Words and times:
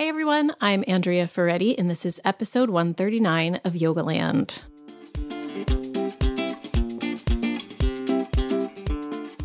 Hey 0.00 0.08
everyone, 0.08 0.56
I'm 0.62 0.82
Andrea 0.88 1.28
Ferretti, 1.28 1.78
and 1.78 1.90
this 1.90 2.06
is 2.06 2.22
episode 2.24 2.70
139 2.70 3.60
of 3.64 3.74
Yogaland. 3.74 4.62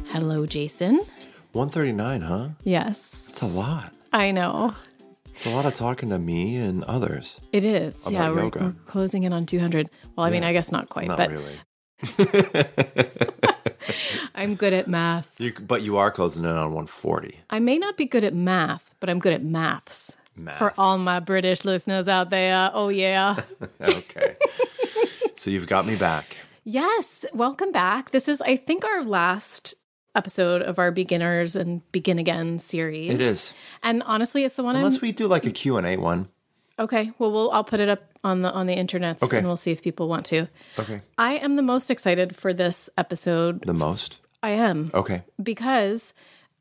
Hello, 0.08 0.46
Jason. 0.46 1.02
139, 1.52 2.22
huh? 2.22 2.50
Yes. 2.64 3.26
It's 3.32 3.42
a 3.42 3.48
lot. 3.48 3.94
I 4.14 4.32
know. 4.32 4.74
It's 5.34 5.46
a 5.46 5.50
lot 5.50 5.66
of 5.66 5.74
talking 5.74 6.08
to 6.08 6.18
me 6.18 6.56
and 6.56 6.86
others. 6.86 7.42
It 7.52 7.66
is. 7.66 8.10
yeah, 8.10 8.30
we're, 8.30 8.48
we're 8.48 8.76
closing 8.86 9.24
in 9.24 9.34
on 9.34 9.46
200. 9.46 9.90
Well, 10.16 10.26
I 10.26 10.30
mean, 10.30 10.46
I 10.46 10.54
guess 10.54 10.72
not 10.72 10.88
quite, 10.88 11.10
Not 11.10 11.18
but 11.18 11.32
really. 11.32 11.60
I'm 14.36 14.56
good 14.56 14.72
at 14.72 14.88
math. 14.88 15.30
You, 15.38 15.52
but 15.52 15.82
you 15.82 15.98
are 15.98 16.12
closing 16.12 16.46
in 16.46 16.52
on 16.52 16.68
140. 16.68 17.42
I 17.50 17.60
may 17.60 17.78
not 17.78 17.98
be 17.98 18.06
good 18.06 18.24
at 18.24 18.34
math, 18.34 18.90
but 19.02 19.10
I'm 19.10 19.20
good 19.20 19.34
at 19.34 19.44
maths. 19.44 20.16
For 20.58 20.74
all 20.78 20.98
my 20.98 21.20
British 21.20 21.64
listeners 21.64 22.08
out 22.08 22.30
there, 22.30 22.70
oh 22.74 22.90
yeah. 22.90 23.42
Okay. 23.82 24.36
so 25.36 25.50
you've 25.50 25.68
got 25.68 25.86
me 25.86 25.96
back. 25.96 26.36
Yes, 26.64 27.26
welcome 27.34 27.72
back. 27.72 28.12
This 28.12 28.28
is, 28.28 28.42
I 28.42 28.56
think, 28.58 28.84
our 28.84 29.04
last 29.04 29.76
episode 30.14 30.62
of 30.62 30.80
our 30.80 30.92
beginners 30.92 31.56
and 31.56 31.90
begin 31.92 32.20
again 32.20 32.60
series. 32.60 33.12
It 33.14 33.22
is. 33.22 33.54
and 33.84 34.02
honestly, 34.04 34.44
it's 34.44 34.56
the 34.56 34.64
one 34.64 34.76
Unless 34.76 34.96
I'm. 34.96 35.02
we 35.02 35.12
do 35.12 35.28
like 35.28 35.46
a 35.46 35.52
Q&A 35.52 35.98
one. 35.98 36.28
Okay, 36.78 37.12
well, 37.20 37.32
we'll 37.32 37.52
I'll 37.52 37.64
put 37.64 37.80
it 37.80 37.88
up 37.88 38.04
on 38.24 38.42
the 38.42 38.52
on 38.52 38.68
the 38.68 38.74
internet, 38.74 39.24
Okay. 39.24 39.38
and 39.38 39.48
we'll 39.48 39.56
see 39.56 39.72
if 39.72 39.82
people 39.82 40.10
want 40.10 40.26
to. 40.28 40.48
Okay. 40.78 41.00
I 41.18 41.36
am 41.38 41.56
the 41.56 41.62
most 41.62 41.90
excited 41.90 42.36
for 42.36 42.54
this 42.54 42.90
episode. 42.98 43.62
The 43.62 43.74
most? 43.74 44.20
I 44.44 44.50
am 44.52 44.92
Okay. 44.94 45.24
because 45.42 46.14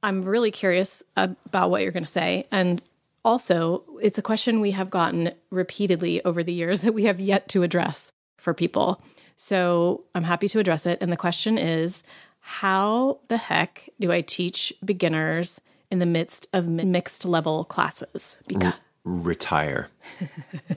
I'm 0.05 0.23
really 0.25 0.53
curious 0.53 1.03
about 1.17 1.71
what 1.71 1.83
you're 1.83 1.91
going 1.91 2.05
to 2.05 2.11
say, 2.11 2.47
and 2.53 2.81
also 3.25 3.85
it's 4.01 4.19
a 4.19 4.23
question 4.23 4.61
we 4.61 4.73
have 4.73 4.91
gotten 4.91 5.33
repeatedly 5.51 6.25
over 6.25 6.43
the 6.43 6.53
years 6.53 6.81
that 6.83 6.93
we 6.93 7.05
have 7.05 7.21
yet 7.21 7.49
to 7.49 7.63
address 7.63 8.13
for 8.37 8.55
people. 8.55 9.03
So 9.37 10.05
I'm 10.15 10.25
happy 10.25 10.49
to 10.49 10.59
address 10.59 10.87
it. 10.87 10.99
And 11.01 11.11
the 11.11 11.17
question 11.17 11.59
is 11.59 12.03
how 12.41 13.21
the 13.29 13.39
heck 13.39 13.89
do 13.99 14.13
I 14.13 14.21
teach 14.21 14.73
beginners 14.85 15.61
in 15.91 15.99
the 15.99 16.07
midst 16.07 16.47
of 16.53 16.69
mi- 16.69 16.85
mixed 16.85 17.25
level 17.25 17.65
classes? 17.65 18.37
Because 18.47 18.75
Retire. 19.05 19.89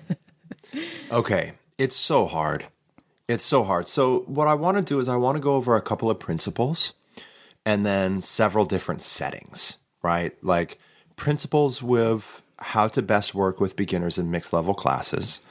okay. 1.12 1.54
It's 1.78 1.96
so 1.96 2.26
hard. 2.26 2.66
It's 3.28 3.44
so 3.44 3.64
hard. 3.64 3.88
So 3.88 4.20
what 4.28 4.48
I 4.48 4.54
want 4.54 4.78
to 4.78 4.84
do 4.84 5.00
is 5.00 5.10
I 5.10 5.16
want 5.16 5.36
to 5.36 5.42
go 5.42 5.56
over 5.56 5.76
a 5.76 5.82
couple 5.82 6.10
of 6.10 6.20
principles 6.20 6.94
and 7.66 7.86
then 7.86 8.22
several 8.22 8.66
different 8.66 9.02
settings, 9.02 9.78
right? 10.02 10.34
Like 10.44 10.80
principles 11.18 11.84
with 11.84 12.42
how 12.60 12.88
to 12.88 13.02
best 13.02 13.36
work 13.36 13.60
with 13.60 13.76
beginners 13.76 14.18
in 14.18 14.32
mixed 14.32 14.54
level 14.54 14.74
classes, 14.74 15.42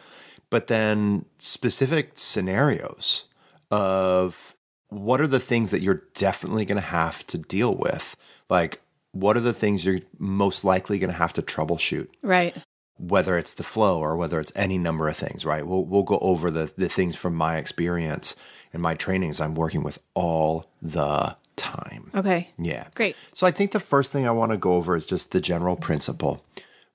but 0.48 0.68
then 0.68 1.26
specific 1.38 2.12
scenarios 2.14 3.26
of 3.70 4.54
what 4.88 5.20
are 5.20 5.26
the 5.26 5.40
things 5.40 5.70
that 5.72 5.82
you're 5.82 6.02
definitely 6.14 6.64
going 6.64 6.80
to 6.80 6.88
have 6.88 7.26
to 7.26 7.36
deal 7.36 7.74
with? 7.74 8.16
Like, 8.48 8.80
what 9.12 9.36
are 9.36 9.40
the 9.40 9.52
things 9.52 9.84
you're 9.84 10.00
most 10.18 10.64
likely 10.64 10.98
going 10.98 11.10
to 11.10 11.16
have 11.16 11.32
to 11.34 11.42
troubleshoot? 11.42 12.08
right. 12.22 12.56
whether 12.98 13.36
it's 13.36 13.54
the 13.54 13.62
flow 13.62 13.98
or 13.98 14.16
whether 14.16 14.40
it's 14.40 14.52
any 14.54 14.78
number 14.78 15.08
of 15.08 15.16
things, 15.16 15.44
right? 15.44 15.66
We'll 15.66 15.84
we'll 15.84 16.02
go 16.02 16.18
over 16.20 16.50
the 16.50 16.72
the 16.76 16.88
things 16.88 17.16
from 17.16 17.34
my 17.34 17.56
experience 17.56 18.36
and 18.72 18.82
my 18.82 18.94
trainings 18.94 19.40
I'm 19.40 19.54
working 19.54 19.82
with 19.82 19.98
all 20.14 20.66
the 20.80 21.36
time. 21.56 22.10
Okay. 22.14 22.50
Yeah. 22.58 22.88
Great. 22.94 23.16
So 23.34 23.46
I 23.46 23.50
think 23.50 23.72
the 23.72 23.80
first 23.80 24.12
thing 24.12 24.26
I 24.26 24.32
want 24.32 24.52
to 24.52 24.58
go 24.58 24.74
over 24.74 24.94
is 24.96 25.06
just 25.06 25.32
the 25.32 25.40
general 25.40 25.76
principle, 25.76 26.44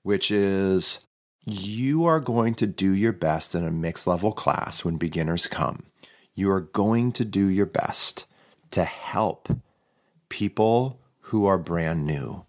which 0.02 0.30
is 0.30 1.00
you 1.44 2.04
are 2.04 2.20
going 2.20 2.54
to 2.54 2.66
do 2.66 2.92
your 2.92 3.12
best 3.12 3.54
in 3.54 3.66
a 3.66 3.70
mixed 3.70 4.06
level 4.06 4.32
class 4.32 4.84
when 4.84 4.96
beginners 4.96 5.46
come. 5.46 5.84
You 6.34 6.50
are 6.50 6.60
going 6.60 7.12
to 7.12 7.24
do 7.24 7.46
your 7.46 7.66
best 7.66 8.26
to 8.70 8.84
help 8.84 9.48
people 10.28 10.98
who 11.20 11.46
are 11.46 11.58
brand 11.58 12.06
new. 12.06 12.44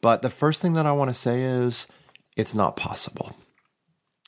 But 0.00 0.22
the 0.22 0.30
first 0.30 0.60
thing 0.60 0.74
that 0.74 0.86
I 0.86 0.92
want 0.92 1.08
to 1.08 1.14
say 1.14 1.42
is 1.42 1.86
it's 2.36 2.54
not 2.54 2.76
possible. 2.76 3.34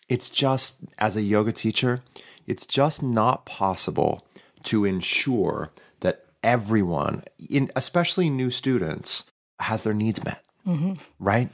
It's 0.09 0.31
just, 0.31 0.77
as 0.99 1.17
a 1.17 1.23
yoga 1.23 1.53
teacher, 1.53 2.03
it's 2.47 2.67
just 2.67 3.03
not 3.03 3.45
possible 3.45 4.27
to 4.65 4.85
ensure 4.85 5.71
everyone, 6.47 7.25
in, 7.51 7.71
especially 7.77 8.31
new 8.31 8.51
students, 8.51 9.25
has 9.61 9.83
their 9.83 9.93
needs 9.95 10.25
met. 10.25 10.43
Right? 11.19 11.51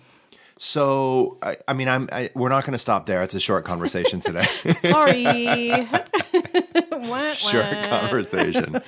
So, 0.58 1.38
I, 1.42 1.56
I 1.66 1.72
mean, 1.72 1.88
I'm. 1.88 2.08
I, 2.12 2.30
we're 2.34 2.48
not 2.48 2.62
going 2.64 2.72
to 2.72 2.78
stop 2.78 3.06
there. 3.06 3.22
It's 3.22 3.34
a 3.34 3.40
short 3.40 3.64
conversation 3.64 4.20
today. 4.26 4.44
Sorry. 4.74 5.24
Short 7.36 7.66
conversation. 7.90 8.80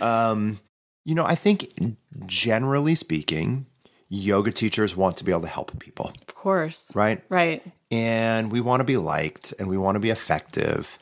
um, 0.00 0.60
you 1.04 1.14
know, 1.14 1.24
I 1.24 1.34
think 1.34 1.72
generally 2.26 2.94
speaking, 2.94 3.66
yoga 4.08 4.52
teachers 4.52 4.96
want 4.96 5.16
to 5.16 5.24
be 5.24 5.32
able 5.32 5.42
to 5.42 5.48
help 5.48 5.76
people, 5.80 6.12
Of 6.28 6.34
course. 6.34 6.90
right? 6.94 7.22
Right. 7.28 7.62
And 7.90 8.52
we 8.52 8.60
want 8.60 8.80
to 8.80 8.84
be 8.84 8.96
liked 8.96 9.52
and 9.58 9.68
we 9.68 9.76
want 9.76 9.96
to 9.96 10.00
be 10.00 10.10
effective 10.10 10.98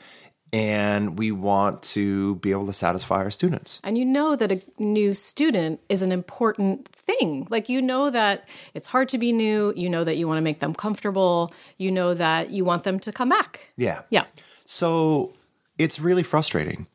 and 0.53 1.19
we 1.19 1.31
want 1.31 1.83
to 1.83 2.37
be 2.37 2.50
able 2.50 2.66
to 2.66 2.72
satisfy 2.72 3.16
our 3.16 3.31
students. 3.31 3.81
And 3.84 3.97
you 3.97 4.05
know 4.05 4.34
that 4.37 4.50
a 4.50 4.62
new 4.78 5.15
student 5.15 5.81
is 5.88 6.03
an 6.03 6.12
important 6.12 6.88
thing. 6.88 7.47
Like, 7.50 7.69
you 7.69 7.81
know 7.81 8.11
that 8.11 8.49
it's 8.75 8.87
hard 8.87 9.09
to 9.11 9.19
be 9.19 9.33
new. 9.33 9.72
You 9.77 9.88
know 9.88 10.05
that 10.05 10.16
you 10.16 10.27
want 10.27 10.38
to 10.38 10.43
make 10.43 10.61
them 10.61 10.75
comfortable. 10.75 11.53
You 11.78 11.93
know 11.93 12.15
that 12.15 12.50
you 12.50 12.65
want 12.65 12.84
them 12.84 12.99
to 13.00 13.12
come 13.12 13.28
back. 13.28 13.72
Yeah. 13.77 14.03
Yeah. 14.11 14.27
So 14.65 15.33
it's 15.78 16.00
really 16.00 16.22
frustrating 16.22 16.87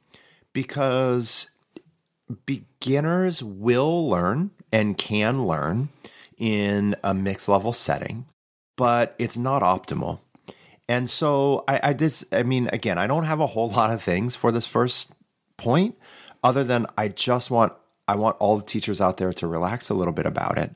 because 0.54 1.50
beginners 2.46 3.42
will 3.44 4.10
learn 4.10 4.52
and 4.72 4.98
can 4.98 5.46
learn 5.46 5.90
in 6.38 6.96
a 7.04 7.14
mixed 7.14 7.48
level 7.48 7.72
setting, 7.72 8.26
but 8.76 9.16
it's 9.18 9.38
not 9.38 9.62
optimal. 9.62 10.20
And 10.88 11.10
so 11.10 11.64
I, 11.68 11.80
I 11.84 11.94
this 11.94 12.26
I 12.32 12.44
mean 12.44 12.70
again, 12.72 12.98
I 12.98 13.08
don't 13.08 13.24
have 13.24 13.40
a 13.40 13.48
whole 13.48 13.70
lot 13.80 13.92
of 13.92 14.02
things 14.02 14.36
for 14.36 14.52
this 14.52 14.66
first 14.66 15.14
point 15.58 15.96
other 16.44 16.64
than 16.64 16.86
I 16.98 17.08
just 17.08 17.50
want 17.52 17.74
I 18.08 18.16
want 18.16 18.38
all 18.40 18.58
the 18.58 18.64
teachers 18.64 19.02
out 19.02 19.18
there 19.18 19.34
to 19.34 19.48
relax 19.48 19.90
a 19.90 19.94
little 19.96 20.14
bit 20.14 20.26
about 20.28 20.58
it 20.58 20.76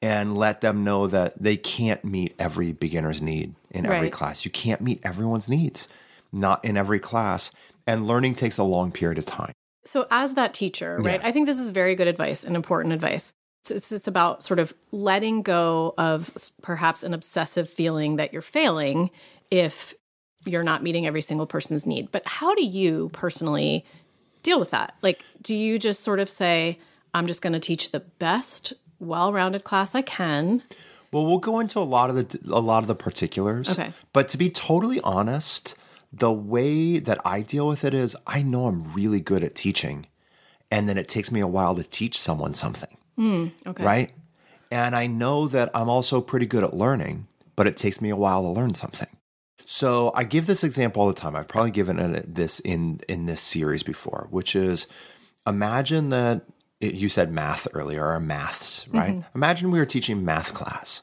and 0.00 0.38
let 0.38 0.60
them 0.60 0.84
know 0.84 1.08
that 1.08 1.42
they 1.42 1.56
can't 1.56 2.04
meet 2.04 2.34
every 2.38 2.70
beginner's 2.72 3.20
need 3.20 3.56
in 3.70 3.84
every 3.84 4.02
Right. 4.02 4.12
class. 4.12 4.44
You 4.44 4.50
can't 4.52 4.80
meet 4.80 5.00
everyone's 5.02 5.48
needs, 5.48 5.88
not 6.32 6.64
in 6.64 6.76
every 6.76 7.00
class. 7.00 7.50
And 7.84 8.06
learning 8.06 8.36
takes 8.36 8.58
a 8.58 8.62
long 8.62 8.92
period 8.92 9.18
of 9.18 9.26
time. 9.26 9.52
So, 9.84 10.06
as 10.10 10.34
that 10.34 10.54
teacher, 10.54 10.98
right, 11.00 11.18
Yeah. 11.20 11.26
I 11.26 11.32
think 11.32 11.46
this 11.46 11.58
is 11.58 11.70
very 11.70 11.96
good 11.96 12.06
advice 12.06 12.44
and 12.44 12.54
important 12.54 12.92
advice. 12.94 13.32
So 13.64 13.74
it's, 13.74 13.90
it's 13.90 14.06
about 14.06 14.42
sort 14.44 14.60
of 14.60 14.72
letting 14.92 15.42
go 15.42 15.94
of 15.98 16.30
perhaps 16.62 17.02
an 17.02 17.12
obsessive 17.12 17.68
feeling 17.68 18.16
that 18.16 18.32
you're 18.32 18.40
failing 18.42 19.10
if 19.50 19.94
you're 20.44 20.62
not 20.62 20.82
meeting 20.82 21.06
every 21.06 21.22
single 21.22 21.46
person's 21.46 21.86
need. 21.86 22.10
But 22.12 22.26
how 22.26 22.54
do 22.54 22.64
you 22.64 23.10
personally 23.12 23.84
deal 24.42 24.58
with 24.58 24.70
that? 24.70 24.94
Like, 25.02 25.24
do 25.42 25.56
you 25.56 25.78
just 25.78 26.02
sort 26.02 26.20
of 26.20 26.30
say, 26.30 26.78
I'm 27.14 27.26
just 27.26 27.42
going 27.42 27.52
to 27.52 27.60
teach 27.60 27.90
the 27.90 28.00
best, 28.00 28.72
well 28.98 29.32
rounded 29.32 29.64
class 29.64 29.94
I 29.94 30.02
can? 30.02 30.62
Well, 31.12 31.26
we'll 31.26 31.38
go 31.38 31.60
into 31.60 31.78
a 31.78 31.80
lot 31.80 32.10
of 32.10 32.16
the 32.16 32.38
a 32.52 32.60
lot 32.60 32.82
of 32.82 32.86
the 32.86 32.94
particulars. 32.94 33.70
Okay. 33.70 33.92
But 34.12 34.28
to 34.30 34.36
be 34.36 34.50
totally 34.50 35.00
honest, 35.00 35.74
the 36.12 36.32
way 36.32 36.98
that 36.98 37.18
I 37.24 37.40
deal 37.40 37.66
with 37.66 37.84
it 37.84 37.94
is 37.94 38.14
I 38.26 38.42
know 38.42 38.66
I'm 38.66 38.92
really 38.92 39.20
good 39.20 39.42
at 39.42 39.54
teaching, 39.54 40.06
and 40.70 40.88
then 40.88 40.98
it 40.98 41.08
takes 41.08 41.32
me 41.32 41.40
a 41.40 41.46
while 41.46 41.74
to 41.76 41.82
teach 41.82 42.20
someone 42.20 42.52
something. 42.52 42.96
Hmm, 43.16 43.46
okay. 43.66 43.84
Right? 43.84 44.10
And 44.70 44.94
I 44.94 45.06
know 45.06 45.48
that 45.48 45.70
I'm 45.74 45.88
also 45.88 46.20
pretty 46.20 46.44
good 46.44 46.62
at 46.62 46.74
learning, 46.74 47.26
but 47.56 47.66
it 47.66 47.76
takes 47.76 48.02
me 48.02 48.10
a 48.10 48.16
while 48.16 48.42
to 48.42 48.48
learn 48.48 48.74
something. 48.74 49.08
So 49.70 50.12
I 50.14 50.24
give 50.24 50.46
this 50.46 50.64
example 50.64 51.02
all 51.02 51.08
the 51.08 51.14
time. 51.14 51.36
I've 51.36 51.46
probably 51.46 51.72
given 51.72 51.98
it 51.98 52.34
this 52.34 52.58
in 52.60 53.00
in 53.06 53.26
this 53.26 53.38
series 53.38 53.82
before, 53.82 54.26
which 54.30 54.56
is 54.56 54.86
imagine 55.46 56.08
that 56.08 56.46
it, 56.80 56.94
you 56.94 57.10
said 57.10 57.30
math 57.30 57.68
earlier 57.74 58.06
or 58.06 58.18
maths, 58.18 58.88
right? 58.88 59.16
Mm-hmm. 59.16 59.36
Imagine 59.36 59.70
we 59.70 59.78
were 59.78 59.84
teaching 59.84 60.24
math 60.24 60.54
class 60.54 61.02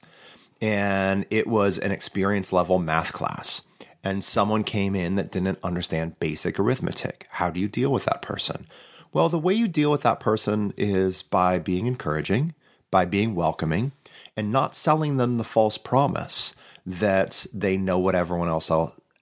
and 0.63 1.27
it 1.29 1.45
was 1.45 1.77
an 1.77 1.91
experience 1.91 2.51
level 2.51 2.79
math 2.79 3.13
class 3.13 3.61
and 4.03 4.23
someone 4.23 4.63
came 4.63 4.95
in 4.95 5.13
that 5.13 5.31
didn't 5.31 5.59
understand 5.61 6.19
basic 6.19 6.59
arithmetic. 6.59 7.27
How 7.33 7.51
do 7.51 7.59
you 7.59 7.67
deal 7.67 7.91
with 7.91 8.05
that 8.05 8.23
person? 8.23 8.65
Well, 9.13 9.29
the 9.29 9.37
way 9.37 9.53
you 9.53 9.67
deal 9.67 9.91
with 9.91 10.01
that 10.01 10.19
person 10.19 10.73
is 10.75 11.21
by 11.21 11.59
being 11.59 11.85
encouraging, 11.85 12.55
by 12.89 13.05
being 13.05 13.35
welcoming, 13.35 13.91
and 14.35 14.51
not 14.51 14.75
selling 14.75 15.17
them 15.17 15.37
the 15.37 15.43
false 15.43 15.77
promise 15.77 16.55
that 16.85 17.45
they 17.53 17.77
know 17.77 17.99
what 17.99 18.15
everyone 18.15 18.49
else 18.49 18.71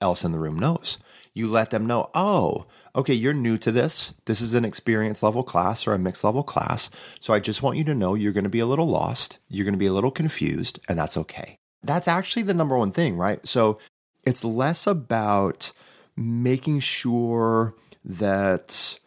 else 0.02 0.24
in 0.24 0.32
the 0.32 0.40
room 0.40 0.60
knows. 0.60 0.98
You 1.34 1.48
let 1.48 1.70
them 1.70 1.86
know, 1.86 2.10
"Oh, 2.14 2.66
okay, 2.96 3.14
you're 3.14 3.34
new 3.34 3.58
to 3.58 3.72
this. 3.72 4.14
This 4.26 4.42
is 4.42 4.54
an 4.54 4.66
experience 4.66 5.24
level 5.24 5.44
class 5.44 5.88
or 5.88 5.94
a 5.94 6.00
mixed 6.00 6.24
level 6.24 6.44
class. 6.44 6.90
So 7.20 7.34
I 7.34 7.40
just 7.40 7.64
want 7.64 7.78
you 7.78 7.84
to 7.86 7.96
know 7.96 8.14
you're 8.14 8.34
going 8.34 8.44
to 8.44 8.50
be 8.50 8.60
a 8.60 8.68
little 8.68 8.88
lost, 8.88 9.40
you're 9.50 9.66
going 9.66 9.74
to 9.74 9.80
be 9.80 9.88
a 9.88 9.94
little 9.94 10.12
confused, 10.12 10.80
and 10.88 11.00
that's 11.00 11.18
okay." 11.18 11.58
That's 11.84 12.08
actually 12.08 12.44
the 12.44 12.54
number 12.54 12.78
one 12.78 12.92
thing, 12.92 13.18
right? 13.18 13.46
So 13.48 13.78
it's 14.26 14.44
less 14.44 14.88
about 14.88 15.72
making 16.16 16.80
sure 16.80 17.76
that 18.06 19.00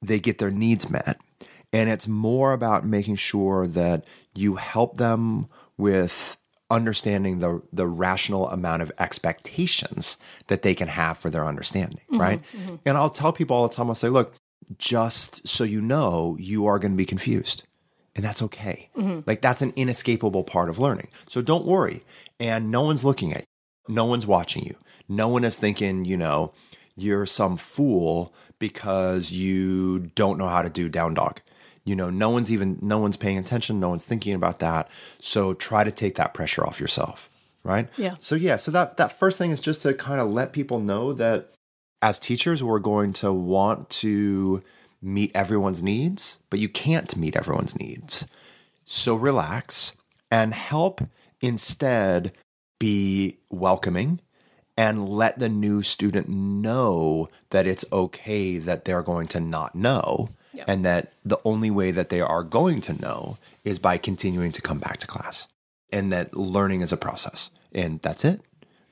they 0.00 0.18
get 0.18 0.38
their 0.38 0.50
needs 0.50 0.90
met. 0.90 1.18
And 1.72 1.88
it's 1.88 2.06
more 2.06 2.52
about 2.52 2.86
making 2.86 3.16
sure 3.16 3.66
that 3.66 4.04
you 4.34 4.56
help 4.56 4.98
them 4.98 5.48
with 5.76 6.36
understanding 6.72 7.38
the 7.38 7.62
the 7.72 7.86
rational 7.86 8.48
amount 8.48 8.82
of 8.82 8.90
expectations 8.98 10.16
that 10.46 10.62
they 10.62 10.74
can 10.74 10.88
have 10.88 11.18
for 11.18 11.30
their 11.30 11.44
understanding, 11.44 12.00
mm-hmm, 12.10 12.20
right? 12.20 12.42
Mm-hmm. 12.56 12.76
And 12.86 12.96
I'll 12.96 13.10
tell 13.10 13.32
people 13.32 13.54
all 13.54 13.68
the 13.68 13.74
time, 13.74 13.88
I'll 13.88 13.94
say, 13.94 14.08
look, 14.08 14.34
just 14.78 15.46
so 15.46 15.64
you 15.64 15.80
know, 15.80 16.36
you 16.40 16.66
are 16.66 16.78
going 16.78 16.92
to 16.92 16.96
be 16.96 17.04
confused. 17.04 17.64
And 18.14 18.24
that's 18.24 18.42
okay. 18.42 18.90
Mm-hmm. 18.96 19.20
Like 19.26 19.40
that's 19.40 19.62
an 19.62 19.72
inescapable 19.76 20.44
part 20.44 20.68
of 20.68 20.78
learning. 20.78 21.08
So 21.28 21.42
don't 21.42 21.64
worry. 21.64 22.04
And 22.40 22.70
no 22.70 22.82
one's 22.82 23.04
looking 23.04 23.32
at 23.32 23.40
you. 23.40 23.94
No 23.94 24.04
one's 24.04 24.26
watching 24.26 24.64
you. 24.64 24.76
No 25.08 25.28
one 25.28 25.44
is 25.44 25.56
thinking, 25.56 26.04
you 26.04 26.16
know, 26.16 26.52
you're 26.96 27.26
some 27.26 27.56
fool 27.56 28.34
because 28.58 29.30
you 29.30 30.10
don't 30.14 30.38
know 30.38 30.48
how 30.48 30.62
to 30.62 30.70
do 30.70 30.88
down 30.88 31.14
dog. 31.14 31.40
You 31.84 31.96
know, 31.96 32.10
no 32.10 32.30
one's 32.30 32.52
even 32.52 32.78
no 32.80 32.98
one's 32.98 33.16
paying 33.16 33.38
attention, 33.38 33.80
no 33.80 33.88
one's 33.88 34.04
thinking 34.04 34.34
about 34.34 34.60
that. 34.60 34.88
So 35.18 35.54
try 35.54 35.84
to 35.84 35.90
take 35.90 36.14
that 36.16 36.34
pressure 36.34 36.64
off 36.64 36.80
yourself, 36.80 37.28
right? 37.64 37.88
Yeah. 37.96 38.14
So 38.20 38.34
yeah, 38.34 38.56
so 38.56 38.70
that 38.70 38.96
that 38.98 39.18
first 39.18 39.38
thing 39.38 39.50
is 39.50 39.60
just 39.60 39.82
to 39.82 39.94
kind 39.94 40.20
of 40.20 40.30
let 40.30 40.52
people 40.52 40.78
know 40.78 41.12
that 41.14 41.52
as 42.00 42.18
teachers 42.18 42.62
we're 42.62 42.78
going 42.78 43.12
to 43.14 43.32
want 43.32 43.90
to 43.90 44.62
meet 45.00 45.32
everyone's 45.34 45.82
needs, 45.82 46.38
but 46.50 46.60
you 46.60 46.68
can't 46.68 47.16
meet 47.16 47.36
everyone's 47.36 47.76
needs. 47.78 48.26
So 48.84 49.14
relax 49.14 49.94
and 50.30 50.54
help 50.54 51.00
instead 51.40 52.32
be 52.78 53.38
welcoming 53.50 54.20
and 54.76 55.08
let 55.08 55.38
the 55.38 55.48
new 55.48 55.82
student 55.82 56.28
know 56.28 57.28
that 57.50 57.66
it's 57.66 57.84
okay 57.92 58.58
that 58.58 58.84
they're 58.84 59.02
going 59.02 59.26
to 59.28 59.40
not 59.40 59.74
know 59.74 60.30
Yep. 60.54 60.64
and 60.68 60.84
that 60.84 61.12
the 61.24 61.38
only 61.44 61.70
way 61.70 61.90
that 61.92 62.10
they 62.10 62.20
are 62.20 62.42
going 62.42 62.80
to 62.82 63.00
know 63.00 63.38
is 63.64 63.78
by 63.78 63.96
continuing 63.96 64.52
to 64.52 64.60
come 64.60 64.78
back 64.78 64.98
to 64.98 65.06
class 65.06 65.48
and 65.90 66.12
that 66.12 66.36
learning 66.36 66.82
is 66.82 66.92
a 66.92 66.96
process 66.96 67.50
and 67.72 68.00
that's 68.00 68.24
it 68.24 68.40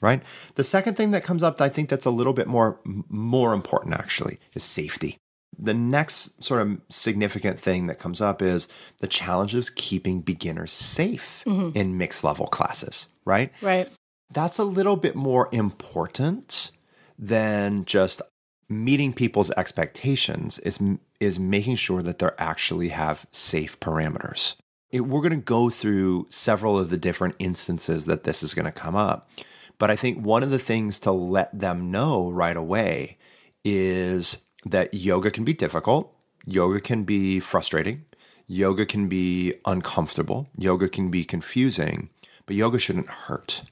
right? 0.03 0.23
The 0.55 0.65
second 0.65 0.97
thing 0.97 1.11
that 1.11 1.25
comes 1.25 1.43
up 1.43 1.61
i 1.61 1.69
think 1.69 1.89
that's 1.89 2.07
a 2.07 2.11
little 2.11 2.33
bit 2.33 2.47
more 2.47 2.81
more 2.85 3.53
important 3.53 3.95
actually 3.95 4.39
is 4.55 4.65
safety. 4.65 5.19
The 5.59 5.75
next 5.75 6.43
sort 6.43 6.63
of 6.63 6.81
significant 6.89 7.61
thing 7.61 7.87
that 7.89 7.99
comes 7.99 8.23
up 8.23 8.41
is 8.41 8.67
the 9.01 9.09
challenge 9.09 9.55
of 9.55 9.75
keeping 9.75 10.23
beginners 10.23 10.73
safe 10.73 11.45
mm-hmm. 11.47 11.77
in 11.77 11.99
mixed 11.99 12.25
level 12.25 12.47
classes 12.47 13.09
right? 13.25 13.53
Right. 13.61 13.89
that's 14.33 14.59
a 14.59 14.65
little 14.65 14.97
bit 14.97 15.15
more 15.15 15.49
important 15.53 16.71
than 17.19 17.85
just 17.85 18.23
meeting 18.69 19.13
people's 19.13 19.51
expectations. 19.53 20.59
Is 20.61 20.81
is 21.21 21.39
making 21.39 21.77
sure 21.77 22.03
that 22.03 22.19
they 22.19 22.29
actually 22.39 22.89
have 22.89 23.27
safe 23.31 23.79
parameters. 23.79 24.57
It, 24.91 25.03
we're 25.03 25.21
going 25.21 25.31
to 25.31 25.37
go 25.37 25.71
through 25.71 26.27
several 26.31 26.79
of 26.79 26.91
the 26.91 26.97
different 26.97 27.37
instances 27.39 28.07
that 28.07 28.25
this 28.25 28.43
is 28.43 28.55
going 28.55 28.65
to 28.65 28.73
come 28.73 28.97
up, 28.97 29.31
but 29.79 29.91
I 29.91 29.97
think 29.97 30.25
one 30.25 30.43
of 30.43 30.51
the 30.51 30.59
things 30.59 30.99
to 31.01 31.13
let 31.13 31.57
them 31.59 31.91
know 31.91 32.31
right 32.31 32.57
away 32.57 33.19
is 33.65 34.45
that 34.65 34.93
yoga 34.93 35.31
can 35.31 35.45
be 35.45 35.55
difficult, 35.55 36.13
yoga 36.45 36.81
can 36.81 37.05
be 37.05 37.39
frustrating, 37.41 38.05
yoga 38.47 38.85
can 38.85 39.09
be 39.09 39.55
uncomfortable, 39.65 40.49
yoga 40.57 40.89
can 40.89 41.11
be 41.11 41.25
confusing, 41.25 42.11
but 42.47 42.57
yoga 42.57 42.79
shouldn't 42.79 43.09
hurt. 43.09 43.63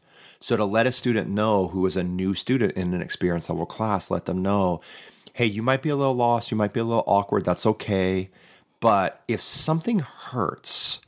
So 0.41 0.57
to 0.57 0.65
let 0.65 0.87
a 0.87 0.93
student 0.93 1.29
know 1.29 1.69
who 1.69 1.85
is 1.85 1.97
a 1.97 2.05
new 2.05 2.33
student 2.33 2.73
in 2.75 2.95
an 2.95 3.03
experience 3.03 3.51
level 3.51 3.67
class, 3.67 4.11
let 4.11 4.27
them 4.27 4.41
know, 4.41 4.81
hey, 5.39 5.47
you 5.47 5.63
might 5.63 5.83
be 5.83 5.89
a 5.89 5.95
little 5.95 6.17
lost, 6.17 6.51
you 6.51 6.57
might 6.57 6.73
be 6.73 6.81
a 6.81 6.85
little 6.85 7.05
awkward, 7.07 7.45
that's 7.45 7.65
okay. 7.65 8.29
But 8.81 9.23
if 9.29 9.41
something 9.41 10.01
hurts, 10.01 11.01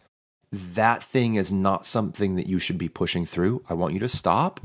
that 0.52 1.02
thing 1.02 1.34
is 1.34 1.50
not 1.50 1.84
something 1.84 2.36
that 2.36 2.46
you 2.46 2.60
should 2.60 2.78
be 2.78 2.88
pushing 2.88 3.26
through. 3.26 3.64
I 3.68 3.74
want 3.74 3.92
you 3.92 3.98
to 3.98 4.08
stop 4.08 4.60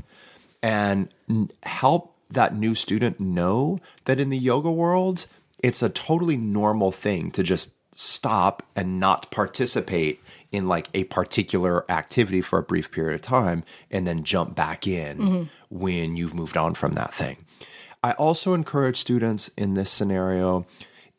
and 0.62 1.08
help 1.64 2.14
that 2.30 2.54
new 2.54 2.76
student 2.76 3.18
know 3.18 3.80
that 4.04 4.20
in 4.20 4.30
the 4.30 4.38
yoga 4.38 4.70
world, 4.70 5.26
it's 5.58 5.82
a 5.82 5.88
totally 5.88 6.36
normal 6.36 6.92
thing 6.92 7.32
to 7.32 7.42
just 7.42 7.72
stop 7.92 8.62
and 8.76 9.00
not 9.00 9.32
participate 9.32 10.22
in 10.52 10.68
like 10.68 10.88
a 10.94 11.02
particular 11.04 11.90
activity 11.90 12.40
for 12.40 12.60
a 12.60 12.62
brief 12.62 12.92
period 12.92 13.16
of 13.16 13.22
time 13.22 13.64
and 13.90 14.06
then 14.06 14.22
jump 14.22 14.54
back 14.54 14.86
in 14.86 15.18
mm-hmm. 15.18 15.42
when 15.70 16.16
you've 16.16 16.34
moved 16.34 16.56
on 16.56 16.72
from 16.72 16.92
that 16.92 17.12
thing. 17.12 17.38
I 18.02 18.12
also 18.12 18.54
encourage 18.54 18.98
students 18.98 19.50
in 19.56 19.74
this 19.74 19.90
scenario 19.90 20.66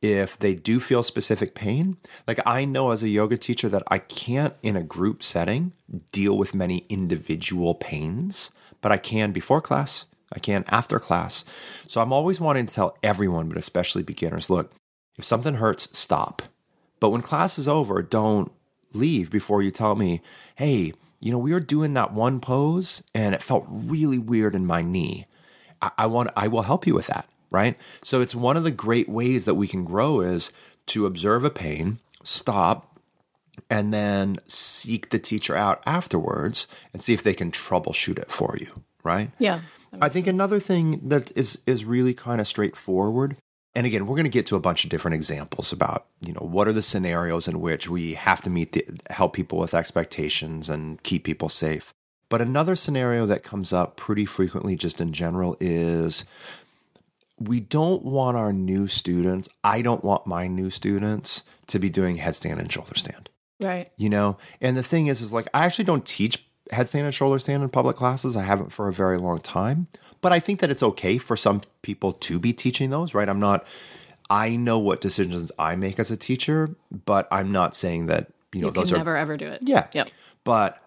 if 0.02 0.38
they 0.38 0.54
do 0.54 0.80
feel 0.80 1.04
specific 1.04 1.56
pain. 1.56 1.98
Like 2.28 2.40
I 2.46 2.66
know 2.66 2.92
as 2.92 3.04
a 3.04 3.10
yoga 3.10 3.38
teacher 3.38 3.68
that 3.70 3.84
I 3.88 3.98
can't 3.98 4.54
in 4.62 4.76
a 4.76 4.84
group 4.84 5.24
setting 5.24 5.74
deal 6.12 6.38
with 6.38 6.54
many 6.54 6.86
individual 6.90 7.76
pains, 7.76 8.52
but 8.82 8.92
I 8.92 8.98
can 8.98 9.32
before 9.32 9.62
class, 9.62 10.06
I 10.32 10.40
can 10.40 10.66
after 10.68 11.00
class. 11.00 11.44
So 11.88 12.02
I'm 12.02 12.14
always 12.14 12.40
wanting 12.40 12.68
to 12.68 12.74
tell 12.74 12.98
everyone, 13.02 13.50
but 13.50 13.58
especially 13.58 14.04
beginners, 14.04 14.50
look, 14.50 14.72
if 15.18 15.26
something 15.26 15.56
hurts, 15.56 15.98
stop. 15.98 16.44
But 17.00 17.10
when 17.10 17.22
class 17.22 17.58
is 17.58 17.68
over, 17.68 18.02
don't 18.02 18.52
leave 18.94 19.30
before 19.32 19.62
you 19.62 19.72
tell 19.72 19.96
me, 19.96 20.22
hey, 20.56 20.94
you 21.20 21.32
know, 21.32 21.38
we 21.38 21.54
were 21.54 21.60
doing 21.60 21.94
that 21.96 22.14
one 22.14 22.40
pose 22.40 23.04
and 23.14 23.34
it 23.34 23.42
felt 23.42 23.66
really 23.68 24.20
weird 24.20 24.56
in 24.56 24.66
my 24.66 24.82
knee. 24.82 25.26
I, 25.82 25.92
I 26.00 26.06
want 26.08 26.32
I 26.36 26.48
will 26.48 26.64
help 26.64 26.88
you 26.88 26.96
with 26.96 27.08
that, 27.08 27.28
right? 27.52 27.78
So 28.04 28.22
it's 28.22 28.36
one 28.36 28.58
of 28.58 28.64
the 28.64 28.72
great 28.72 29.10
ways 29.10 29.46
that 29.46 29.56
we 29.56 29.68
can 29.68 29.86
grow 29.86 30.22
is 30.22 30.52
to 30.88 31.06
observe 31.06 31.44
a 31.44 31.50
pain, 31.50 32.00
stop, 32.24 33.00
and 33.70 33.94
then 33.94 34.40
seek 34.46 35.10
the 35.10 35.20
teacher 35.20 35.56
out 35.56 35.82
afterwards 35.86 36.68
and 36.94 37.02
see 37.02 37.14
if 37.14 37.24
they 37.24 37.34
can 37.34 37.52
troubleshoot 37.52 38.18
it 38.18 38.32
for 38.32 38.56
you, 38.60 38.84
right? 39.04 39.32
Yeah. 39.40 39.62
I 40.02 40.10
think 40.10 40.28
another 40.28 40.60
thing 40.60 41.08
that 41.10 41.32
is 41.36 41.60
is 41.66 41.86
really 41.86 42.14
kind 42.14 42.42
of 42.42 42.48
straightforward. 42.48 43.38
And 43.76 43.86
again, 43.86 44.08
we're 44.08 44.16
going 44.16 44.24
to 44.24 44.30
get 44.30 44.48
to 44.48 44.56
a 44.56 44.60
bunch 44.60 44.84
of 44.84 44.90
different 44.90 45.16
examples 45.16 45.72
about, 45.72 46.08
you 46.20 46.34
know, 46.34 46.42
what 46.42 46.68
are 46.68 46.74
the 46.74 46.82
scenarios 46.82 47.48
in 47.48 47.62
which 47.62 47.88
we 47.88 48.16
have 48.16 48.42
to 48.42 48.50
meet 48.50 48.72
the 48.72 48.86
help 49.12 49.34
people 49.34 49.60
with 49.60 49.76
expectations 49.76 50.68
and 50.68 51.02
keep 51.04 51.24
people 51.24 51.48
safe. 51.48 51.94
But 52.30 52.42
another 52.42 52.76
scenario 52.76 53.26
that 53.28 53.44
comes 53.44 53.72
up 53.72 53.96
pretty 53.96 54.26
frequently 54.26 54.76
just 54.76 55.00
in 55.00 55.14
general 55.14 55.56
is 55.60 56.26
we 57.40 57.60
don't 57.60 58.04
want 58.04 58.36
our 58.38 58.52
new 58.52 58.88
students, 58.88 59.48
I 59.64 59.82
don't 59.82 60.04
want 60.04 60.26
my 60.28 60.48
new 60.48 60.70
students 60.70 61.44
to 61.68 61.80
be 61.80 61.90
doing 61.90 62.18
headstand 62.18 62.60
and 62.60 62.72
shoulder 62.72 62.96
stand 62.96 63.30
Right. 63.60 63.92
you 63.98 64.10
know 64.10 64.38
and 64.62 64.78
the 64.78 64.84
thing 64.84 65.08
is 65.08 65.20
is 65.22 65.34
like 65.34 65.50
i 65.54 65.66
actually 65.66 65.86
don't 65.86 66.06
teach 66.06 66.46
headstand 66.72 67.02
and 67.06 67.14
shoulder 67.14 67.40
stand 67.40 67.62
in 67.64 67.70
public 67.70 67.96
classes 67.98 68.38
i 68.38 68.44
haven't 68.44 68.72
for 68.72 68.88
a 68.88 68.94
very 68.94 69.18
long 69.18 69.40
time 69.40 69.88
but 70.22 70.32
i 70.32 70.40
think 70.40 70.60
that 70.62 70.70
it's 70.70 70.84
okay 70.84 71.18
for 71.18 71.36
some 71.36 71.62
people 71.82 72.14
to 72.14 72.38
be 72.40 72.54
teaching 72.54 72.90
those 72.92 73.14
right 73.16 73.28
i'm 73.28 73.40
not 73.40 73.66
i 74.30 74.56
know 74.56 74.78
what 74.78 75.02
decisions 75.02 75.52
i 75.60 75.76
make 75.76 75.98
as 76.00 76.12
a 76.12 76.16
teacher 76.16 76.76
but 77.06 77.28
i'm 77.32 77.52
not 77.52 77.76
saying 77.76 78.06
that 78.06 78.28
you 78.54 78.62
know 78.62 78.68
You 78.68 78.74
those 78.74 78.86
can 78.92 78.96
are 78.96 79.00
never 79.00 79.18
ever 79.18 79.36
do 79.38 79.48
it. 79.48 79.62
yeah 79.64 79.88
Yep. 79.92 80.10
but 80.44 80.80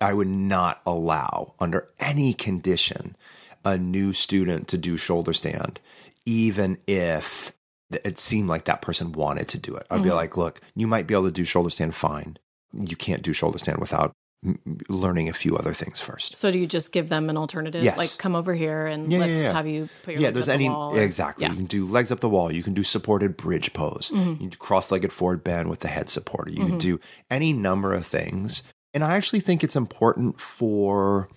i 0.00 0.12
would 0.12 0.28
not 0.28 0.80
allow 0.86 1.54
under 1.60 1.88
any 2.00 2.32
condition 2.32 3.16
a 3.64 3.76
new 3.76 4.12
student 4.12 4.68
to 4.68 4.78
do 4.78 4.96
shoulder 4.96 5.32
stand 5.32 5.80
even 6.24 6.78
if 6.86 7.52
it 7.90 8.18
seemed 8.18 8.48
like 8.48 8.64
that 8.64 8.82
person 8.82 9.12
wanted 9.12 9.48
to 9.48 9.58
do 9.58 9.74
it 9.76 9.86
i'd 9.90 10.02
be 10.02 10.10
like 10.10 10.36
look 10.36 10.60
you 10.74 10.86
might 10.86 11.06
be 11.06 11.14
able 11.14 11.24
to 11.24 11.30
do 11.30 11.44
shoulder 11.44 11.70
stand 11.70 11.94
fine 11.94 12.36
you 12.72 12.96
can't 12.96 13.22
do 13.22 13.32
shoulder 13.32 13.58
stand 13.58 13.78
without 13.78 14.12
m- 14.44 14.58
learning 14.88 15.28
a 15.28 15.32
few 15.32 15.56
other 15.56 15.72
things 15.72 15.98
first 16.00 16.34
So 16.36 16.50
do 16.50 16.58
you 16.58 16.66
just 16.66 16.92
give 16.92 17.08
them 17.08 17.30
an 17.30 17.36
alternative? 17.38 17.82
Yes. 17.82 17.96
Like 17.96 18.18
come 18.18 18.34
over 18.34 18.54
here 18.54 18.86
and 18.86 19.10
Yeah, 19.10 19.18
yeah, 19.20 19.24
let's 19.24 19.38
yeah. 19.38 19.52
have 19.52 19.66
you 19.66 19.88
put 20.02 20.12
your 20.14 20.20
yeah 20.20 20.26
legs 20.28 20.34
there's 20.34 20.48
up 20.48 20.54
any 20.54 20.68
the 20.68 20.74
wall 20.74 20.92
or- 20.94 21.00
exactly 21.00 21.42
Yeah. 21.44 21.50
you 21.52 21.56
can 21.56 21.66
do 21.66 21.86
legs 21.86 22.10
up 22.12 22.20
the 22.20 22.28
wall 22.28 22.52
you 22.52 22.62
can 22.62 22.74
do 22.74 22.82
supported 22.82 23.36
bridge 23.36 23.72
pose 23.72 24.10
Mm-hmm. 24.12 24.42
you 24.44 24.50
cross-legged 24.50 25.12
forward 25.12 25.42
bend 25.44 25.70
with 25.70 25.80
the 25.80 25.88
head 25.88 26.10
supporter 26.10 26.50
you 26.50 26.66
can 26.66 26.78
do 26.78 27.00
any 27.30 27.52
number 27.52 27.92
of 27.94 28.04
things 28.04 28.62
and 28.96 29.04
i 29.04 29.14
actually 29.14 29.40
think 29.40 29.62
it's 29.62 29.76
important 29.76 30.40
for 30.40 31.28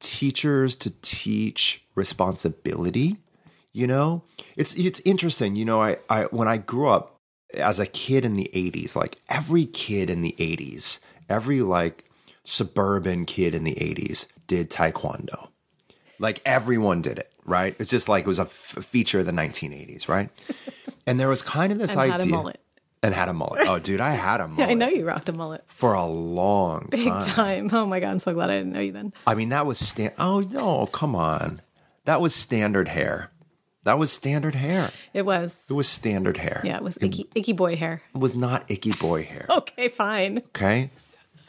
teachers 0.00 0.74
to 0.74 0.90
teach 1.00 1.84
responsibility 1.94 3.16
you 3.72 3.86
know? 3.86 4.22
It's 4.56 4.74
it's 4.74 5.00
interesting 5.04 5.56
you 5.56 5.64
know 5.64 5.80
i 5.80 5.96
i 6.10 6.24
when 6.24 6.46
i 6.46 6.58
grew 6.58 6.88
up 6.88 7.16
as 7.54 7.80
a 7.80 7.86
kid 7.86 8.24
in 8.24 8.34
the 8.34 8.50
80s 8.54 8.94
like 8.94 9.16
every 9.28 9.64
kid 9.66 10.10
in 10.10 10.20
the 10.22 10.34
80s 10.38 10.98
every 11.28 11.62
like 11.62 12.04
suburban 12.44 13.24
kid 13.24 13.54
in 13.54 13.64
the 13.64 13.74
80s 13.74 14.26
did 14.46 14.70
taekwondo. 14.70 15.48
Like 16.18 16.42
everyone 16.44 17.02
did 17.02 17.18
it 17.18 17.30
right? 17.44 17.74
It's 17.78 17.90
just 17.90 18.08
like 18.08 18.24
it 18.24 18.28
was 18.28 18.38
a 18.38 18.42
f- 18.42 18.84
feature 18.84 19.20
of 19.20 19.26
the 19.26 19.32
1980s 19.32 20.08
right? 20.08 20.28
And 21.06 21.18
there 21.18 21.28
was 21.28 21.42
kind 21.42 21.72
of 21.72 21.78
this 21.78 21.92
And 21.92 22.00
idea 22.00 22.12
had 22.12 22.20
a 22.22 22.26
mullet. 22.26 22.60
And 23.02 23.14
had 23.14 23.28
a 23.28 23.32
mullet. 23.32 23.66
Oh, 23.66 23.78
dude, 23.78 24.00
I 24.00 24.10
had 24.12 24.40
a 24.40 24.48
mullet 24.48 24.70
I 24.70 24.74
know 24.74 24.88
you 24.88 25.04
rocked 25.04 25.28
a 25.28 25.32
mullet. 25.32 25.64
for 25.66 25.94
a 25.94 26.06
long 26.06 26.88
Big 26.90 27.06
time. 27.08 27.20
time. 27.22 27.70
Oh 27.72 27.86
my 27.86 28.00
God. 28.00 28.10
I'm 28.10 28.20
so 28.20 28.32
glad 28.34 28.50
I 28.50 28.58
didn't 28.58 28.72
know 28.72 28.80
you 28.80 28.92
then. 28.92 29.12
I 29.26 29.34
mean, 29.34 29.48
that 29.50 29.66
was 29.66 29.78
stand. 29.78 30.14
Oh 30.18 30.40
no, 30.40 30.86
come 30.86 31.14
on, 31.16 31.60
that 32.04 32.20
was 32.20 32.34
standard 32.34 32.88
hair. 32.88 33.30
That 33.84 33.98
was 33.98 34.12
standard 34.12 34.54
hair. 34.54 34.92
It 35.12 35.26
was. 35.26 35.58
It 35.68 35.72
was 35.72 35.88
standard 35.88 36.36
hair. 36.36 36.60
Yeah, 36.64 36.76
it 36.76 36.84
was 36.84 36.96
icky, 37.00 37.26
icky 37.34 37.52
boy 37.52 37.74
hair. 37.74 38.00
It 38.14 38.18
was 38.18 38.32
not 38.34 38.70
icky 38.70 38.92
boy 38.92 39.24
hair. 39.30 39.46
Okay, 39.50 39.88
fine. 39.88 40.38
Okay, 40.48 40.90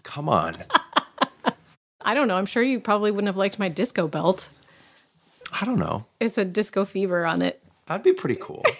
come 0.01 0.27
on. 0.27 0.57
I 2.01 2.13
don't 2.13 2.27
know. 2.27 2.35
I'm 2.35 2.45
sure 2.47 2.61
you 2.63 2.79
probably 2.79 3.11
wouldn't 3.11 3.27
have 3.27 3.37
liked 3.37 3.59
my 3.59 3.69
disco 3.69 4.07
belt. 4.07 4.49
I 5.51 5.63
don't 5.65 5.79
know. 5.79 6.05
It's 6.19 6.37
a 6.37 6.43
disco 6.43 6.83
fever 6.83 7.25
on 7.25 7.41
it. 7.41 7.62
That'd 7.87 8.03
be 8.03 8.13
pretty 8.13 8.39
cool. 8.39 8.63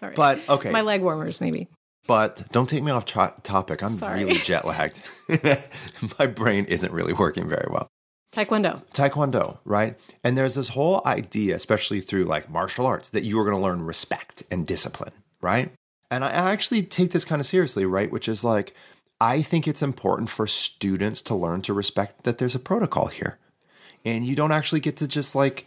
Right. 0.00 0.14
But 0.14 0.40
okay, 0.48 0.70
my 0.70 0.80
leg 0.80 1.02
warmers, 1.02 1.40
maybe. 1.40 1.68
but 2.06 2.44
don't 2.52 2.68
take 2.68 2.82
me 2.82 2.90
off 2.90 3.04
topic. 3.04 3.82
I'm 3.82 3.94
Sorry. 3.96 4.24
really 4.24 4.38
jet 4.38 4.64
lagged. 4.64 5.02
My 6.18 6.26
brain 6.26 6.64
isn't 6.66 6.92
really 6.92 7.12
working 7.12 7.48
very 7.48 7.66
well. 7.70 7.88
Taekwondo. 8.32 8.82
Taekwondo, 8.92 9.58
right? 9.64 9.96
And 10.22 10.36
there's 10.38 10.54
this 10.54 10.68
whole 10.70 11.02
idea, 11.06 11.54
especially 11.54 12.00
through 12.00 12.24
like 12.24 12.50
martial 12.50 12.86
arts, 12.86 13.08
that 13.10 13.24
you 13.24 13.38
are 13.38 13.44
going 13.44 13.56
to 13.56 13.62
learn 13.62 13.82
respect 13.82 14.42
and 14.50 14.66
discipline, 14.66 15.12
right? 15.40 15.72
And 16.10 16.24
I 16.24 16.30
actually 16.30 16.82
take 16.82 17.12
this 17.12 17.24
kind 17.24 17.40
of 17.40 17.46
seriously, 17.46 17.84
right? 17.86 18.10
Which 18.10 18.28
is 18.28 18.44
like, 18.44 18.74
I 19.20 19.42
think 19.42 19.66
it's 19.66 19.82
important 19.82 20.30
for 20.30 20.46
students 20.46 21.20
to 21.22 21.34
learn 21.34 21.62
to 21.62 21.72
respect 21.74 22.24
that 22.24 22.38
there's 22.38 22.54
a 22.54 22.60
protocol 22.60 23.06
here. 23.06 23.38
And 24.04 24.24
you 24.26 24.34
don't 24.36 24.52
actually 24.52 24.80
get 24.80 24.96
to 24.98 25.08
just 25.08 25.34
like, 25.34 25.66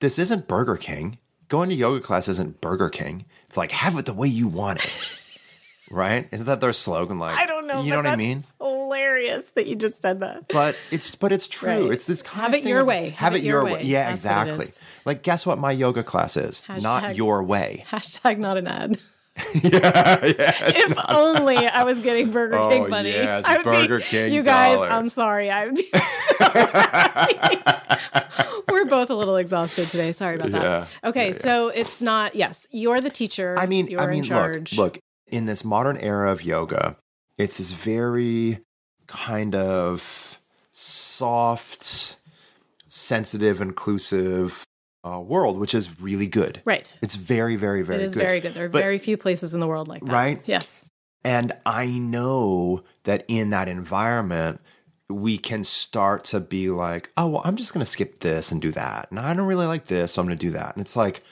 this 0.00 0.18
isn't 0.18 0.48
Burger 0.48 0.76
King. 0.76 1.18
Going 1.48 1.70
to 1.70 1.74
yoga 1.74 2.00
class 2.00 2.28
isn't 2.28 2.60
Burger 2.60 2.90
King. 2.90 3.24
It's 3.46 3.56
like, 3.56 3.72
have 3.72 3.96
it 3.98 4.04
the 4.06 4.12
way 4.12 4.28
you 4.28 4.48
want 4.48 4.84
it. 4.84 5.18
right? 5.90 6.28
Isn't 6.30 6.46
that 6.46 6.60
their 6.60 6.72
slogan? 6.74 7.18
Like, 7.18 7.38
I 7.38 7.46
don't 7.46 7.66
know. 7.66 7.82
You 7.82 7.90
know 7.92 7.96
what 7.98 8.06
I 8.06 8.16
mean? 8.16 8.44
Hilarious 8.60 9.48
that 9.54 9.66
you 9.66 9.74
just 9.76 10.02
said 10.02 10.20
that. 10.20 10.48
but 10.48 10.76
it's 10.90 11.14
but 11.14 11.32
it's 11.32 11.48
true. 11.48 11.84
Right. 11.84 11.92
It's 11.92 12.06
this 12.06 12.22
kind 12.22 12.42
Have 12.42 12.50
of 12.50 12.54
it 12.58 12.62
thing 12.64 12.70
your 12.70 12.80
of- 12.80 12.86
way. 12.86 13.10
Have, 13.10 13.34
it 13.34 13.42
your 13.42 13.64
way. 13.64 13.82
Yeah, 13.82 14.08
That's 14.10 14.20
exactly. 14.20 14.66
Like, 15.04 15.22
guess 15.22 15.46
what? 15.46 15.58
My 15.58 15.72
yoga 15.72 16.02
class 16.02 16.36
is 16.36 16.62
not 16.68 17.16
your 17.16 17.42
way. 17.42 17.84
Hashtag 17.90 18.38
not 18.38 18.58
an 18.58 18.66
ad. 18.66 18.98
yeah, 19.62 20.24
yeah. 20.24 20.54
If 20.66 20.96
only 21.08 21.56
I 21.66 21.84
was 21.84 22.00
getting 22.00 22.30
Burger 22.30 22.56
Oh, 22.56 22.68
King 22.70 22.88
money. 22.90 23.10
yes, 23.10 23.44
I 23.46 23.56
would 23.56 23.64
be- 23.64 23.70
Burger 23.70 24.00
King 24.00 24.32
You 24.32 24.42
guys, 24.42 24.76
dollars. 24.76 24.90
I'm 24.92 25.08
sorry. 25.08 25.50
I 25.50 25.66
would 25.66 25.74
be 25.76 25.88
sorry. 26.38 27.62
We're 28.70 28.84
both 28.86 29.10
a 29.10 29.14
little 29.14 29.36
exhausted 29.36 29.88
today. 29.88 30.12
Sorry 30.12 30.36
about 30.36 30.50
that. 30.52 30.62
Yeah. 30.62 31.08
Okay, 31.08 31.32
so 31.32 31.68
it's 31.68 32.00
not. 32.00 32.34
Yes, 32.34 32.66
you're 32.70 33.00
the 33.00 33.10
teacher. 33.10 33.54
I 33.58 33.66
mean, 33.66 33.86
you're 33.88 34.00
I 34.00 34.06
mean, 34.06 34.18
in 34.18 34.24
charge. 34.24 34.76
look, 34.76 34.94
look. 34.94 35.02
In 35.28 35.46
this 35.46 35.64
modern 35.64 35.96
era 35.98 36.30
of 36.32 36.42
yoga, 36.42 36.96
it's 37.36 37.58
this 37.58 37.70
very 37.70 38.60
kind 39.06 39.54
of 39.54 40.40
soft, 40.70 42.16
sensitive, 42.86 43.60
inclusive 43.60 44.66
uh, 45.04 45.20
world, 45.20 45.58
which 45.58 45.74
is 45.74 46.00
really 46.00 46.26
good. 46.26 46.60
Right. 46.64 46.96
It's 47.02 47.16
very, 47.16 47.56
very, 47.56 47.82
very 47.82 48.00
it 48.00 48.04
is 48.04 48.14
good. 48.14 48.22
very 48.22 48.40
good. 48.40 48.54
There 48.54 48.66
are 48.66 48.68
But- 48.68 48.82
very 48.82 48.98
few 48.98 49.16
places 49.16 49.54
in 49.54 49.60
the 49.60 49.66
world 49.66 49.88
like 49.88 50.04
that. 50.04 50.12
Right? 50.12 50.42
Yes. 50.46 50.84
And 51.24 51.52
I 51.66 51.86
know 51.86 52.84
that 53.04 53.24
in 53.28 53.50
that 53.50 53.68
environment, 53.68 54.60
we 55.10 55.38
can 55.38 55.64
start 55.64 56.24
to 56.24 56.40
be 56.40 56.70
like, 56.70 57.10
oh, 57.16 57.28
well, 57.28 57.42
I'm 57.44 57.56
just 57.56 57.72
going 57.72 57.84
to 57.84 57.90
skip 57.90 58.20
this 58.20 58.52
and 58.52 58.60
do 58.60 58.70
that. 58.72 59.08
And 59.10 59.18
I 59.18 59.34
don't 59.34 59.46
really 59.46 59.66
like 59.66 59.86
this, 59.86 60.12
so 60.12 60.22
I'm 60.22 60.28
going 60.28 60.38
to 60.38 60.46
do 60.46 60.52
that. 60.52 60.74
And 60.74 60.80
it's 60.80 60.96
like, 60.96 61.22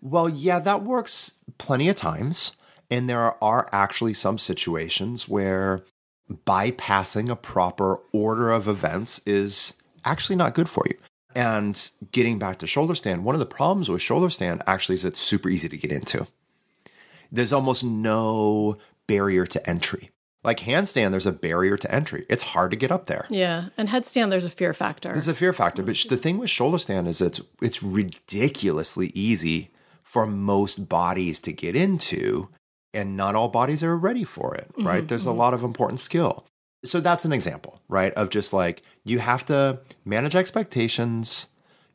well, 0.00 0.28
yeah, 0.28 0.58
that 0.58 0.82
works 0.82 1.36
plenty 1.58 1.88
of 1.88 1.96
times. 1.96 2.52
And 2.90 3.08
there 3.08 3.42
are 3.42 3.68
actually 3.72 4.12
some 4.12 4.36
situations 4.36 5.28
where 5.28 5.84
bypassing 6.46 7.30
a 7.30 7.36
proper 7.36 8.00
order 8.12 8.50
of 8.50 8.68
events 8.68 9.20
is 9.26 9.74
actually 10.04 10.36
not 10.36 10.54
good 10.54 10.68
for 10.68 10.84
you. 10.88 10.96
And 11.34 11.90
getting 12.12 12.38
back 12.38 12.58
to 12.58 12.66
shoulder 12.66 12.94
stand, 12.94 13.24
one 13.24 13.34
of 13.34 13.40
the 13.40 13.46
problems 13.46 13.88
with 13.88 14.02
shoulder 14.02 14.30
stand 14.30 14.62
actually 14.66 14.94
is 14.94 15.04
it's 15.04 15.20
super 15.20 15.48
easy 15.48 15.68
to 15.68 15.76
get 15.76 15.92
into 15.92 16.26
there's 17.32 17.52
almost 17.52 17.82
no 17.82 18.76
barrier 19.08 19.46
to 19.46 19.68
entry. 19.68 20.10
Like 20.44 20.60
handstand, 20.60 21.12
there's 21.12 21.26
a 21.26 21.32
barrier 21.32 21.76
to 21.78 21.92
entry. 21.92 22.26
It's 22.28 22.42
hard 22.42 22.72
to 22.72 22.76
get 22.76 22.92
up 22.92 23.06
there. 23.06 23.26
Yeah. 23.30 23.68
And 23.78 23.88
headstand, 23.88 24.30
there's 24.30 24.44
a 24.44 24.50
fear 24.50 24.74
factor. 24.74 25.12
There's 25.12 25.28
a 25.28 25.34
fear 25.34 25.52
factor. 25.52 25.82
But 25.82 25.96
the 26.08 26.16
thing 26.16 26.38
with 26.38 26.50
shoulder 26.50 26.78
stand 26.78 27.08
is 27.08 27.20
it's 27.20 27.40
it's 27.60 27.82
ridiculously 27.82 29.12
easy 29.14 29.70
for 30.02 30.26
most 30.26 30.88
bodies 30.88 31.40
to 31.40 31.52
get 31.52 31.74
into, 31.74 32.48
and 32.92 33.16
not 33.16 33.34
all 33.34 33.48
bodies 33.48 33.84
are 33.84 33.96
ready 33.96 34.24
for 34.24 34.54
it. 34.54 34.68
Right? 34.76 34.98
Mm-hmm, 34.98 35.06
there's 35.06 35.26
a 35.26 35.30
mm-hmm. 35.30 35.38
lot 35.38 35.54
of 35.54 35.62
important 35.62 36.00
skill. 36.00 36.44
So 36.84 37.00
that's 37.00 37.24
an 37.24 37.32
example, 37.32 37.80
right? 37.88 38.12
Of 38.14 38.30
just 38.30 38.52
like 38.52 38.82
you 39.04 39.20
have 39.20 39.46
to 39.46 39.80
manage 40.04 40.34
expectations, 40.34 41.48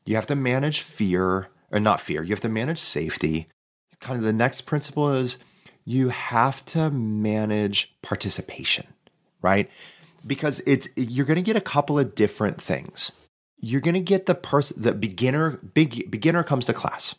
you 0.06 0.16
have 0.16 0.28
to 0.28 0.36
manage 0.36 0.82
fear, 0.82 1.50
or 1.72 1.80
not 1.80 2.00
fear. 2.00 2.24
You 2.24 2.30
have 2.30 2.40
to 2.42 2.50
manage 2.50 2.80
safety. 2.80 3.48
Kind 4.00 4.20
of 4.20 4.24
the 4.24 4.34
next 4.34 4.62
principle 4.62 5.10
is 5.10 5.38
you 5.84 6.10
have 6.10 6.64
to 6.66 6.92
manage 6.92 7.96
participation, 8.02 8.86
right? 9.42 9.70
Because 10.26 10.62
it's 10.68 10.88
you're 10.96 11.26
going 11.26 11.36
to 11.36 11.42
get 11.42 11.56
a 11.56 11.62
couple 11.62 11.98
of 11.98 12.14
different 12.14 12.62
things. 12.62 13.12
You're 13.60 13.82
going 13.82 13.96
to 13.96 14.00
get 14.00 14.28
the 14.28 14.36
person 14.36 14.82
the 14.82 14.94
beginner 14.94 15.58
big 15.58 16.12
beginner 16.12 16.44
comes 16.44 16.66
to 16.66 16.74
class. 16.74 17.16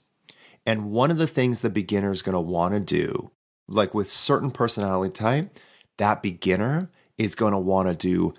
And 0.65 0.91
one 0.91 1.11
of 1.11 1.19
the 1.19 1.27
things 1.27 1.61
the 1.61 1.71
beginner 1.71 2.11
is 2.11 2.23
going 2.23 2.35
to 2.35 2.41
want 2.41 2.75
to 2.75 2.81
do, 2.81 3.33
like 3.67 3.95
with 3.95 4.09
certain 4.09 4.51
personality 4.51 5.13
type, 5.13 5.59
that 5.97 6.23
beginner 6.23 6.91
is 7.19 7.35
going 7.35 7.53
to 7.53 7.59
want 7.59 7.89
to 7.89 7.95
do 7.95 8.35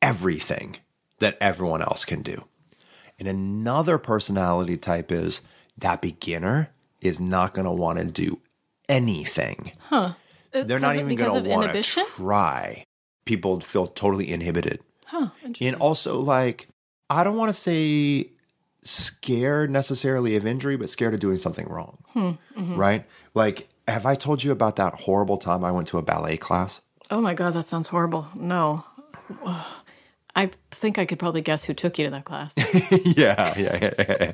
everything 0.00 0.76
that 1.18 1.36
everyone 1.40 1.82
else 1.82 2.04
can 2.04 2.22
do. 2.22 2.44
And 3.18 3.28
another 3.28 3.98
personality 3.98 4.76
type 4.78 5.12
is 5.12 5.42
that 5.76 6.00
beginner 6.00 6.70
is 7.02 7.20
not 7.20 7.52
going 7.52 7.66
to 7.66 7.72
want 7.72 7.98
to 7.98 8.06
do 8.06 8.40
anything. 8.88 9.72
huh. 9.80 10.14
Uh, 10.52 10.64
They're 10.64 10.80
not 10.80 10.96
even 10.96 11.14
going 11.14 11.44
to 11.44 11.48
want 11.48 11.72
to 11.72 12.04
try. 12.16 12.84
People 13.24 13.60
feel 13.60 13.86
totally 13.86 14.28
inhibited. 14.30 14.80
Huh. 15.06 15.28
And 15.60 15.76
also, 15.76 16.18
like, 16.18 16.68
I 17.08 17.22
don't 17.22 17.36
want 17.36 17.50
to 17.50 17.58
say 17.58 18.30
scared 18.82 19.70
necessarily 19.70 20.34
of 20.36 20.46
injury, 20.46 20.76
but 20.76 20.90
scared 20.90 21.14
of 21.14 21.20
doing 21.20 21.36
something 21.36 21.68
wrong. 21.68 21.98
Hmm, 22.08 22.30
mm-hmm. 22.56 22.76
Right? 22.76 23.06
Like, 23.34 23.68
have 23.86 24.06
I 24.06 24.14
told 24.16 24.42
you 24.42 24.50
about 24.50 24.76
that 24.76 24.94
horrible 24.94 25.36
time 25.36 25.64
I 25.64 25.70
went 25.70 25.86
to 25.88 25.98
a 25.98 26.02
ballet 26.02 26.36
class? 26.36 26.80
Oh 27.10 27.20
my 27.20 27.34
God, 27.34 27.54
that 27.54 27.66
sounds 27.66 27.88
horrible. 27.88 28.26
No. 28.34 28.84
I 30.34 30.50
think 30.70 30.98
I 30.98 31.06
could 31.06 31.18
probably 31.18 31.40
guess 31.40 31.64
who 31.64 31.74
took 31.74 31.98
you 31.98 32.04
to 32.04 32.10
that 32.10 32.24
class 32.24 32.54
yeah, 33.16 33.54
yeah, 33.58 33.78
yeah, 33.82 33.94
yeah. 34.20 34.32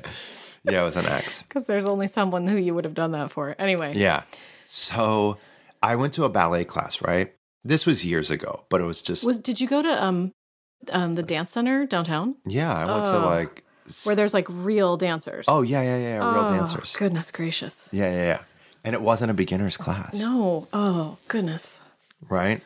Yeah, 0.63 0.81
it 0.81 0.85
was 0.85 0.95
an 0.97 1.05
ex. 1.05 1.41
because 1.47 1.65
there's 1.65 1.85
only 1.85 2.07
someone 2.07 2.45
who 2.47 2.57
you 2.57 2.73
would 2.73 2.83
have 2.83 2.93
done 2.93 3.11
that 3.11 3.31
for. 3.31 3.55
Anyway. 3.57 3.93
Yeah. 3.95 4.23
So 4.65 5.37
I 5.81 5.95
went 5.95 6.13
to 6.13 6.23
a 6.25 6.29
ballet 6.29 6.65
class, 6.65 7.01
right? 7.01 7.33
This 7.63 7.85
was 7.85 8.05
years 8.05 8.29
ago, 8.29 8.65
but 8.69 8.81
it 8.81 8.85
was 8.85 9.01
just, 9.01 9.23
Was 9.25 9.37
did 9.39 9.59
you 9.61 9.67
go 9.67 9.81
to 9.81 10.03
um 10.03 10.33
um 10.91 11.15
the 11.15 11.23
dance 11.23 11.51
center 11.51 11.85
downtown 11.85 12.35
yeah, 12.45 12.73
I 12.73 12.85
went 12.85 13.05
to 13.05 13.17
Oh. 13.17 13.25
like, 13.25 13.63
where 14.03 14.15
there's 14.15 14.33
like 14.33 14.45
real 14.49 14.97
dancers? 14.97 15.45
oh, 15.47 15.61
yeah, 15.61 15.81
yeah, 15.81 15.97
yeah, 15.97 16.17
real 16.33 16.45
Oh, 16.45 16.57
dancers. 16.57 16.95
Goodness 16.95 17.31
gracious. 17.31 17.87
Yeah, 17.91 18.11
yeah, 18.11 18.23
yeah. 18.23 18.39
And 18.83 18.93
it 18.93 19.01
wasn't 19.01 19.31
a 19.31 19.33
beginner's 19.33 19.77
class. 19.77 20.13
No. 20.15 20.67
Oh 20.73 21.17
goodness. 21.27 21.79
Right? 22.29 22.61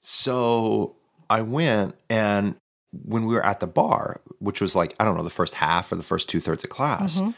So 0.00 0.96
I 1.30 1.42
went, 1.42 1.94
and 2.08 2.56
when 3.04 3.26
we 3.26 3.34
were 3.34 3.44
at 3.44 3.60
the 3.60 3.66
bar, 3.66 4.20
which 4.38 4.60
was 4.60 4.74
like, 4.74 4.94
I 4.98 5.04
don't 5.04 5.16
know, 5.16 5.22
the 5.22 5.30
first 5.30 5.54
half 5.54 5.92
or 5.92 5.96
the 5.96 6.02
first 6.02 6.28
two 6.28 6.40
thirds 6.40 6.64
of 6.64 6.70
class, 6.70 7.18
Mhm. 7.18 7.34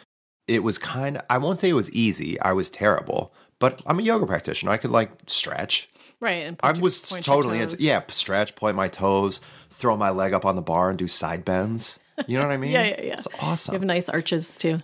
it 0.46 0.62
was 0.62 0.78
kind 0.78 1.16
of, 1.16 1.22
I 1.28 1.38
won't 1.38 1.60
say 1.60 1.70
it 1.70 1.74
was 1.74 1.90
easy. 1.90 2.40
I 2.40 2.52
was 2.52 2.70
terrible, 2.70 3.32
but 3.58 3.82
I'm 3.86 3.98
a 3.98 4.02
yoga 4.02 4.26
practitioner. 4.26 4.70
I 4.72 4.76
could 4.76 4.90
like 4.90 5.10
stretch. 5.26 5.88
Right. 6.20 6.44
And 6.46 6.58
I 6.62 6.72
was 6.72 7.10
your 7.10 7.20
totally 7.22 7.60
into, 7.60 7.76
yeah, 7.82 8.02
stretch, 8.08 8.54
point 8.54 8.76
my 8.76 8.88
toes, 8.88 9.40
throw 9.70 9.96
my 9.96 10.10
leg 10.10 10.32
up 10.34 10.44
on 10.44 10.54
the 10.56 10.62
bar 10.62 10.90
and 10.90 10.98
do 10.98 11.08
side 11.08 11.44
bends. 11.44 11.98
You 12.26 12.38
know 12.38 12.44
what 12.46 12.52
I 12.52 12.56
mean? 12.58 12.72
Yeah, 12.72 12.84
yeah, 12.84 13.02
yeah. 13.02 13.14
It's 13.14 13.28
awesome. 13.40 13.72
You 13.72 13.80
have 13.80 13.86
nice 13.86 14.08
arches 14.08 14.56
too. 14.56 14.80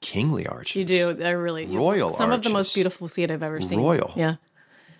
Kingly 0.00 0.46
arches. 0.46 0.76
You 0.76 0.84
do. 0.84 1.12
They're 1.12 1.40
really 1.40 1.66
Royal 1.66 2.10
Some 2.10 2.30
of 2.30 2.42
the 2.44 2.50
most 2.50 2.72
beautiful 2.72 3.08
feet 3.08 3.30
I've 3.32 3.42
ever 3.42 3.60
seen. 3.60 3.80
Royal. 3.80 4.12
Yeah. 4.16 4.36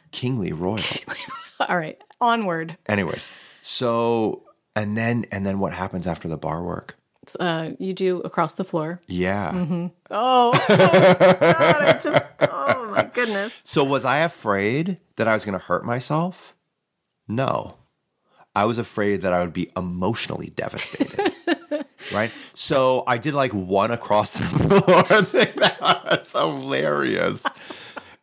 Kingly 0.13 0.53
royal. 0.53 0.83
All 1.61 1.79
right. 1.79 2.01
Onward. 2.21 2.77
Anyways, 2.87 3.27
so, 3.61 4.43
and 4.75 4.97
then, 4.97 5.27
and 5.31 5.47
then 5.47 5.59
what 5.59 5.73
happens 5.73 6.07
after 6.07 6.29
the 6.29 6.37
bar 6.37 6.63
work? 6.63 6.97
It's, 7.23 7.37
uh, 7.37 7.75
you 7.79 7.93
do 7.93 8.21
across 8.21 8.55
the 8.55 8.65
floor. 8.65 9.01
Yeah. 9.07 9.53
Oh, 9.55 9.91
oh 10.11 10.59
God, 10.69 11.83
I 11.83 11.99
just, 12.03 12.25
oh 12.41 12.91
my 12.91 13.05
goodness. 13.05 13.61
So 13.65 13.85
was 13.85 14.05
I 14.05 14.19
afraid 14.19 14.99
that 15.17 15.29
I 15.29 15.35
was 15.35 15.45
going 15.45 15.59
to 15.59 15.65
hurt 15.65 15.85
myself? 15.85 16.55
No. 17.29 17.75
I 18.55 18.65
was 18.65 18.79
afraid 18.79 19.21
that 19.21 19.33
I 19.33 19.41
would 19.41 19.53
be 19.53 19.71
emotionally 19.77 20.51
devastated. 20.57 21.33
right? 22.13 22.33
So 22.55 23.05
I 23.07 23.19
did 23.19 23.35
like 23.35 23.53
one 23.53 23.91
across 23.91 24.39
the 24.39 24.45
floor 24.45 25.23
thing. 25.23 25.53
That's 25.57 26.33
hilarious. 26.33 27.47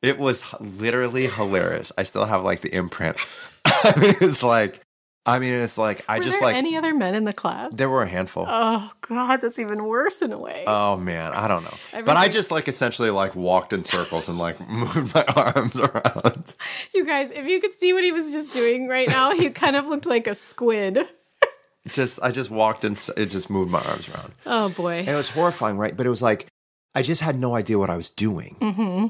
It 0.01 0.17
was 0.17 0.43
literally 0.59 1.27
hilarious. 1.27 1.91
I 1.97 2.03
still 2.03 2.25
have 2.25 2.43
like 2.43 2.61
the 2.61 2.73
imprint. 2.75 3.17
I 3.65 3.93
mean, 3.99 4.15
it's 4.21 4.43
like, 4.43 4.81
I 5.25 5.39
mean, 5.39 5.53
it's 5.53 5.77
like 5.77 6.05
I 6.07 6.19
Were 6.19 6.23
just 6.23 6.39
there 6.39 6.49
like 6.49 6.55
any 6.55 6.77
other 6.77 6.93
men 6.93 7.15
in 7.15 7.23
the 7.23 7.33
class? 7.33 7.69
there 7.71 7.89
were 7.89 8.03
a 8.03 8.07
handful. 8.07 8.45
oh 8.47 8.91
God, 9.01 9.37
that's 9.41 9.57
even 9.57 9.85
worse 9.85 10.21
in 10.21 10.31
a 10.31 10.37
way. 10.37 10.63
Oh 10.67 10.97
man, 10.97 11.33
I 11.33 11.47
don't 11.47 11.63
know. 11.63 11.73
But 12.03 12.15
I 12.17 12.27
just 12.27 12.51
like 12.51 12.67
essentially 12.67 13.09
like 13.09 13.35
walked 13.35 13.73
in 13.73 13.81
circles 13.83 14.29
and 14.29 14.37
like 14.37 14.59
moved 14.69 15.15
my 15.15 15.23
arms 15.35 15.75
around. 15.79 16.53
you 16.93 17.05
guys, 17.05 17.31
if 17.31 17.47
you 17.47 17.59
could 17.59 17.73
see 17.73 17.91
what 17.93 18.03
he 18.03 18.11
was 18.11 18.31
just 18.31 18.53
doing 18.53 18.87
right 18.87 19.07
now, 19.07 19.31
he 19.31 19.49
kind 19.49 19.75
of 19.75 19.87
looked 19.87 20.05
like 20.05 20.27
a 20.27 20.35
squid. 20.35 20.99
Just 21.87 22.19
I 22.23 22.31
just 22.31 22.49
walked 22.49 22.83
and 22.83 22.99
it 23.15 23.27
just 23.27 23.47
moved 23.47 23.69
my 23.69 23.79
arms 23.79 24.09
around. 24.09 24.33
Oh 24.47 24.69
boy. 24.69 24.99
And 25.01 25.09
it 25.09 25.15
was 25.15 25.29
horrifying, 25.29 25.77
right? 25.77 25.95
But 25.95 26.07
it 26.07 26.09
was 26.09 26.19
like 26.21 26.47
I 26.95 27.03
just 27.03 27.21
had 27.21 27.37
no 27.39 27.53
idea 27.55 27.77
what 27.77 27.91
I 27.91 27.95
was 27.95 28.09
doing. 28.09 28.55
Mm-hmm. 28.59 29.07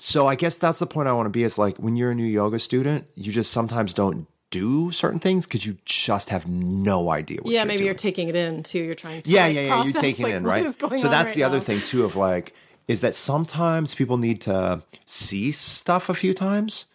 So 0.00 0.28
I 0.28 0.36
guess 0.36 0.56
that's 0.56 0.78
the 0.78 0.86
point 0.86 1.08
I 1.08 1.12
want 1.12 1.26
to 1.26 1.30
be 1.30 1.42
is 1.42 1.58
like 1.58 1.76
when 1.78 1.96
you're 1.96 2.12
a 2.12 2.14
new 2.14 2.24
yoga 2.24 2.60
student, 2.60 3.06
you 3.16 3.32
just 3.32 3.50
sometimes 3.50 3.92
don't 3.92 4.28
do 4.50 4.90
certain 4.92 5.18
things 5.18 5.44
because 5.44 5.66
you 5.66 5.76
just 5.84 6.30
have 6.30 6.46
no 6.46 7.10
idea 7.10 7.40
what 7.42 7.52
yeah, 7.52 7.64
maybe 7.64 7.78
doing. 7.78 7.86
you're 7.86 7.94
taking 7.94 8.28
it 8.28 8.36
in 8.36 8.62
too. 8.62 8.78
You're 8.78 8.94
trying 8.94 9.22
to 9.22 9.30
yeah, 9.30 9.46
like, 9.46 9.54
yeah, 9.56 9.60
yeah. 9.62 9.82
You're 9.82 9.92
taking 9.92 10.26
like, 10.26 10.34
in, 10.34 10.44
right? 10.44 10.70
So 10.70 10.88
that's 10.88 11.02
right 11.02 11.34
the 11.34 11.42
other 11.42 11.60
thing 11.60 11.82
too 11.82 12.04
of 12.04 12.16
like 12.16 12.54
is 12.86 13.00
that 13.00 13.14
sometimes 13.14 13.94
people 13.94 14.16
need 14.16 14.40
to 14.42 14.82
see 15.04 15.50
stuff 15.50 16.08
a 16.08 16.14
few 16.14 16.32
times 16.32 16.86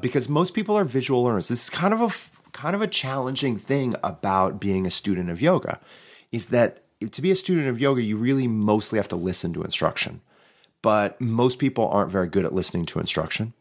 because 0.00 0.28
most 0.28 0.52
people 0.52 0.76
are 0.76 0.84
visual 0.84 1.22
learners. 1.22 1.48
This 1.48 1.62
is 1.62 1.70
kind 1.70 1.94
of 1.94 2.00
a 2.02 2.50
kind 2.50 2.74
of 2.74 2.82
a 2.82 2.86
challenging 2.88 3.56
thing 3.56 3.94
about 4.02 4.60
being 4.60 4.84
a 4.84 4.90
student 4.90 5.30
of 5.30 5.40
yoga 5.40 5.80
is 6.32 6.46
that 6.46 6.82
to 7.12 7.22
be 7.22 7.30
a 7.30 7.36
student 7.36 7.68
of 7.68 7.80
yoga, 7.80 8.02
you 8.02 8.16
really 8.16 8.48
mostly 8.48 8.98
have 8.98 9.08
to 9.08 9.16
listen 9.16 9.52
to 9.52 9.62
instruction. 9.62 10.20
But 10.82 11.20
most 11.20 11.58
people 11.58 11.88
aren't 11.88 12.10
very 12.10 12.28
good 12.28 12.44
at 12.44 12.54
listening 12.54 12.86
to 12.86 13.00
instruction. 13.00 13.52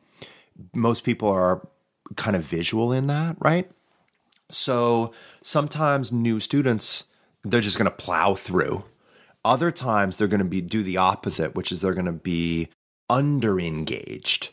Most 0.73 1.03
people 1.03 1.29
are 1.29 1.67
kind 2.15 2.35
of 2.35 2.43
visual 2.43 2.91
in 2.93 3.07
that, 3.07 3.35
right? 3.39 3.69
So 4.49 5.13
sometimes 5.43 6.11
new 6.11 6.39
students, 6.39 7.05
they're 7.43 7.61
just 7.61 7.77
going 7.77 7.89
to 7.89 7.95
plow 7.95 8.35
through. 8.35 8.83
Other 9.43 9.71
times 9.71 10.17
they're 10.17 10.27
going 10.27 10.39
to 10.39 10.45
be 10.45 10.61
do 10.61 10.83
the 10.83 10.97
opposite, 10.97 11.55
which 11.55 11.71
is 11.71 11.81
they're 11.81 11.93
going 11.93 12.05
to 12.05 12.11
be 12.11 12.69
under 13.09 13.59
engaged 13.59 14.49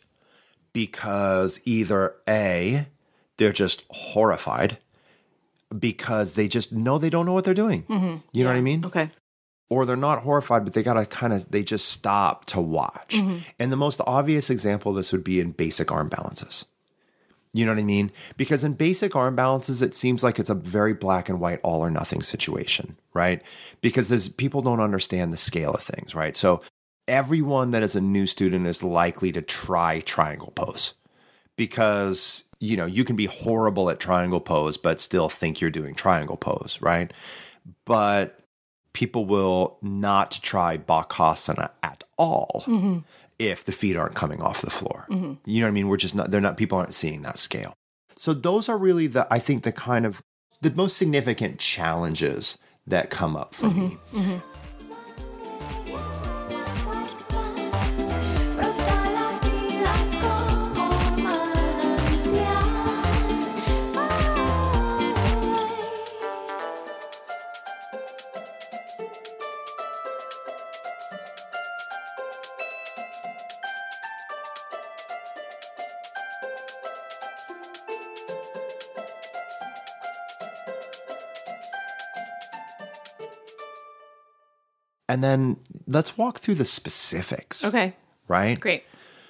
because 0.73 1.61
either 1.65 2.17
A, 2.29 2.87
they're 3.37 3.53
just 3.53 3.85
horrified 3.91 4.79
because 5.77 6.35
they 6.35 6.49
just 6.49 6.73
know 6.73 6.99
they 6.99 7.11
don't 7.11 7.27
know 7.27 7.33
what 7.33 7.45
they're 7.45 7.55
doing. 7.55 7.85
Mm-hmm. 7.85 8.17
You 8.33 8.45
know 8.45 8.51
what 8.51 8.57
I 8.57 8.61
mean? 8.61 8.85
Okay. 8.85 9.11
Or 9.75 9.87
they're 9.87 9.97
not 9.97 10.23
horrified, 10.23 10.65
but 10.65 10.73
they 10.73 10.83
gotta 10.83 11.07
kind 11.07 11.33
of 11.33 11.51
they 11.51 11.63
just 11.63 11.89
stop 11.89 12.45
to 12.47 12.61
watch. 12.61 13.15
Mm-hmm. 13.15 13.39
And 13.59 13.73
the 13.73 13.77
most 13.77 14.01
obvious 14.07 14.51
example 14.51 14.91
of 14.91 14.97
this 14.97 15.13
would 15.13 15.25
be 15.25 15.41
in 15.41 15.53
basic 15.53 15.91
arm 15.91 16.09
balances. 16.09 16.65
You 17.53 17.65
know 17.65 17.73
what 17.73 17.81
I 17.81 17.85
mean? 17.85 18.11
Because 18.37 18.65
in 18.65 18.73
basic 18.73 19.15
arm 19.15 19.37
balances, 19.37 19.81
it 19.81 19.95
seems 19.95 20.25
like 20.25 20.41
it's 20.41 20.51
a 20.51 20.55
very 20.55 20.93
black 20.93 21.29
and 21.29 21.39
white, 21.39 21.61
all 21.63 21.83
or 21.83 21.91
nothing 21.91 22.21
situation, 22.21 22.97
right? 23.13 23.43
Because 23.81 24.09
there's 24.09 24.29
people 24.29 24.61
don't 24.61 24.81
understand 24.81 25.33
the 25.33 25.37
scale 25.37 25.73
of 25.73 25.81
things, 25.81 26.17
right? 26.17 26.37
So 26.37 26.63
everyone 27.07 27.71
that 27.71 27.83
is 27.83 27.95
a 27.95 28.01
new 28.01 28.27
student 28.27 28.67
is 28.67 28.83
likely 28.83 29.31
to 29.33 29.43
try 29.43 30.01
triangle 30.01 30.53
pose 30.55 30.95
because 31.57 32.45
you 32.61 32.77
know 32.77 32.87
you 32.87 33.05
can 33.05 33.17
be 33.17 33.27
horrible 33.27 33.91
at 33.91 34.01
triangle 34.01 34.41
pose 34.41 34.77
but 34.77 35.01
still 35.01 35.29
think 35.29 35.61
you're 35.61 35.71
doing 35.71 35.95
triangle 35.95 36.37
pose 36.37 36.79
right 36.81 37.13
but 37.85 38.41
people 38.95 39.27
will 39.27 39.77
not 39.83 40.39
try 40.43 40.79
bakasana 40.79 41.69
at 41.83 42.03
all 42.17 42.65
mm-hmm. 42.67 43.01
if 43.39 43.65
the 43.65 43.73
feet 43.73 43.97
aren't 43.97 44.15
coming 44.15 44.41
off 44.41 44.63
the 44.63 44.71
floor. 44.71 45.07
Mm-hmm. 45.11 45.35
You 45.45 45.61
know 45.61 45.67
what 45.67 45.69
i 45.69 45.73
mean? 45.73 45.89
We're 45.89 45.99
just 45.99 46.15
not 46.15 46.31
they're 46.31 46.41
not 46.41 46.57
people 46.57 46.79
aren't 46.79 46.95
seeing 46.95 47.21
that 47.23 47.37
scale. 47.37 47.75
So 48.17 48.33
those 48.33 48.71
are 48.71 48.79
really 48.79 49.07
the 49.07 49.27
i 49.31 49.39
think 49.39 49.65
the 49.65 49.73
kind 49.73 50.07
of 50.07 50.23
the 50.63 50.71
most 50.71 50.97
significant 50.97 51.59
challenges 51.59 52.57
that 52.87 53.11
come 53.11 53.37
up 53.37 53.55
for 53.55 53.67
mm-hmm. 53.67 54.27
me 54.27 54.41
and 85.09 85.23
then 85.23 85.57
let's 85.87 86.17
walk 86.17 86.39
through 86.39 86.55
the 86.57 86.65
specifics 86.65 87.65
Okay. 87.65 87.95
right 88.29 88.59
Great. 88.61 88.85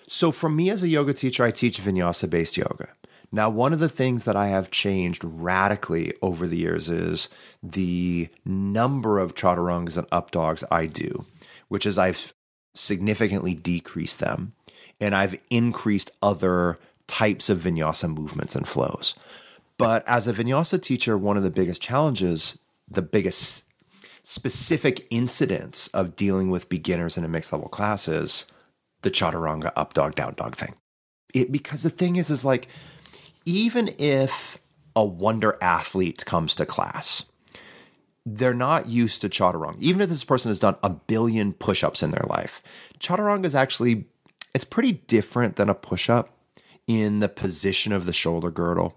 So, 0.07 0.31
for 0.33 0.51
me 0.51 0.69
as 0.69 0.83
a 0.83 0.89
yoga 0.89 1.15
teacher, 1.15 1.45
I 1.45 1.51
teach 1.51 1.81
vinyasa 1.81 2.29
based 2.29 2.59
yoga. 2.59 2.91
Now, 3.33 3.49
one 3.49 3.73
of 3.73 3.81
the 3.81 3.89
things 3.89 4.25
that 4.27 4.37
I 4.37 4.49
have 4.49 4.71
changed 4.71 5.25
radically 5.25 6.13
over 6.23 6.47
the 6.47 6.59
years 6.59 6.89
is 6.89 7.29
the 7.63 8.29
number 8.45 9.19
of 9.19 9.35
chaturangas 9.35 9.97
and 9.97 10.07
up 10.13 10.31
dogs 10.31 10.63
I 10.71 10.87
do, 10.87 11.25
which 11.69 11.87
is 11.87 11.99
I've 11.99 12.33
significantly 12.75 13.55
decreased 13.55 14.19
them 14.19 14.53
and 15.01 15.15
I've 15.17 15.39
increased 15.51 16.11
other 16.23 16.79
types 17.07 17.49
of 17.49 17.59
vinyasa 17.59 18.13
movements 18.15 18.55
and 18.55 18.69
flows. 18.69 19.15
But 19.79 20.07
as 20.07 20.29
a 20.29 20.33
vinyasa 20.33 20.81
teacher, 20.81 21.19
one 21.19 21.37
of 21.37 21.43
the 21.43 21.51
biggest 21.51 21.83
challenges, 21.83 22.59
the 22.89 23.03
biggest 23.03 23.64
specific 24.25 25.07
incidents 25.11 25.89
of 25.89 26.17
dealing 26.17 26.51
with 26.51 26.71
beginners 26.71 27.17
in 27.17 27.25
a 27.25 27.29
mixed 27.29 27.53
level 27.53 27.69
class 27.69 28.09
is 28.09 28.47
the 29.03 29.11
chaturanga 29.11 29.71
up 29.77 29.93
dog 29.93 30.15
down 30.15 30.35
dog 30.35 30.57
thing. 30.57 30.75
It 31.35 31.53
because 31.53 31.83
the 31.83 31.91
thing 31.91 32.17
is 32.17 32.31
is 32.31 32.45
like 32.45 32.67
even 33.45 33.95
if 33.99 34.59
a 34.97 35.05
wonder 35.05 35.59
athlete 35.61 36.25
comes 36.25 36.55
to 36.55 36.65
class, 36.65 37.25
they're 38.25 38.55
not 38.55 38.89
used 38.89 39.21
to 39.21 39.29
chaturanga. 39.29 39.79
Even 39.81 40.01
if 40.01 40.09
this 40.09 40.25
person 40.25 40.49
has 40.49 40.59
done 40.59 40.77
a 40.83 40.89
billion 40.89 41.53
push-ups 41.53 42.03
in 42.03 42.11
their 42.11 42.27
life, 42.27 42.63
chaturanga 42.99 43.45
is 43.45 43.55
actually 43.55 44.07
it's 44.55 44.65
pretty 44.65 44.93
different 45.07 45.57
than 45.57 45.69
a 45.69 45.75
push-up 45.75 46.31
in 46.87 47.21
the 47.21 47.29
position 47.29 47.93
of 47.93 48.07
the 48.07 48.13
shoulder 48.13 48.51
girdle. 48.51 48.97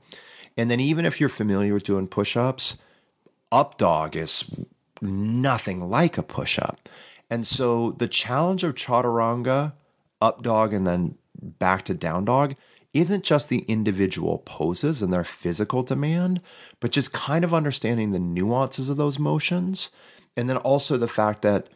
And 0.56 0.72
then 0.72 0.80
even 0.80 1.06
if 1.06 1.20
you're 1.20 1.30
familiar 1.30 1.74
with 1.74 1.84
doing 1.84 2.08
push-ups, 2.08 2.78
up 3.52 3.78
dog 3.78 4.16
is 4.16 4.50
nothing 5.02 5.90
like 5.90 6.18
a 6.18 6.24
push 6.24 6.58
up. 6.60 6.90
And 7.30 7.46
so 7.46 7.92
the 7.92 8.08
challenge 8.08 8.64
of 8.64 8.76
chaturanga, 8.76 9.74
up 10.22 10.42
dog, 10.44 10.74
and 10.74 10.88
then 10.88 11.18
back 11.42 11.84
to 11.86 11.94
down 11.94 12.26
dog 12.26 12.56
isn't 12.94 13.24
just 13.24 13.50
the 13.50 13.60
individual 13.68 14.40
poses 14.40 15.02
and 15.02 15.14
their 15.14 15.24
physical 15.24 15.84
demand, 15.84 16.42
but 16.80 16.92
just 16.92 17.14
kind 17.14 17.44
of 17.44 17.54
understanding 17.54 18.12
the 18.12 18.20
nuances 18.20 18.90
of 18.90 18.98
those 18.98 19.20
motions. 19.20 19.92
And 20.36 20.50
then 20.50 20.58
also 20.58 20.98
the 20.98 21.08
fact 21.08 21.42
that 21.44 21.68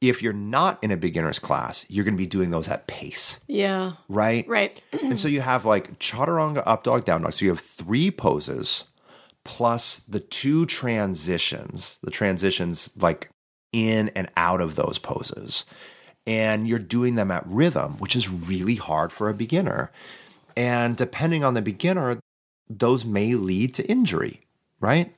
if 0.00 0.22
you're 0.22 0.32
not 0.32 0.82
in 0.82 0.90
a 0.90 0.96
beginner's 0.96 1.38
class, 1.38 1.84
you're 1.88 2.04
going 2.04 2.14
to 2.14 2.18
be 2.22 2.26
doing 2.26 2.50
those 2.50 2.68
at 2.68 2.86
pace, 2.86 3.40
Yeah. 3.46 3.92
right? 4.08 4.46
Right. 4.48 4.80
and 4.92 5.18
so 5.18 5.28
you 5.28 5.40
have 5.40 5.64
like 5.64 5.98
chaturanga, 5.98 6.62
up 6.66 6.84
dog, 6.84 7.04
down 7.04 7.22
dog. 7.22 7.32
So 7.32 7.44
you 7.46 7.50
have 7.50 7.60
three 7.60 8.10
poses 8.10 8.84
plus 9.44 9.96
the 10.08 10.20
two 10.20 10.66
transitions, 10.66 11.98
the 12.02 12.10
transitions 12.10 12.90
like 12.96 13.30
in 13.72 14.08
and 14.10 14.30
out 14.36 14.60
of 14.60 14.76
those 14.76 14.98
poses. 14.98 15.64
And 16.26 16.66
you're 16.66 16.78
doing 16.78 17.16
them 17.16 17.30
at 17.30 17.46
rhythm, 17.46 17.98
which 17.98 18.16
is 18.16 18.30
really 18.30 18.76
hard 18.76 19.12
for 19.12 19.28
a 19.28 19.34
beginner. 19.34 19.90
And 20.56 20.96
depending 20.96 21.44
on 21.44 21.54
the 21.54 21.62
beginner, 21.62 22.18
those 22.70 23.04
may 23.04 23.34
lead 23.34 23.74
to 23.74 23.86
injury, 23.86 24.40
right? 24.80 25.14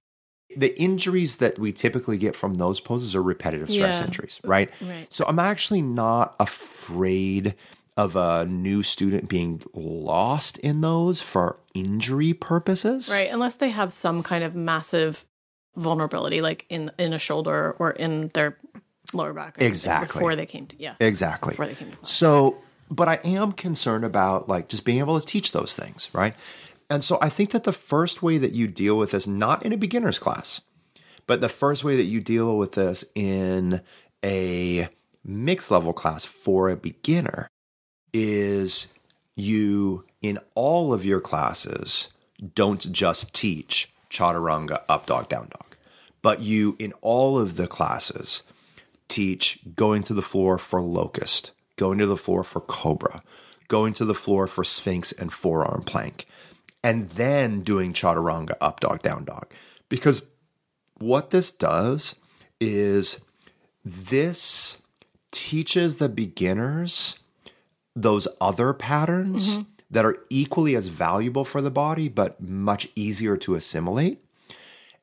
The 0.57 0.79
injuries 0.81 1.37
that 1.37 1.59
we 1.59 1.73
typically 1.73 2.19
get 2.19 2.35
from 2.35 2.55
those 2.55 2.81
poses 2.81 3.15
are 3.15 3.23
repetitive 3.23 3.71
stress 3.71 4.01
Yeah. 4.01 4.07
injuries, 4.07 4.41
right? 4.43 4.71
Right. 4.81 5.07
So 5.13 5.25
I'm 5.29 5.39
actually 5.39 5.83
not 5.83 6.35
afraid 6.41 7.55
of 7.97 8.15
a 8.15 8.45
new 8.45 8.83
student 8.83 9.29
being 9.29 9.63
lost 9.73 10.59
in 10.59 10.83
those 10.83 11.23
for 11.23 11.59
injury 11.75 12.35
purposes. 12.35 13.09
Right. 13.09 13.31
Unless 13.31 13.57
they 13.57 13.71
have 13.71 13.93
some 13.93 14.23
kind 14.23 14.45
of 14.45 14.55
massive 14.55 15.25
vulnerability, 15.77 16.41
like 16.41 16.67
in 16.69 16.91
in 16.99 17.13
a 17.13 17.19
shoulder 17.19 17.75
or 17.79 17.93
in 17.93 18.31
their 18.35 18.59
lower 19.13 19.33
back. 19.33 19.57
Exactly. 19.59 20.19
Before 20.19 20.37
they 20.37 20.47
came 20.47 20.67
to 20.67 20.77
yeah. 20.79 20.95
Exactly. 21.01 21.53
Before 21.53 21.67
they 21.67 21.75
came 21.75 21.91
to 21.91 21.97
class. 21.97 22.11
So, 22.11 22.59
but 22.91 23.09
I 23.09 23.15
am 23.25 23.53
concerned 23.53 24.05
about 24.05 24.49
like 24.49 24.69
just 24.69 24.85
being 24.85 24.99
able 24.99 25.19
to 25.19 25.27
teach 25.27 25.53
those 25.53 25.75
things, 25.75 26.11
right? 26.13 26.35
And 26.91 27.03
so 27.03 27.19
I 27.21 27.29
think 27.31 27.51
that 27.51 27.65
the 27.65 27.73
first 27.73 28.23
way 28.23 28.39
that 28.39 28.53
you 28.53 28.69
deal 28.69 28.97
with 28.97 29.11
this, 29.11 29.27
not 29.27 29.65
in 29.65 29.73
a 29.73 29.77
beginner's 29.77 30.19
class, 30.19 30.61
but 31.27 31.41
the 31.41 31.49
first 31.49 31.83
way 31.83 31.97
that 31.97 32.05
you 32.05 32.21
deal 32.21 32.59
with 32.59 32.73
this 32.73 33.05
in 33.15 33.81
a 34.25 34.89
mixed 35.25 35.71
level 35.71 35.93
class 35.93 36.25
for 36.25 36.71
a 36.71 36.77
beginner 36.77 37.49
is 38.17 38.89
you, 39.35 40.05
in 40.23 40.39
all 40.55 40.95
of 40.95 41.05
your 41.05 41.21
classes, 41.21 42.09
don't 42.55 42.91
just 42.91 43.35
teach 43.35 43.93
chaturanga, 44.11 44.83
up 44.89 45.05
dog, 45.07 45.29
down 45.29 45.49
dog, 45.49 45.77
but 46.23 46.41
you, 46.41 46.77
in 46.79 46.95
all 47.03 47.39
of 47.39 47.57
the 47.57 47.67
classes, 47.67 48.43
teach 49.09 49.59
going 49.75 50.03
to 50.03 50.15
the 50.15 50.23
floor 50.23 50.57
for 50.57 50.81
locust, 50.81 51.51
going 51.77 51.99
to 51.99 52.07
the 52.07 52.17
floor 52.17 52.43
for 52.43 52.61
cobra, 52.61 53.23
going 53.69 53.93
to 53.93 54.07
the 54.07 54.15
floor 54.15 54.47
for 54.47 54.65
sphinx 54.65 55.13
and 55.13 55.31
forearm 55.33 55.83
plank, 55.83 56.27
and 56.83 57.11
then 57.11 57.61
doing 57.61 57.93
chaturanga, 57.93 58.55
up 58.63 58.81
dog, 58.81 59.03
down 59.03 59.25
dog. 59.25 59.47
Because 59.91 60.23
what 60.99 61.31
this 61.31 61.53
does 61.53 62.17
is 62.61 63.21
this 63.85 64.79
teaches 65.31 65.97
the 65.97 66.09
beginners 66.09 67.19
those 67.97 68.29
other 68.41 68.75
patterns 68.75 69.55
mm-hmm. 69.55 69.63
that 69.91 70.05
are 70.05 70.23
equally 70.29 70.77
as 70.77 70.89
valuable 70.89 71.45
for 71.45 71.63
the 71.63 71.71
body, 71.71 72.09
but 72.09 72.41
much 72.41 72.89
easier 72.95 73.37
to 73.39 73.55
assimilate. 73.55 74.23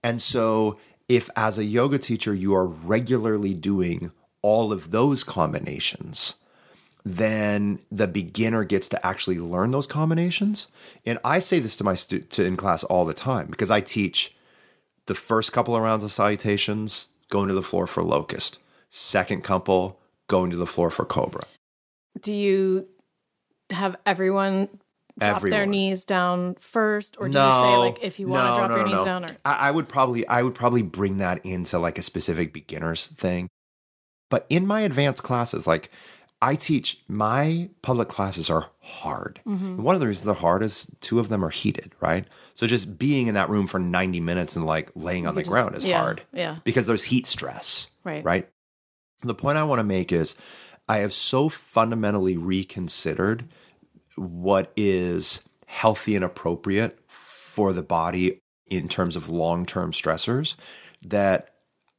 And 0.03 0.21
so, 0.21 0.77
if 1.09 1.29
as 1.35 1.57
a 1.57 1.65
yoga 1.65 1.99
teacher 1.99 2.33
you 2.33 2.55
are 2.55 2.65
regularly 2.65 3.53
doing 3.53 4.11
all 4.41 4.71
of 4.71 4.91
those 4.91 5.23
combinations, 5.23 6.35
then 7.03 7.79
the 7.91 8.07
beginner 8.07 8.63
gets 8.63 8.87
to 8.89 9.05
actually 9.05 9.39
learn 9.39 9.71
those 9.71 9.87
combinations. 9.87 10.67
And 11.05 11.19
I 11.23 11.39
say 11.39 11.59
this 11.59 11.75
to 11.77 11.83
my 11.83 11.95
stu- 11.95 12.21
to 12.21 12.45
in 12.45 12.55
class 12.55 12.83
all 12.83 13.05
the 13.05 13.13
time 13.13 13.47
because 13.47 13.71
I 13.71 13.81
teach 13.81 14.35
the 15.07 15.15
first 15.15 15.51
couple 15.51 15.75
of 15.75 15.81
rounds 15.81 16.03
of 16.03 16.11
salutations 16.11 17.07
going 17.29 17.47
to 17.47 17.53
the 17.53 17.63
floor 17.63 17.87
for 17.87 18.03
locust, 18.03 18.59
second 18.89 19.43
couple 19.43 19.99
going 20.27 20.49
to 20.51 20.57
the 20.57 20.67
floor 20.67 20.89
for 20.89 21.03
cobra. 21.03 21.43
Do 22.19 22.33
you 22.33 22.87
have 23.69 23.95
everyone 24.05 24.69
drop 25.19 25.41
their 25.41 25.65
knees 25.65 26.05
down 26.05 26.55
first, 26.55 27.17
or 27.19 27.27
do 27.27 27.33
no, 27.33 27.45
you 27.45 27.63
say 27.63 27.77
like 27.77 28.03
if 28.03 28.19
you 28.19 28.27
want 28.27 28.45
to 28.45 28.51
no, 28.51 28.57
drop 28.57 28.69
no, 28.69 28.75
your 28.77 28.87
knees 28.87 29.05
down? 29.05 29.25
Or 29.25 29.37
I, 29.45 29.53
I 29.53 29.71
would 29.71 29.87
probably 29.87 30.27
I 30.27 30.43
would 30.43 30.55
probably 30.55 30.81
bring 30.81 31.17
that 31.17 31.45
into 31.45 31.79
like 31.79 31.97
a 31.97 32.01
specific 32.01 32.53
beginners 32.53 33.07
thing. 33.07 33.49
But 34.29 34.45
in 34.49 34.65
my 34.65 34.81
advanced 34.81 35.23
classes, 35.23 35.67
like 35.67 35.91
I 36.41 36.55
teach 36.55 36.99
my 37.07 37.69
public 37.81 38.09
classes 38.09 38.49
are 38.49 38.69
hard. 38.81 39.39
Mm-hmm. 39.47 39.81
One 39.81 39.95
of 39.95 40.01
the 40.01 40.07
reasons 40.07 40.25
they're 40.25 40.33
hard 40.33 40.61
is 40.61 40.91
two 40.99 41.19
of 41.19 41.29
them 41.29 41.45
are 41.45 41.49
heated, 41.49 41.93
right? 42.01 42.25
So 42.53 42.67
just 42.67 42.97
being 42.97 43.27
in 43.27 43.35
that 43.35 43.49
room 43.49 43.65
for 43.65 43.79
90 43.79 44.19
minutes 44.19 44.55
and 44.55 44.65
like 44.65 44.91
laying 44.95 45.25
on 45.25 45.35
the 45.35 45.41
just- 45.41 45.51
ground 45.51 45.75
is 45.75 45.85
yeah, 45.85 46.01
hard. 46.01 46.23
yeah. 46.33 46.57
Because 46.63 46.85
there's 46.85 47.03
heat 47.03 47.27
stress. 47.27 47.89
Right. 48.03 48.25
Right. 48.25 48.49
The 49.21 49.35
point 49.35 49.57
I 49.57 49.63
want 49.63 49.79
to 49.79 49.85
make 49.85 50.11
is 50.11 50.35
I 50.87 50.99
have 50.99 51.13
so 51.13 51.49
fundamentally 51.49 52.37
reconsidered 52.37 53.45
what 54.15 54.71
is 54.75 55.43
healthy 55.65 56.15
and 56.15 56.23
appropriate 56.23 56.99
for 57.07 57.73
the 57.73 57.81
body 57.81 58.39
in 58.67 58.87
terms 58.87 59.15
of 59.15 59.29
long 59.29 59.65
term 59.65 59.91
stressors 59.91 60.55
that 61.03 61.49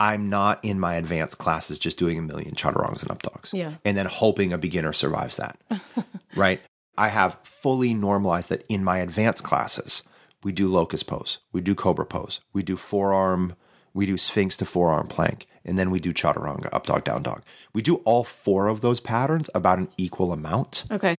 I'm 0.01 0.29
not 0.29 0.65
in 0.65 0.81
my 0.81 0.97
advanced 0.97 1.39
classes 1.39 1.79
just 1.79 1.99
doing 1.99 2.19
a 2.19 2.23
million 2.23 2.55
chaturangas 2.55 3.03
and 3.03 3.11
up 3.11 3.23
dogs. 3.23 3.53
Yeah. 3.53 3.75
And 3.85 3.97
then 3.97 4.07
hoping 4.07 4.53
a 4.53 4.59
beginner 4.59 4.93
survives 4.93 5.37
that. 5.37 5.59
right. 6.37 6.61
I 6.97 7.09
have 7.09 7.39
fully 7.43 7.95
normalized 7.95 8.49
that 8.51 8.65
in 8.69 8.85
my 8.85 8.99
advanced 8.99 9.43
classes, 9.43 10.03
we 10.43 10.53
do 10.53 10.69
locust 10.69 11.07
pose, 11.07 11.39
we 11.53 11.61
do 11.61 11.75
cobra 11.75 12.07
pose, 12.07 12.41
we 12.53 12.63
do 12.63 12.77
forearm, 12.77 13.55
we 13.95 14.07
do 14.07 14.19
sphinx 14.19 14.57
to 14.59 14.65
forearm 14.67 15.07
plank, 15.07 15.47
and 15.65 15.79
then 15.79 15.91
we 15.91 16.01
do 16.01 16.13
chaturanga, 16.13 16.69
up 16.73 16.87
dog, 16.87 17.05
down 17.05 17.23
dog. 17.23 17.43
We 17.73 17.81
do 17.81 17.97
all 18.05 18.25
four 18.25 18.67
of 18.69 18.81
those 18.81 19.01
patterns 19.01 19.49
about 19.55 19.79
an 19.79 19.89
equal 19.97 20.33
amount. 20.33 20.85
okay, 20.91 21.15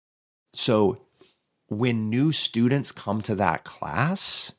So 0.54 1.00
when 1.68 2.10
new 2.10 2.32
students 2.32 2.92
come 2.92 3.22
to 3.24 3.36
that 3.36 3.64
class, 3.64 4.52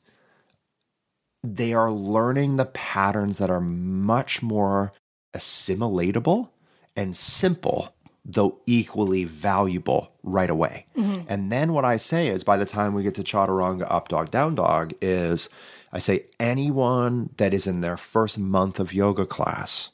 they 1.43 1.73
are 1.73 1.91
learning 1.91 2.57
the 2.57 2.65
patterns 2.65 3.37
that 3.37 3.49
are 3.49 3.61
much 3.61 4.41
more 4.41 4.91
assimilatable 5.35 6.49
and 6.95 7.15
simple, 7.15 7.93
though 8.25 8.59
equally 8.65 9.23
valuable 9.23 10.11
right 10.23 10.49
away. 10.49 10.87
Mm-hmm. 10.97 11.21
And 11.29 11.51
then 11.51 11.71
what 11.73 11.85
I 11.85 11.97
say 11.97 12.27
is 12.27 12.43
by 12.43 12.57
the 12.57 12.65
time 12.65 12.93
we 12.93 13.03
get 13.03 13.15
to 13.15 13.23
chaturanga, 13.23 13.85
up 13.89 14.09
dog, 14.09 14.31
down 14.31 14.55
dog, 14.55 14.93
is 15.01 15.47
I 15.91 15.99
say 15.99 16.25
anyone 16.39 17.31
that 17.37 17.53
is 17.53 17.67
in 17.67 17.81
their 17.81 17.97
first 17.97 18.37
month 18.37 18.79
of 18.79 18.93
yoga 18.93 19.25
class, 19.25 19.91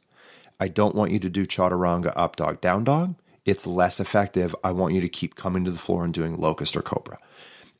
I 0.60 0.68
don't 0.68 0.96
want 0.96 1.12
you 1.12 1.20
to 1.20 1.30
do 1.30 1.46
chaturanga, 1.46 2.14
up 2.16 2.36
dog, 2.36 2.62
down 2.62 2.84
dog. 2.84 3.16
It's 3.46 3.68
less 3.68 4.00
effective. 4.00 4.56
I 4.64 4.72
want 4.72 4.94
you 4.94 5.02
to 5.02 5.10
keep 5.10 5.36
coming 5.36 5.66
to 5.66 5.72
the 5.72 5.78
floor 5.78 6.06
and 6.06 6.14
doing 6.14 6.40
locust 6.40 6.78
or 6.78 6.82
cobra. 6.82 7.20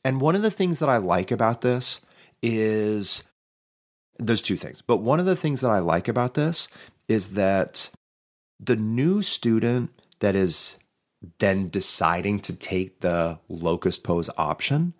And 0.04 0.20
one 0.20 0.34
of 0.34 0.42
the 0.42 0.50
things 0.50 0.78
that 0.80 0.88
I 0.88 0.98
like 0.98 1.30
about 1.30 1.62
this 1.62 2.00
is 2.42 3.24
there's 4.18 4.42
two 4.42 4.56
things, 4.56 4.82
but 4.82 4.98
one 4.98 5.18
of 5.18 5.26
the 5.26 5.36
things 5.36 5.60
that 5.62 5.70
I 5.70 5.78
like 5.78 6.08
about 6.08 6.34
this 6.34 6.68
is 7.08 7.30
that 7.30 7.90
the 8.60 8.76
new 8.76 9.22
student 9.22 9.90
that 10.20 10.34
is 10.34 10.78
then 11.38 11.68
deciding 11.68 12.38
to 12.40 12.54
take 12.54 13.00
the 13.00 13.38
locust 13.48 14.04
pose 14.04 14.30
option 14.36 14.92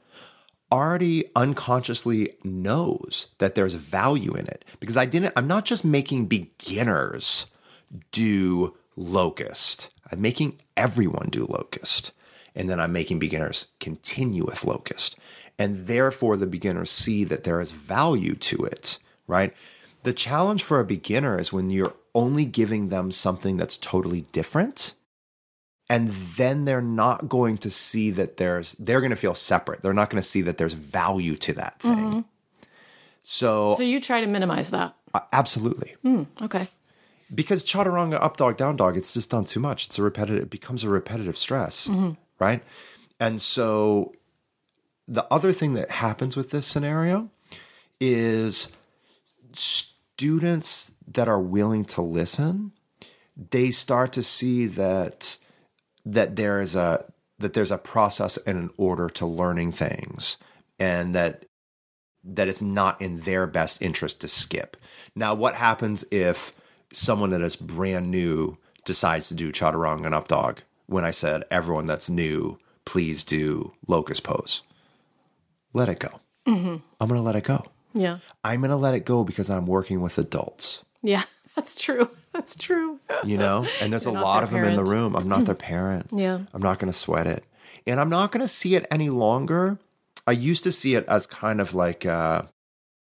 already 0.74 1.30
unconsciously 1.36 2.34
knows 2.42 3.28
that 3.38 3.54
there's 3.54 3.74
value 3.74 4.34
in 4.34 4.46
it 4.46 4.64
because 4.80 4.96
I 4.96 5.06
didn't 5.06 5.32
I'm 5.36 5.46
not 5.46 5.64
just 5.64 5.84
making 5.84 6.26
beginners 6.26 7.46
do 8.10 8.76
locust. 8.96 9.90
I'm 10.10 10.20
making 10.20 10.58
everyone 10.76 11.28
do 11.30 11.46
locust. 11.46 12.12
And 12.56 12.68
then 12.68 12.80
I'm 12.80 12.92
making 12.92 13.18
beginners 13.18 13.66
continue 13.80 14.44
with 14.44 14.64
locust. 14.64 15.16
And 15.58 15.86
therefore, 15.86 16.36
the 16.36 16.46
beginners 16.46 16.90
see 16.90 17.24
that 17.24 17.44
there 17.44 17.60
is 17.60 17.70
value 17.70 18.34
to 18.34 18.64
it, 18.64 18.98
right? 19.26 19.54
The 20.02 20.12
challenge 20.12 20.62
for 20.62 20.80
a 20.80 20.84
beginner 20.84 21.38
is 21.38 21.52
when 21.52 21.70
you're 21.70 21.94
only 22.14 22.44
giving 22.44 22.88
them 22.88 23.10
something 23.10 23.56
that's 23.56 23.76
totally 23.76 24.22
different. 24.32 24.94
And 25.90 26.10
then 26.10 26.64
they're 26.64 26.80
not 26.80 27.28
going 27.28 27.58
to 27.58 27.70
see 27.70 28.10
that 28.12 28.38
there's, 28.38 28.72
they're 28.78 29.00
going 29.00 29.10
to 29.10 29.16
feel 29.16 29.34
separate. 29.34 29.82
They're 29.82 29.92
not 29.92 30.08
going 30.10 30.22
to 30.22 30.26
see 30.28 30.40
that 30.42 30.56
there's 30.56 30.72
value 30.72 31.36
to 31.36 31.52
that 31.54 31.78
thing. 31.80 32.24
So, 33.22 33.74
so 33.76 33.82
you 33.82 34.00
try 34.00 34.20
to 34.20 34.26
minimize 34.26 34.70
that. 34.70 34.94
uh, 35.12 35.20
absolutely. 35.32 35.94
Okay, 36.42 36.68
because 37.34 37.64
chaturanga 37.64 38.14
up 38.22 38.36
dog 38.36 38.56
down 38.56 38.76
dog 38.76 38.96
it's 38.96 39.14
just 39.14 39.30
done 39.30 39.44
too 39.44 39.60
much 39.60 39.86
it's 39.86 39.98
a 39.98 40.02
repetitive 40.02 40.42
it 40.44 40.50
becomes 40.50 40.84
a 40.84 40.88
repetitive 40.88 41.36
stress 41.38 41.88
right 42.38 42.62
and 43.18 43.40
so 43.40 44.12
the 45.08 45.24
other 45.32 45.52
thing 45.52 45.72
that 45.74 45.90
happens 45.90 46.36
with 46.36 46.50
this 46.50 46.66
scenario 46.66 47.30
is 47.98 48.72
students 49.52 50.92
that 51.08 51.28
are 51.28 51.40
willing 51.40 51.84
to 51.84 52.02
listen 52.02 52.72
they 53.50 53.70
start 53.70 54.12
to 54.12 54.22
see 54.22 54.66
that 54.66 55.38
that 56.04 56.36
there 56.36 56.60
is 56.60 56.74
a 56.74 57.04
that 57.38 57.54
there's 57.54 57.70
a 57.70 57.78
process 57.78 58.36
and 58.38 58.56
an 58.56 58.70
order 58.76 59.08
to 59.08 59.26
learning 59.26 59.72
things 59.72 60.38
and 60.78 61.14
that 61.14 61.44
that 62.22 62.48
it's 62.48 62.62
not 62.62 63.00
in 63.00 63.20
their 63.20 63.46
best 63.46 63.82
interest 63.82 64.20
to 64.20 64.28
skip. 64.28 64.76
Now, 65.14 65.34
what 65.34 65.56
happens 65.56 66.04
if 66.10 66.52
someone 66.92 67.30
that 67.30 67.42
is 67.42 67.56
brand 67.56 68.10
new 68.10 68.56
decides 68.84 69.28
to 69.28 69.34
do 69.34 69.52
chaturanga 69.52 70.06
and 70.06 70.14
up 70.14 70.28
dog 70.28 70.62
when 70.86 71.04
I 71.04 71.10
said 71.10 71.44
everyone 71.50 71.86
that's 71.86 72.08
new, 72.08 72.58
please 72.84 73.24
do 73.24 73.72
locust 73.86 74.22
pose? 74.24 74.62
Let 75.72 75.88
it 75.88 75.98
go. 75.98 76.20
Mm-hmm. 76.46 76.76
I'm 77.00 77.08
going 77.08 77.20
to 77.20 77.24
let 77.24 77.36
it 77.36 77.44
go. 77.44 77.66
yeah, 77.92 78.18
I'm 78.42 78.60
going 78.60 78.70
to 78.70 78.76
let 78.76 78.94
it 78.94 79.04
go 79.04 79.24
because 79.24 79.50
I'm 79.50 79.66
working 79.66 80.00
with 80.00 80.18
adults, 80.18 80.84
yeah, 81.02 81.24
that's 81.56 81.74
true. 81.74 82.10
That's 82.34 82.56
true. 82.56 82.98
you 83.24 83.38
know? 83.38 83.66
And 83.80 83.92
there's 83.92 84.06
a 84.06 84.10
You're 84.10 84.14
not 84.14 84.22
lot 84.24 84.34
their 84.40 84.44
of 84.44 84.50
them 84.50 84.64
in 84.64 84.76
the 84.76 84.84
room. 84.84 85.16
I'm 85.16 85.28
not 85.28 85.46
their 85.46 85.54
parent. 85.72 86.08
Yeah. 86.12 86.40
I'm 86.52 86.60
not 86.60 86.78
going 86.78 86.92
to 86.92 86.98
sweat 86.98 87.26
it. 87.26 87.44
And 87.86 88.00
I'm 88.00 88.10
not 88.10 88.32
going 88.32 88.40
to 88.42 88.48
see 88.48 88.74
it 88.74 88.86
any 88.90 89.08
longer. 89.08 89.78
I 90.26 90.32
used 90.32 90.64
to 90.64 90.72
see 90.72 90.94
it 90.94 91.04
as 91.06 91.26
kind 91.26 91.60
of 91.60 91.74
like 91.74 92.04
a 92.04 92.48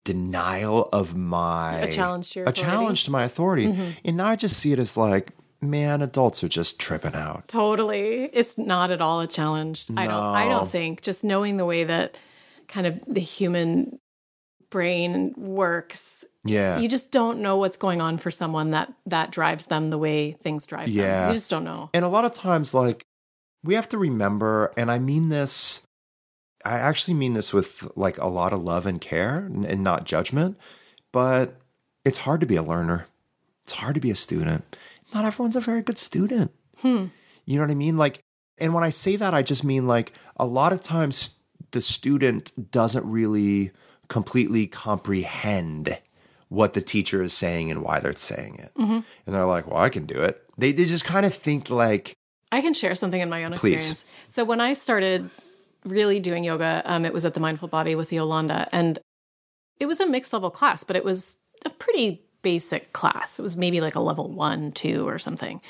denial 0.05 0.89
of 0.93 1.17
my 1.17 1.79
A 1.79 1.91
challenge 1.91 2.33
to 2.33 2.41
your 2.41 2.49
a 2.49 2.53
challenge 2.53 3.05
to 3.05 3.11
my 3.11 3.25
authority. 3.25 3.67
Mm-hmm. 3.67 3.91
And 4.05 4.17
now 4.17 4.27
I 4.27 4.37
just 4.37 4.57
see 4.59 4.73
it 4.73 4.79
as 4.79 4.97
like, 4.97 5.31
man, 5.61 6.03
adults 6.03 6.45
are 6.45 6.49
just 6.49 6.79
tripping 6.79 7.15
out. 7.15 7.49
Totally. 7.49 8.25
It's 8.33 8.59
not 8.59 8.91
at 8.91 9.01
all 9.01 9.21
a 9.21 9.27
challenge. 9.27 9.87
I 9.97 10.05
don't 10.05 10.15
I 10.15 10.49
don't 10.49 10.71
think 10.71 11.03
just 11.03 11.25
knowing 11.25 11.57
the 11.57 11.65
way 11.65 11.85
that 11.85 12.17
kind 12.69 12.87
of 12.87 13.01
the 13.07 13.21
human 13.21 13.99
brain 14.75 15.33
works. 15.37 16.25
Yeah. 16.45 16.81
You 16.81 16.89
just 16.89 17.13
don't 17.13 17.39
know 17.39 17.59
what's 17.59 17.77
going 17.77 18.01
on 18.01 18.19
for 18.19 18.33
someone 18.33 18.73
that 18.73 18.93
that 19.07 19.31
drives 19.31 19.67
them 19.67 19.91
the 19.91 19.99
way 19.99 20.33
things 20.33 20.67
drive 20.67 20.89
them. 20.89 20.97
Yeah. 20.97 21.29
You 21.29 21.35
just 21.35 21.49
don't 21.49 21.63
know. 21.63 21.91
And 21.95 22.05
a 22.05 22.09
lot 22.09 22.25
of 22.25 22.33
times, 22.33 22.75
like, 22.75 23.07
we 23.63 23.75
have 23.75 23.89
to 23.91 23.99
remember, 23.99 24.73
and 24.77 24.91
I 24.91 24.99
mean 24.99 25.29
this, 25.29 25.83
I 26.65 26.73
actually 26.81 27.15
mean 27.15 27.35
this 27.35 27.53
with 27.53 27.89
like 27.95 28.19
a 28.19 28.27
lot 28.27 28.53
of 28.53 28.65
love 28.65 28.85
and 28.85 29.01
care 29.01 29.47
and, 29.47 29.65
and 29.65 29.85
not 29.85 30.07
judgment, 30.07 30.59
but 31.13 31.57
it's 32.05 32.19
hard 32.19 32.41
to 32.41 32.47
be 32.47 32.57
a 32.57 32.63
learner. 32.63 33.07
It's 33.63 33.75
hard 33.75 33.95
to 33.95 34.01
be 34.01 34.11
a 34.11 34.17
student. 34.17 34.77
Not 35.15 35.25
everyone's 35.25 35.55
a 35.55 35.61
very 35.61 35.83
good 35.83 35.99
student. 35.99 36.51
Hmm. 36.79 37.07
You 37.45 37.59
know 37.59 37.63
what 37.63 37.71
I 37.71 37.77
mean? 37.77 37.97
Like, 37.97 38.19
And 38.59 38.75
when 38.75 38.83
I 38.83 38.91
say 38.91 39.15
that, 39.17 39.35
I 39.35 39.43
just 39.43 39.63
mean 39.63 39.87
like 39.87 40.15
a 40.37 40.47
lot 40.47 40.73
of 40.73 40.81
times 40.81 41.39
the 41.71 41.81
student 41.81 42.51
doesn't 42.73 43.09
really 43.09 43.71
completely 44.09 44.67
comprehend 44.67 45.99
what 46.49 46.75
the 46.75 46.81
teacher 46.81 47.23
is 47.23 47.33
saying 47.33 47.71
and 47.71 47.83
why 47.83 48.01
they're 48.01 48.13
saying 48.13 48.57
it. 48.59 48.73
Mm-hmm. 48.79 49.01
And 49.27 49.35
they're 49.35 49.45
like, 49.45 49.67
well, 49.67 49.81
I 49.81 49.89
can 49.89 50.07
do 50.07 50.21
it. 50.23 50.43
They, 50.57 50.73
they 50.73 50.85
just 50.85 51.05
kind 51.05 51.27
of 51.27 51.35
think 51.35 51.71
like, 51.71 52.13
I 52.53 52.61
can 52.61 52.75
share 52.75 52.95
something 52.95 53.21
in 53.21 53.29
my 53.29 53.45
own 53.45 53.53
Please. 53.55 53.75
experience. 53.75 54.05
So 54.29 54.45
when 54.45 54.61
I 54.61 54.75
started 54.75 55.29
really 55.85 56.21
doing 56.21 56.45
yoga, 56.45 56.83
um, 56.85 57.05
it 57.05 57.13
was 57.13 57.25
at 57.25 57.35
the 57.35 57.41
Mindful 57.41 57.69
Body 57.69 57.97
with 57.97 58.13
Yolanda, 58.13 58.69
and 58.71 58.99
it 59.81 59.87
was 59.87 59.99
a 59.99 60.07
mixed 60.07 60.33
level 60.33 60.51
class, 60.51 60.85
but 60.85 60.95
it 60.95 61.05
was 61.05 61.39
a 61.65 61.71
pretty 61.71 62.23
basic 62.43 62.93
class. 62.93 63.39
It 63.39 63.43
was 63.43 63.57
maybe 63.57 63.81
like 63.81 63.97
a 63.97 64.01
level 64.01 64.31
one, 64.31 64.71
two, 64.71 65.09
or 65.09 65.19
something. 65.19 65.61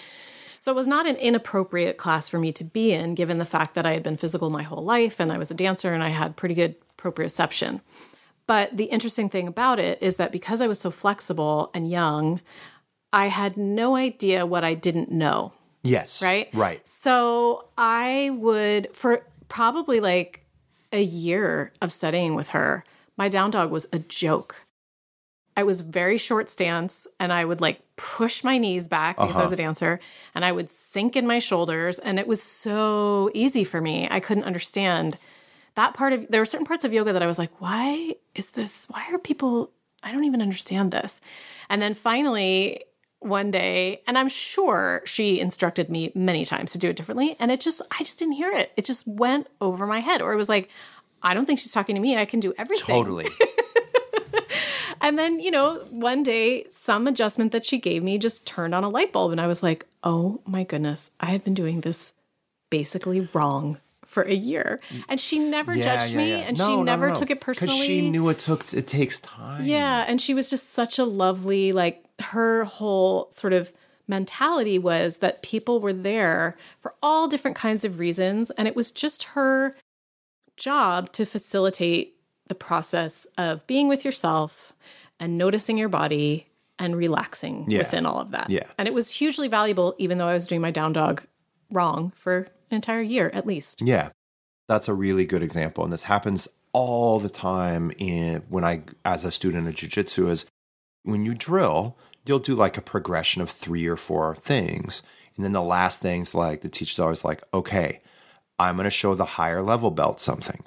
So 0.60 0.72
it 0.72 0.74
was 0.74 0.86
not 0.86 1.06
an 1.06 1.16
inappropriate 1.16 1.98
class 1.98 2.28
for 2.28 2.38
me 2.38 2.52
to 2.52 2.64
be 2.64 2.92
in, 2.92 3.14
given 3.14 3.38
the 3.38 3.44
fact 3.44 3.74
that 3.74 3.86
I 3.86 3.92
had 3.92 4.02
been 4.02 4.16
physical 4.16 4.50
my 4.50 4.62
whole 4.62 4.84
life 4.84 5.20
and 5.20 5.32
I 5.32 5.38
was 5.38 5.50
a 5.50 5.54
dancer 5.54 5.94
and 5.94 6.02
I 6.02 6.08
had 6.08 6.36
pretty 6.36 6.54
good 6.54 6.74
proprioception. 6.96 7.80
But 8.46 8.76
the 8.76 8.84
interesting 8.84 9.28
thing 9.28 9.48
about 9.48 9.78
it 9.78 9.98
is 10.02 10.16
that 10.16 10.32
because 10.32 10.60
I 10.60 10.66
was 10.66 10.78
so 10.78 10.90
flexible 10.90 11.70
and 11.72 11.90
young, 11.90 12.40
I 13.12 13.28
had 13.28 13.56
no 13.56 13.96
idea 13.96 14.44
what 14.44 14.64
I 14.64 14.74
didn't 14.74 15.10
know 15.10 15.52
yes. 15.84 16.22
right? 16.22 16.48
Right. 16.52 16.86
So 16.86 17.68
I 17.78 18.30
would, 18.34 18.88
for 18.92 19.24
probably 19.48 20.00
like 20.00 20.44
a 20.92 21.02
year 21.02 21.72
of 21.80 21.92
studying 21.92 22.34
with 22.34 22.50
her, 22.50 22.84
my 23.16 23.28
down 23.28 23.50
dog 23.50 23.70
was 23.70 23.86
a 23.92 23.98
joke. 23.98 24.66
I 25.56 25.62
was 25.62 25.82
very 25.82 26.18
short 26.18 26.50
stance 26.50 27.06
and 27.20 27.32
I 27.32 27.44
would 27.44 27.60
like 27.60 27.80
push 27.94 28.42
my 28.42 28.58
knees 28.58 28.88
back 28.88 29.16
because 29.16 29.36
I 29.36 29.42
was 29.42 29.52
a 29.52 29.54
uh-huh. 29.54 29.62
dancer 29.62 30.00
and 30.34 30.44
I 30.44 30.50
would 30.50 30.68
sink 30.68 31.14
in 31.14 31.28
my 31.28 31.38
shoulders. 31.38 32.00
And 32.00 32.18
it 32.18 32.26
was 32.26 32.42
so 32.42 33.30
easy 33.34 33.62
for 33.62 33.80
me. 33.80 34.08
I 34.10 34.18
couldn't 34.18 34.44
understand 34.44 35.16
that 35.74 35.94
part 35.94 36.12
of, 36.12 36.26
there 36.28 36.40
were 36.40 36.46
certain 36.46 36.66
parts 36.66 36.84
of 36.84 36.92
yoga 36.92 37.12
that 37.12 37.22
I 37.22 37.26
was 37.26 37.38
like, 37.38 37.60
why 37.60 38.16
is 38.34 38.50
this, 38.50 38.86
why 38.88 39.06
are 39.10 39.18
people, 39.18 39.70
I 40.02 40.12
don't 40.12 40.24
even 40.24 40.42
understand 40.42 40.92
this. 40.92 41.20
And 41.68 41.82
then 41.82 41.94
finally, 41.94 42.84
one 43.20 43.50
day, 43.50 44.02
and 44.06 44.18
I'm 44.18 44.28
sure 44.28 45.02
she 45.06 45.40
instructed 45.40 45.88
me 45.88 46.12
many 46.14 46.44
times 46.44 46.72
to 46.72 46.78
do 46.78 46.90
it 46.90 46.96
differently. 46.96 47.36
And 47.38 47.50
it 47.50 47.60
just, 47.60 47.80
I 47.90 47.98
just 48.04 48.18
didn't 48.18 48.34
hear 48.34 48.52
it. 48.52 48.72
It 48.76 48.84
just 48.84 49.06
went 49.06 49.48
over 49.60 49.86
my 49.86 50.00
head. 50.00 50.20
Or 50.20 50.32
it 50.32 50.36
was 50.36 50.48
like, 50.48 50.68
I 51.22 51.32
don't 51.32 51.46
think 51.46 51.58
she's 51.58 51.72
talking 51.72 51.94
to 51.94 52.02
me. 52.02 52.16
I 52.16 52.26
can 52.26 52.40
do 52.40 52.52
everything. 52.58 52.94
Totally. 52.94 53.28
And 55.04 55.18
then, 55.18 55.38
you 55.38 55.50
know, 55.50 55.84
one 55.90 56.22
day, 56.22 56.64
some 56.70 57.06
adjustment 57.06 57.52
that 57.52 57.66
she 57.66 57.78
gave 57.78 58.02
me 58.02 58.16
just 58.16 58.46
turned 58.46 58.74
on 58.74 58.84
a 58.84 58.88
light 58.88 59.12
bulb. 59.12 59.32
And 59.32 59.40
I 59.40 59.46
was 59.46 59.62
like, 59.62 59.84
oh 60.02 60.40
my 60.46 60.64
goodness, 60.64 61.10
I 61.20 61.26
have 61.26 61.44
been 61.44 61.52
doing 61.52 61.82
this 61.82 62.14
basically 62.70 63.20
wrong 63.34 63.78
for 64.14 64.22
a 64.22 64.34
year. 64.34 64.80
And 65.08 65.20
she 65.20 65.38
never 65.38 65.76
judged 65.76 66.14
me 66.14 66.32
and 66.32 66.56
she 66.56 66.76
never 66.76 67.14
took 67.14 67.30
it 67.30 67.40
personally. 67.40 67.74
Because 67.74 67.86
she 67.86 68.08
knew 68.10 68.28
it 68.30 68.38
took 68.38 68.72
it 68.72 68.86
takes 68.86 69.20
time. 69.20 69.64
Yeah, 69.64 70.04
and 70.08 70.20
she 70.20 70.32
was 70.32 70.48
just 70.48 70.70
such 70.70 70.98
a 70.98 71.04
lovely 71.04 71.72
like 71.72 72.02
her 72.20 72.64
whole 72.64 73.28
sort 73.30 73.52
of 73.52 73.72
mentality 74.06 74.78
was 74.78 75.16
that 75.18 75.42
people 75.42 75.80
were 75.80 75.92
there 75.92 76.56
for 76.80 76.94
all 77.02 77.26
different 77.26 77.56
kinds 77.56 77.84
of 77.84 77.98
reasons 77.98 78.50
and 78.52 78.68
it 78.68 78.76
was 78.76 78.90
just 78.92 79.24
her 79.24 79.74
job 80.56 81.10
to 81.12 81.24
facilitate 81.24 82.14
the 82.48 82.54
process 82.54 83.26
of 83.38 83.66
being 83.66 83.88
with 83.88 84.04
yourself 84.04 84.72
and 85.18 85.38
noticing 85.38 85.78
your 85.78 85.88
body 85.88 86.46
and 86.78 86.96
relaxing 86.96 87.64
Yeah. 87.68 87.78
within 87.78 88.04
all 88.04 88.20
of 88.20 88.30
that. 88.32 88.50
Yeah. 88.50 88.64
And 88.78 88.86
it 88.86 88.92
was 88.94 89.10
hugely 89.10 89.48
valuable 89.48 89.94
even 89.98 90.18
though 90.18 90.28
I 90.28 90.34
was 90.34 90.46
doing 90.46 90.60
my 90.60 90.70
down 90.70 90.92
dog 90.92 91.24
wrong 91.70 92.12
for 92.14 92.46
entire 92.70 93.02
year 93.02 93.30
at 93.34 93.46
least. 93.46 93.82
Yeah. 93.82 94.10
That's 94.68 94.88
a 94.88 94.94
really 94.94 95.26
good 95.26 95.42
example. 95.42 95.84
And 95.84 95.92
this 95.92 96.04
happens 96.04 96.48
all 96.72 97.20
the 97.20 97.28
time 97.28 97.92
in 97.98 98.42
when 98.48 98.64
I 98.64 98.82
as 99.04 99.24
a 99.24 99.30
student 99.30 99.68
of 99.68 99.74
jujitsu 99.74 100.28
is 100.30 100.46
when 101.02 101.24
you 101.24 101.34
drill, 101.34 101.96
you'll 102.26 102.38
do 102.38 102.54
like 102.54 102.76
a 102.76 102.82
progression 102.82 103.42
of 103.42 103.50
three 103.50 103.86
or 103.86 103.96
four 103.96 104.34
things. 104.34 105.02
And 105.36 105.44
then 105.44 105.52
the 105.52 105.62
last 105.62 106.00
thing's 106.00 106.34
like 106.34 106.62
the 106.62 106.68
teacher's 106.68 106.98
always 106.98 107.24
like, 107.24 107.42
okay, 107.52 108.00
I'm 108.58 108.76
gonna 108.76 108.90
show 108.90 109.14
the 109.14 109.24
higher 109.24 109.62
level 109.62 109.90
belt 109.90 110.20
something. 110.20 110.64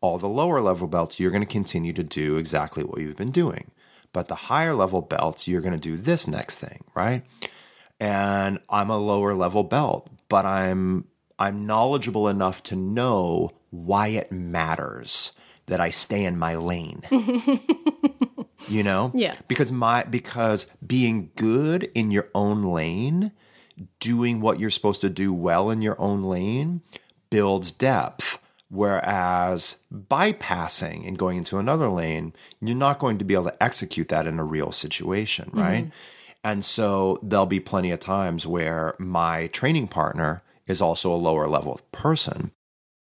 All 0.00 0.18
the 0.18 0.28
lower 0.28 0.60
level 0.60 0.86
belts, 0.86 1.18
you're 1.18 1.30
gonna 1.30 1.46
continue 1.46 1.92
to 1.94 2.04
do 2.04 2.36
exactly 2.36 2.84
what 2.84 3.00
you've 3.00 3.16
been 3.16 3.30
doing. 3.30 3.70
But 4.12 4.28
the 4.28 4.34
higher 4.34 4.74
level 4.74 5.02
belts, 5.02 5.48
you're 5.48 5.60
gonna 5.60 5.78
do 5.78 5.96
this 5.96 6.28
next 6.28 6.58
thing, 6.58 6.84
right? 6.94 7.24
and 8.00 8.60
I'm 8.68 8.90
a 8.90 8.98
lower 8.98 9.34
level 9.34 9.64
belt, 9.64 10.08
but 10.28 10.44
I'm 10.44 11.04
I'm 11.38 11.66
knowledgeable 11.66 12.28
enough 12.28 12.62
to 12.64 12.76
know 12.76 13.50
why 13.70 14.08
it 14.08 14.32
matters 14.32 15.32
that 15.66 15.80
I 15.80 15.90
stay 15.90 16.24
in 16.24 16.38
my 16.38 16.56
lane. 16.56 17.02
you 18.68 18.82
know? 18.82 19.12
Yeah. 19.14 19.36
Because 19.46 19.70
my 19.70 20.04
because 20.04 20.66
being 20.84 21.30
good 21.36 21.90
in 21.94 22.10
your 22.10 22.28
own 22.34 22.64
lane, 22.64 23.32
doing 24.00 24.40
what 24.40 24.58
you're 24.58 24.70
supposed 24.70 25.00
to 25.02 25.10
do 25.10 25.32
well 25.32 25.70
in 25.70 25.82
your 25.82 26.00
own 26.00 26.22
lane 26.22 26.82
builds 27.30 27.72
depth. 27.72 28.38
Whereas 28.70 29.78
bypassing 29.92 31.08
and 31.08 31.16
going 31.16 31.38
into 31.38 31.56
another 31.56 31.88
lane, 31.88 32.34
you're 32.60 32.76
not 32.76 32.98
going 32.98 33.16
to 33.16 33.24
be 33.24 33.32
able 33.32 33.44
to 33.44 33.62
execute 33.62 34.08
that 34.08 34.26
in 34.26 34.38
a 34.38 34.44
real 34.44 34.72
situation, 34.72 35.48
right? 35.54 35.84
Mm-hmm. 35.84 35.90
And 36.44 36.64
so 36.64 37.18
there'll 37.22 37.46
be 37.46 37.60
plenty 37.60 37.90
of 37.92 38.00
times 38.00 38.46
where 38.46 38.94
my 38.98 39.46
training 39.48 39.88
partner 39.88 40.42
is 40.68 40.80
also 40.80 41.12
a 41.12 41.16
lower 41.16 41.46
level 41.46 41.80
person, 41.92 42.52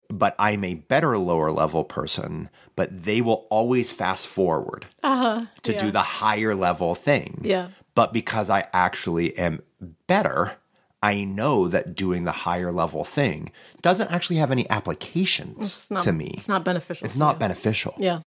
but 0.08 0.34
I'm 0.38 0.64
a 0.64 0.74
better 0.74 1.16
lower 1.18 1.50
level 1.52 1.84
person, 1.84 2.50
but 2.76 3.04
they 3.04 3.20
will 3.20 3.46
always 3.50 3.92
fast 3.92 4.26
forward 4.26 4.86
Uh-huh. 5.02 5.46
to 5.62 5.78
do 5.78 5.90
the 5.90 6.02
higher 6.02 6.54
level 6.54 6.94
thing. 6.94 7.40
Yeah. 7.44 7.68
But 7.94 8.12
because 8.12 8.50
I 8.50 8.66
actually 8.72 9.36
am 9.38 9.62
better, 10.06 10.56
I 11.02 11.24
know 11.24 11.66
that 11.68 11.94
doing 11.94 12.24
the 12.24 12.32
higher 12.32 12.70
level 12.72 13.04
thing 13.04 13.52
doesn't 13.82 14.10
actually 14.10 14.36
have 14.36 14.50
any 14.50 14.68
applications 14.70 15.86
not, 15.90 16.02
to 16.04 16.12
me. 16.12 16.34
It's 16.36 16.48
not 16.48 16.64
beneficial. 16.64 17.04
It's 17.06 17.16
not 17.16 17.36
you. 17.36 17.40
beneficial 17.40 17.94
Yeah. 17.98 18.20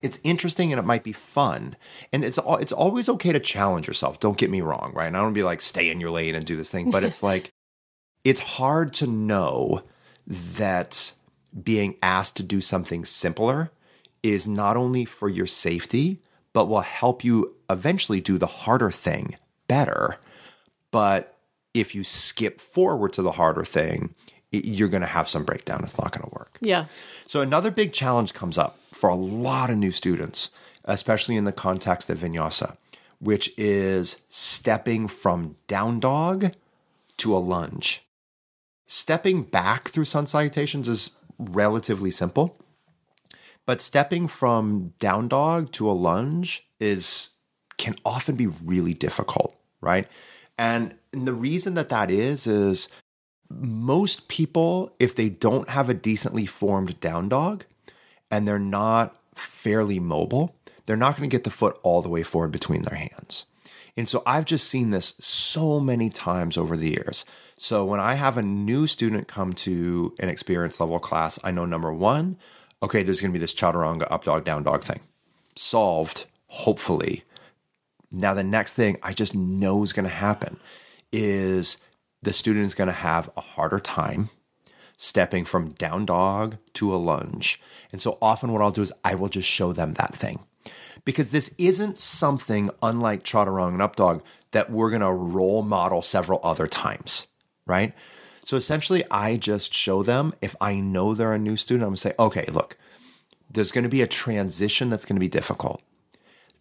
it's 0.00 0.18
interesting 0.22 0.72
and 0.72 0.78
it 0.78 0.84
might 0.84 1.02
be 1.02 1.12
fun. 1.12 1.76
And 2.12 2.24
it's 2.24 2.38
it's 2.60 2.72
always 2.72 3.08
okay 3.08 3.32
to 3.32 3.40
challenge 3.40 3.86
yourself. 3.88 4.20
Don't 4.20 4.38
get 4.38 4.48
me 4.50 4.60
wrong, 4.60 4.92
right? 4.94 5.06
And 5.08 5.16
I 5.16 5.22
don't 5.22 5.32
be 5.32 5.42
like 5.42 5.60
stay 5.60 5.90
in 5.90 6.00
your 6.00 6.10
lane 6.10 6.34
and 6.36 6.44
do 6.46 6.54
this 6.56 6.70
thing, 6.70 6.90
but 6.90 7.02
it's 7.08 7.22
like 7.22 7.50
it's 8.24 8.40
hard 8.40 8.92
to 8.94 9.06
know 9.06 9.82
that 10.26 11.12
being 11.62 11.96
asked 12.02 12.36
to 12.36 12.42
do 12.42 12.60
something 12.60 13.04
simpler 13.04 13.70
is 14.22 14.46
not 14.46 14.76
only 14.76 15.04
for 15.04 15.28
your 15.28 15.46
safety, 15.46 16.20
but 16.52 16.66
will 16.66 16.80
help 16.80 17.24
you 17.24 17.54
eventually 17.70 18.20
do 18.20 18.36
the 18.38 18.46
harder 18.46 18.90
thing 18.90 19.36
better. 19.68 20.16
But 20.90 21.36
if 21.74 21.94
you 21.94 22.02
skip 22.04 22.60
forward 22.60 23.12
to 23.14 23.22
the 23.22 23.32
harder 23.32 23.64
thing, 23.64 24.14
it- 24.50 24.64
you're 24.64 24.88
going 24.88 25.02
to 25.02 25.06
have 25.06 25.28
some 25.28 25.44
breakdown. 25.44 25.80
It's 25.82 25.98
not 25.98 26.10
going 26.12 26.28
to 26.28 26.34
work. 26.36 26.58
Yeah. 26.60 26.86
So 27.26 27.40
another 27.40 27.70
big 27.70 27.92
challenge 27.92 28.32
comes 28.34 28.58
up 28.58 28.78
for 28.92 29.08
a 29.08 29.14
lot 29.14 29.70
of 29.70 29.76
new 29.76 29.92
students, 29.92 30.50
especially 30.84 31.36
in 31.36 31.44
the 31.44 31.52
context 31.52 32.08
of 32.10 32.18
vinyasa, 32.18 32.76
which 33.20 33.52
is 33.58 34.16
stepping 34.28 35.06
from 35.08 35.56
down 35.66 36.00
dog 36.00 36.52
to 37.18 37.36
a 37.36 37.38
lunge. 37.38 38.04
Stepping 38.90 39.42
back 39.42 39.88
through 39.88 40.06
sun 40.06 40.26
salutations 40.26 40.88
is 40.88 41.10
relatively 41.38 42.10
simple, 42.10 42.56
but 43.66 43.82
stepping 43.82 44.26
from 44.26 44.94
down 44.98 45.28
dog 45.28 45.70
to 45.72 45.88
a 45.88 45.92
lunge 45.92 46.66
is 46.80 47.30
can 47.76 47.94
often 48.02 48.34
be 48.34 48.46
really 48.46 48.94
difficult, 48.94 49.54
right? 49.82 50.08
And 50.56 50.94
the 51.12 51.34
reason 51.34 51.74
that 51.74 51.90
that 51.90 52.10
is 52.10 52.46
is 52.46 52.88
most 53.50 54.26
people, 54.26 54.94
if 54.98 55.14
they 55.14 55.28
don't 55.28 55.68
have 55.68 55.90
a 55.90 55.94
decently 55.94 56.46
formed 56.46 56.98
down 56.98 57.28
dog 57.28 57.66
and 58.30 58.48
they're 58.48 58.58
not 58.58 59.16
fairly 59.34 60.00
mobile, 60.00 60.56
they're 60.86 60.96
not 60.96 61.14
going 61.16 61.28
to 61.28 61.34
get 61.34 61.44
the 61.44 61.50
foot 61.50 61.78
all 61.82 62.00
the 62.00 62.08
way 62.08 62.22
forward 62.22 62.52
between 62.52 62.82
their 62.82 62.96
hands. 62.96 63.44
And 63.98 64.08
so 64.08 64.22
I've 64.24 64.44
just 64.46 64.66
seen 64.66 64.90
this 64.90 65.14
so 65.18 65.78
many 65.78 66.08
times 66.08 66.56
over 66.56 66.74
the 66.74 66.88
years. 66.88 67.26
So 67.60 67.84
when 67.84 67.98
I 67.98 68.14
have 68.14 68.38
a 68.38 68.42
new 68.42 68.86
student 68.86 69.26
come 69.26 69.52
to 69.54 70.14
an 70.20 70.28
experience 70.28 70.78
level 70.78 71.00
class, 71.00 71.40
I 71.42 71.50
know 71.50 71.64
number 71.64 71.92
one, 71.92 72.36
okay, 72.82 73.02
there's 73.02 73.20
going 73.20 73.32
to 73.32 73.38
be 73.38 73.40
this 73.40 73.52
chaturanga 73.52 74.06
up 74.10 74.24
dog, 74.24 74.44
down 74.44 74.62
dog 74.62 74.84
thing. 74.84 75.00
Solved, 75.56 76.26
hopefully. 76.46 77.24
Now, 78.12 78.32
the 78.32 78.44
next 78.44 78.74
thing 78.74 78.96
I 79.02 79.12
just 79.12 79.34
know 79.34 79.82
is 79.82 79.92
going 79.92 80.04
to 80.04 80.14
happen 80.14 80.58
is 81.10 81.78
the 82.22 82.32
student 82.32 82.64
is 82.64 82.74
going 82.74 82.86
to 82.86 82.92
have 82.92 83.28
a 83.36 83.40
harder 83.40 83.80
time 83.80 84.30
stepping 84.96 85.44
from 85.44 85.70
down 85.72 86.06
dog 86.06 86.58
to 86.74 86.94
a 86.94 86.96
lunge. 86.96 87.60
And 87.90 88.00
so 88.00 88.18
often 88.22 88.52
what 88.52 88.62
I'll 88.62 88.70
do 88.70 88.82
is 88.82 88.92
I 89.04 89.16
will 89.16 89.28
just 89.28 89.48
show 89.48 89.72
them 89.72 89.94
that 89.94 90.14
thing. 90.14 90.38
Because 91.04 91.30
this 91.30 91.52
isn't 91.58 91.98
something 91.98 92.70
unlike 92.82 93.24
chaturanga 93.24 93.72
and 93.72 93.82
up 93.82 93.96
dog 93.96 94.22
that 94.52 94.70
we're 94.70 94.90
going 94.90 95.02
to 95.02 95.12
role 95.12 95.62
model 95.62 96.02
several 96.02 96.40
other 96.44 96.66
times, 96.66 97.26
right? 97.68 97.94
So 98.44 98.56
essentially, 98.56 99.04
I 99.10 99.36
just 99.36 99.72
show 99.72 100.02
them 100.02 100.34
if 100.42 100.56
I 100.60 100.80
know 100.80 101.14
they're 101.14 101.34
a 101.34 101.38
new 101.38 101.56
student, 101.56 101.84
I'm 101.84 101.90
gonna 101.90 101.98
say, 101.98 102.14
okay, 102.18 102.46
look, 102.50 102.76
there's 103.50 103.70
gonna 103.70 103.88
be 103.88 104.02
a 104.02 104.08
transition 104.08 104.90
that's 104.90 105.04
gonna 105.04 105.20
be 105.20 105.28
difficult. 105.28 105.80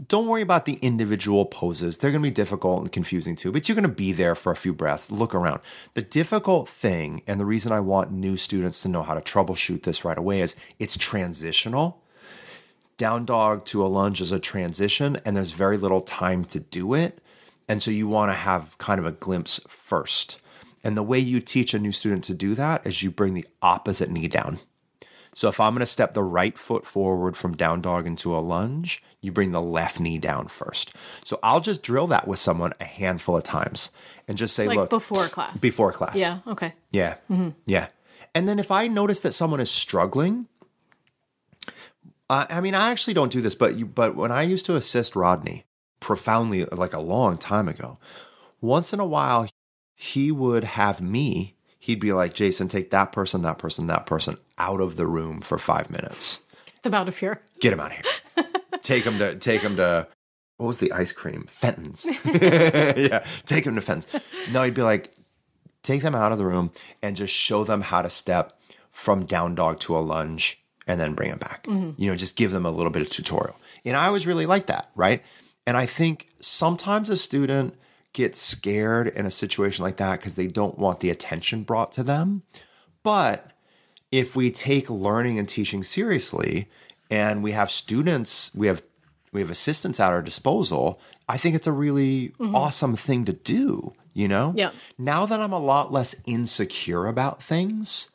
Don't 0.08 0.28
worry 0.28 0.44
about 0.44 0.66
the 0.66 0.78
individual 0.84 1.46
poses. 1.46 1.98
They're 1.98 2.12
going 2.12 2.22
to 2.22 2.30
be 2.30 2.34
difficult 2.34 2.82
and 2.82 2.92
confusing 2.92 3.36
too, 3.36 3.52
but 3.52 3.68
you're 3.68 3.76
going 3.76 3.82
to 3.82 3.90
be 3.90 4.12
there 4.12 4.36
for 4.36 4.52
a 4.52 4.56
few 4.56 4.72
breaths. 4.72 5.10
Look 5.10 5.34
around. 5.34 5.60
The 5.96 6.04
difficult 6.04 6.70
thing, 6.70 7.24
and 7.26 7.40
the 7.40 7.46
reason 7.46 7.72
I 7.72 7.80
want 7.80 8.12
new 8.12 8.38
students 8.38 8.84
to 8.84 8.90
know 8.90 9.02
how 9.02 9.16
to 9.16 9.22
troubleshoot 9.22 9.84
this 9.84 10.06
right 10.06 10.18
away, 10.18 10.42
is 10.42 10.56
it's 10.78 10.98
transitional. 10.98 12.00
Down 12.98 13.26
dog 13.26 13.66
to 13.66 13.84
a 13.84 13.88
lunge 13.88 14.22
is 14.22 14.32
a 14.32 14.40
transition, 14.40 15.20
and 15.26 15.36
there's 15.36 15.52
very 15.52 15.78
little 15.78 16.02
time 16.02 16.46
to 16.46 16.60
do 16.60 16.94
it. 16.94 17.20
And 17.68 17.82
so 17.82 17.90
you 17.90 18.08
want 18.08 18.32
to 18.32 18.38
have 18.38 18.78
kind 18.78 19.00
of 19.00 19.06
a 19.08 19.12
glimpse 19.12 19.60
first. 19.68 20.40
And 20.84 20.96
the 20.96 21.04
way 21.04 21.20
you 21.20 21.40
teach 21.40 21.74
a 21.74 21.80
new 21.80 21.92
student 21.92 22.24
to 22.26 22.34
do 22.34 22.56
that 22.56 22.86
is 22.86 23.04
you 23.04 23.12
bring 23.12 23.34
the 23.34 23.48
opposite 23.62 24.10
knee 24.10 24.28
down. 24.28 24.60
So 25.34 25.50
if 25.50 25.60
I'm 25.60 25.74
going 25.74 25.82
to 25.82 25.86
step 25.86 26.14
the 26.14 26.24
right 26.24 26.58
foot 26.58 26.86
forward 26.86 27.38
from 27.38 27.56
down 27.56 27.82
dog 27.82 28.08
into 28.08 28.36
a 28.36 28.40
lunge, 28.40 29.04
you 29.22 29.32
bring 29.32 29.52
the 29.52 29.62
left 29.62 30.00
knee 30.00 30.18
down 30.18 30.48
first. 30.48 30.94
So 31.26 31.40
I'll 31.44 31.60
just 31.60 31.84
drill 31.84 32.08
that 32.08 32.28
with 32.28 32.40
someone 32.40 32.74
a 32.80 32.86
handful 32.86 33.38
of 33.38 33.44
times 33.44 33.92
and 34.28 34.36
just 34.36 34.56
say, 34.56 34.66
Like 34.68 34.78
look, 34.78 34.90
before 34.90 35.28
class. 35.28 35.60
before 35.60 35.92
class. 35.92 36.16
Yeah. 36.16 36.40
Okay. 36.48 36.74
Yeah. 36.92 37.18
Yeah. 37.66 37.90
And 38.34 38.48
then 38.48 38.58
if 38.58 38.72
I 38.72 38.88
notice 38.88 39.20
that 39.20 39.34
someone 39.34 39.60
is 39.60 39.70
struggling, 39.70 40.48
uh, 42.30 42.46
I 42.50 42.62
mean, 42.62 42.76
I 42.76 42.90
actually 42.92 43.14
don't 43.14 43.32
do 43.32 43.42
this, 43.42 43.56
but 43.56 43.76
you, 43.78 43.86
but 43.86 44.16
when 44.16 44.32
I 44.32 44.42
used 44.42 44.66
to 44.66 44.76
assist 44.76 45.16
Rodney 45.16 45.66
profoundly, 46.00 46.66
like 46.66 46.94
a 46.94 47.00
long 47.00 47.38
time 47.38 47.68
ago, 47.68 48.00
once 48.60 48.92
in 48.92 49.00
a 49.00 49.06
while, 49.06 49.48
he 50.00 50.32
would 50.32 50.64
have 50.64 51.02
me, 51.02 51.56
he'd 51.80 52.00
be 52.00 52.14
like, 52.14 52.36
Jason, 52.36 52.68
take 52.68 52.92
that 52.92 53.12
person, 53.12 53.42
that 53.42 53.58
person, 53.58 53.88
that 53.88 54.06
person 54.06 54.38
out 54.60 54.80
of 54.80 54.96
the 54.96 55.08
room 55.08 55.42
for 55.42 55.58
five 55.58 55.90
minutes. 55.90 56.40
The 56.84 56.96
out 56.96 57.08
of 57.08 57.18
here. 57.18 57.42
Get 57.60 57.74
him 57.74 57.80
out 57.80 57.92
of 57.92 57.98
here. 57.98 58.46
take 58.84 59.04
him 59.04 59.18
to, 59.18 59.36
take 59.38 59.62
him 59.62 59.76
to, 59.78 60.08
what 60.58 60.68
was 60.68 60.78
the 60.78 60.92
ice 60.92 61.12
cream? 61.12 61.48
Fenton's. 61.50 62.06
yeah. 62.26 63.26
Take 63.48 63.66
him 63.66 63.74
to 63.74 63.82
Fenton's. 63.82 64.24
No, 64.52 64.62
he'd 64.62 64.76
be 64.76 64.84
like, 64.84 65.12
take 65.82 66.04
them 66.04 66.14
out 66.14 66.32
of 66.32 66.38
the 66.38 66.46
room 66.46 66.72
and 67.02 67.16
just 67.16 67.34
show 67.34 67.64
them 67.64 67.82
how 67.82 68.04
to 68.04 68.10
step 68.12 68.56
from 68.92 69.26
down 69.26 69.56
dog 69.56 69.80
to 69.80 69.98
a 69.98 70.00
lunge 70.00 70.64
and 70.86 71.02
then 71.02 71.16
bring 71.16 71.32
them 71.32 71.40
back. 71.40 71.64
Mm-hmm. 71.64 72.00
You 72.00 72.12
know, 72.12 72.16
just 72.16 72.36
give 72.36 72.52
them 72.52 72.68
a 72.68 72.72
little 72.72 72.92
bit 72.92 73.02
of 73.02 73.10
tutorial. 73.10 73.56
And 73.84 73.98
I 73.98 74.06
always 74.06 74.28
really 74.28 74.46
like 74.46 74.68
that, 74.68 74.92
right? 74.96 75.24
And 75.66 75.76
I 75.76 75.88
think 75.88 76.30
sometimes 76.40 77.10
a 77.10 77.18
student 77.18 77.74
gets 78.14 78.40
scared 78.40 79.08
in 79.08 79.26
a 79.26 79.32
situation 79.32 79.84
like 79.84 79.98
that 79.98 80.20
because 80.20 80.36
they 80.36 80.48
don't 80.48 80.80
want 80.80 81.00
the 81.00 81.10
attention 81.10 81.64
brought 81.64 81.92
to 81.94 82.04
them. 82.04 82.44
But 83.04 83.52
if 84.12 84.36
we 84.36 84.52
take 84.52 84.90
learning 84.90 85.38
and 85.38 85.48
teaching 85.48 85.84
seriously 85.84 86.68
and 87.12 87.44
we 87.44 87.52
have 87.52 87.70
students, 87.70 88.52
we 88.56 88.68
have 88.68 88.82
we 89.32 89.42
have 89.42 89.50
assistants 89.50 90.00
at 90.00 90.12
our 90.12 90.22
disposal, 90.22 91.00
I 91.28 91.38
think 91.38 91.56
it's 91.56 91.68
a 91.68 91.72
really 91.72 92.30
mm-hmm. 92.40 92.56
awesome 92.56 92.96
thing 92.96 93.26
to 93.26 93.34
do, 93.34 93.94
you 94.14 94.28
know? 94.28 94.54
Yeah. 94.56 94.72
Now 94.98 95.26
that 95.26 95.42
I'm 95.42 95.54
a 95.54 95.60
lot 95.60 95.92
less 95.92 96.16
insecure 96.26 97.06
about 97.06 97.44
things, 97.44 98.10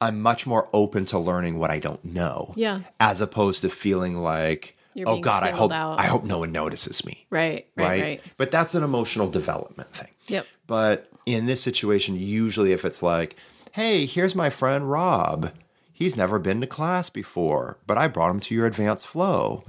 I'm 0.00 0.22
much 0.22 0.46
more 0.46 0.68
open 0.72 1.04
to 1.06 1.18
learning 1.18 1.58
what 1.58 1.70
I 1.70 1.80
don't 1.80 2.04
know. 2.04 2.54
Yeah. 2.56 2.80
As 3.00 3.20
opposed 3.20 3.62
to 3.62 3.68
feeling 3.68 4.22
like, 4.22 4.76
You're 4.94 5.08
oh 5.08 5.20
God, 5.20 5.42
I 5.42 5.50
hope 5.50 5.72
out. 5.72 5.98
I 5.98 6.04
hope 6.04 6.24
no 6.24 6.38
one 6.38 6.52
notices 6.52 7.04
me. 7.04 7.26
Right. 7.30 7.66
Right. 7.76 8.02
Right. 8.02 8.22
But 8.36 8.50
that's 8.50 8.74
an 8.74 8.82
emotional 8.82 9.28
development 9.28 9.90
thing. 9.90 10.10
Yep. 10.28 10.46
But 10.66 11.10
in 11.26 11.46
this 11.46 11.62
situation, 11.62 12.16
usually 12.18 12.72
if 12.72 12.84
it's 12.84 13.02
like, 13.02 13.36
hey, 13.72 14.06
here's 14.06 14.34
my 14.34 14.50
friend 14.50 14.90
Rob. 14.90 15.52
He's 15.92 16.16
never 16.16 16.38
been 16.38 16.60
to 16.60 16.66
class 16.66 17.08
before, 17.08 17.78
but 17.86 17.96
I 17.96 18.08
brought 18.08 18.30
him 18.30 18.40
to 18.40 18.54
your 18.54 18.66
advanced 18.66 19.06
flow. 19.06 19.64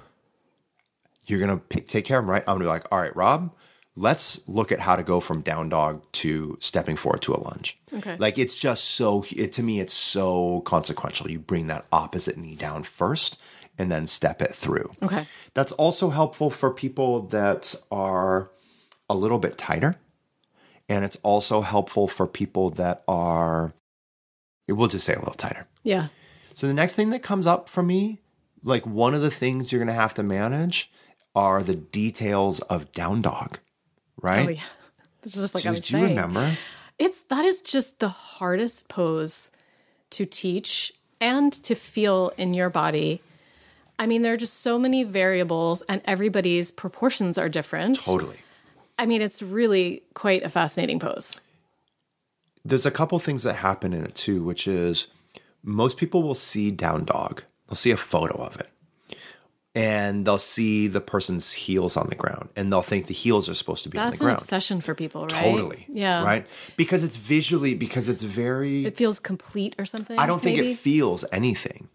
You're 1.28 1.40
going 1.40 1.60
to 1.60 1.82
take 1.82 2.06
care 2.06 2.18
of 2.20 2.26
him, 2.26 2.32
right? 2.32 2.42
I'm 2.42 2.58
going 2.58 2.60
to 2.60 2.66
be 2.66 2.70
like, 2.70 2.88
all 2.92 3.00
right, 3.00 3.16
Rob, 3.16 3.54
let's 3.96 4.40
look 4.48 4.72
at 4.72 4.80
how 4.80 4.96
to 4.96 5.04
go 5.04 5.20
from 5.20 5.42
down 5.42 5.70
dog 5.70 6.04
to 6.14 6.58
stepping 6.60 6.96
forward 6.96 7.22
to 7.24 7.34
a 7.34 7.40
lunge. 7.40 7.80
Okay. 7.94 8.18
Like 8.18 8.38
it's 8.38 8.60
just 8.60 8.86
so, 8.86 9.24
it, 9.36 9.54
to 9.54 9.64
me, 9.64 9.80
it's 9.80 9.94
so 9.94 10.62
consequential. 10.62 11.30
You 11.30 11.40
bring 11.40 11.68
that 11.68 11.86
opposite 11.92 12.38
knee 12.38 12.56
down 12.56 12.84
first 12.84 13.40
and 13.78 13.92
then 13.92 14.08
step 14.08 14.42
it 14.42 14.54
through. 14.54 14.92
Okay. 15.04 15.28
That's 15.54 15.72
also 15.74 16.10
helpful 16.10 16.50
for 16.50 16.72
people 16.72 17.22
that 17.28 17.76
are 17.92 18.52
a 19.10 19.16
little 19.16 19.40
bit 19.40 19.58
tighter. 19.58 19.98
And 20.88 21.04
it's 21.04 21.18
also 21.24 21.62
helpful 21.62 22.08
for 22.08 22.28
people 22.28 22.70
that 22.72 23.04
are, 23.08 23.74
we'll 24.68 24.88
just 24.88 25.06
say 25.06 25.14
a 25.14 25.20
little 25.20 25.34
tighter. 25.34 25.68
Yeah. 25.84 26.08
So 26.54 26.68
the 26.68 26.74
next 26.74 26.96
thing 26.96 27.10
that 27.10 27.24
comes 27.24 27.48
up 27.48 27.68
for 27.68 27.84
me, 27.84 28.22
like 28.64 28.86
one 28.86 29.14
of 29.14 29.22
the 29.22 29.32
things 29.32 29.72
you're 29.72 29.80
going 29.80 29.88
to 29.88 30.02
have 30.02 30.14
to 30.16 30.24
manage 30.24 30.92
are 31.36 31.62
the 31.64 31.76
details 31.76 32.60
of 32.62 32.92
down 32.94 33.22
dog, 33.22 33.60
right? 34.22 34.48
Oh 34.48 34.52
yeah. 34.52 34.62
This 35.22 35.38
is 35.38 35.42
just 35.42 35.56
like 35.56 35.64
So 35.64 35.72
I 35.72 35.74
was 35.74 35.88
do 35.88 35.98
you 35.98 36.04
remember? 36.04 36.56
It's 37.00 37.24
that 37.24 37.46
is 37.46 37.64
just 37.64 38.00
the 38.00 38.10
hardest 38.10 38.88
pose 38.90 39.50
to 40.12 40.28
teach 40.28 40.94
and 41.20 41.52
to 41.64 41.74
feel 41.74 42.32
in 42.38 42.54
your 42.54 42.70
body. 42.70 43.22
I 43.98 44.08
mean, 44.08 44.22
there 44.22 44.34
are 44.34 44.38
just 44.38 44.62
so 44.62 44.78
many 44.78 45.04
variables 45.04 45.82
and 45.84 46.02
everybody's 46.06 46.72
proportions 46.72 47.38
are 47.38 47.50
different. 47.50 48.00
Totally. 48.00 48.38
I 48.98 49.06
mean, 49.06 49.22
it's 49.22 49.42
really 49.42 50.04
quite 50.14 50.44
a 50.44 50.50
fascinating 50.50 51.00
pose. 51.00 51.42
There's 52.64 52.86
a 52.86 52.92
couple 52.92 53.20
things 53.20 53.44
that 53.44 53.56
happen 53.56 53.94
in 53.94 54.04
it 54.04 54.16
too, 54.16 54.44
which 54.44 54.68
is 54.68 55.08
most 55.64 55.98
people 55.98 56.24
will 56.24 56.36
see 56.36 56.72
down 56.72 57.06
dog. 57.06 57.44
They'll 57.68 57.76
see 57.76 57.92
a 57.92 57.98
photo 57.98 58.44
of 58.44 58.60
it. 58.60 58.70
And 59.78 60.26
they'll 60.26 60.38
see 60.38 60.88
the 60.88 61.02
person's 61.02 61.52
heels 61.52 61.98
on 61.98 62.08
the 62.08 62.16
ground 62.16 62.48
and 62.56 62.72
they'll 62.72 62.82
think 62.82 63.08
the 63.08 63.14
heels 63.14 63.50
are 63.50 63.54
supposed 63.54 63.84
to 63.84 63.90
be 63.90 63.98
on 63.98 64.12
the 64.12 64.18
ground. 64.18 64.38
That's 64.38 64.44
an 64.44 64.46
obsession 64.46 64.82
for 64.82 64.96
people, 64.96 65.24
right? 65.24 65.32
Totally. 65.32 65.86
Yeah. 65.90 66.24
Right? 66.24 66.48
Because 66.78 67.04
it's 67.04 67.18
visually 67.18 67.76
because 67.76 68.08
it's 68.08 68.24
very 68.24 68.86
It 68.86 68.96
feels 68.96 69.20
complete 69.20 69.76
or 69.78 69.84
something. 69.84 70.18
I 70.18 70.28
don't 70.28 70.42
think 70.42 70.60
it 70.60 70.78
feels 70.78 71.26
anything. 71.30 71.90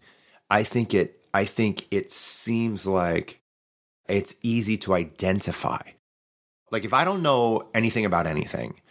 I 0.47 0.61
think 0.61 0.93
it 0.93 1.20
I 1.33 1.45
think 1.45 1.87
it 1.91 2.11
seems 2.11 2.85
like 2.85 3.41
it's 4.07 4.35
easy 4.41 4.77
to 4.79 4.93
identify. 4.93 5.81
Like 6.71 6.85
if 6.85 6.93
I 6.93 7.03
don't 7.05 7.21
know 7.21 7.69
anything 7.73 8.05
about 8.05 8.27
anything, 8.27 8.81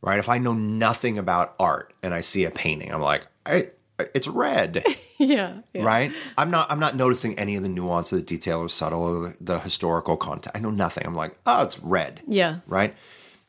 right? 0.00 0.18
If 0.18 0.28
I 0.28 0.38
know 0.38 0.52
nothing 0.54 1.18
about 1.18 1.54
art 1.58 1.92
and 2.02 2.14
I 2.14 2.20
see 2.20 2.44
a 2.44 2.50
painting, 2.50 2.92
I'm 2.92 3.00
like, 3.00 3.26
I, 3.46 3.66
it's 4.14 4.28
red, 4.28 4.84
yeah, 5.18 5.58
yeah. 5.72 5.82
right? 5.84 6.12
I'm 6.36 6.50
not 6.50 6.70
I'm 6.70 6.80
not 6.80 6.96
noticing 6.96 7.38
any 7.38 7.56
of 7.56 7.62
the 7.62 7.68
nuance 7.68 8.12
of 8.12 8.18
the 8.18 8.24
detail 8.24 8.60
or 8.60 8.68
subtle 8.68 9.02
or 9.02 9.28
the, 9.28 9.36
the 9.40 9.58
historical 9.60 10.16
content. 10.16 10.54
I 10.54 10.58
know 10.60 10.70
nothing. 10.70 11.06
I'm 11.06 11.14
like, 11.14 11.36
oh, 11.46 11.62
it's 11.62 11.78
red 11.78 12.22
Yeah. 12.26 12.60
right? 12.66 12.94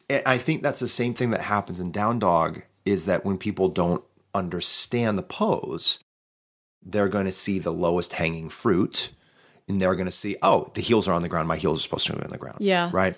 And 0.10 0.22
I 0.26 0.38
think 0.38 0.62
that's 0.62 0.80
the 0.80 0.88
same 0.88 1.14
thing 1.16 1.32
that 1.32 1.42
happens 1.42 1.80
in 1.80 1.92
down 1.92 2.20
dog 2.20 2.62
is 2.86 3.06
that 3.06 3.26
when 3.26 3.40
people 3.40 3.70
don't 3.70 4.04
understand 4.36 5.18
the 5.18 5.24
pose, 5.24 6.00
they're 6.86 7.10
going 7.10 7.26
to 7.26 7.32
see 7.32 7.60
the 7.60 7.74
lowest 7.74 8.14
hanging 8.14 8.50
fruit 8.50 9.12
and 9.68 9.82
they're 9.82 9.96
going 9.96 10.06
to 10.06 10.12
see, 10.12 10.38
oh, 10.42 10.70
the 10.76 10.82
heels 10.82 11.08
are 11.08 11.14
on 11.14 11.24
the 11.24 11.30
ground. 11.30 11.48
My 11.48 11.58
heels 11.58 11.80
are 11.80 11.82
supposed 11.82 12.06
to 12.08 12.14
be 12.14 12.24
on 12.24 12.30
the 12.30 12.38
ground. 12.38 12.58
Yeah. 12.60 12.92
Right. 12.94 13.16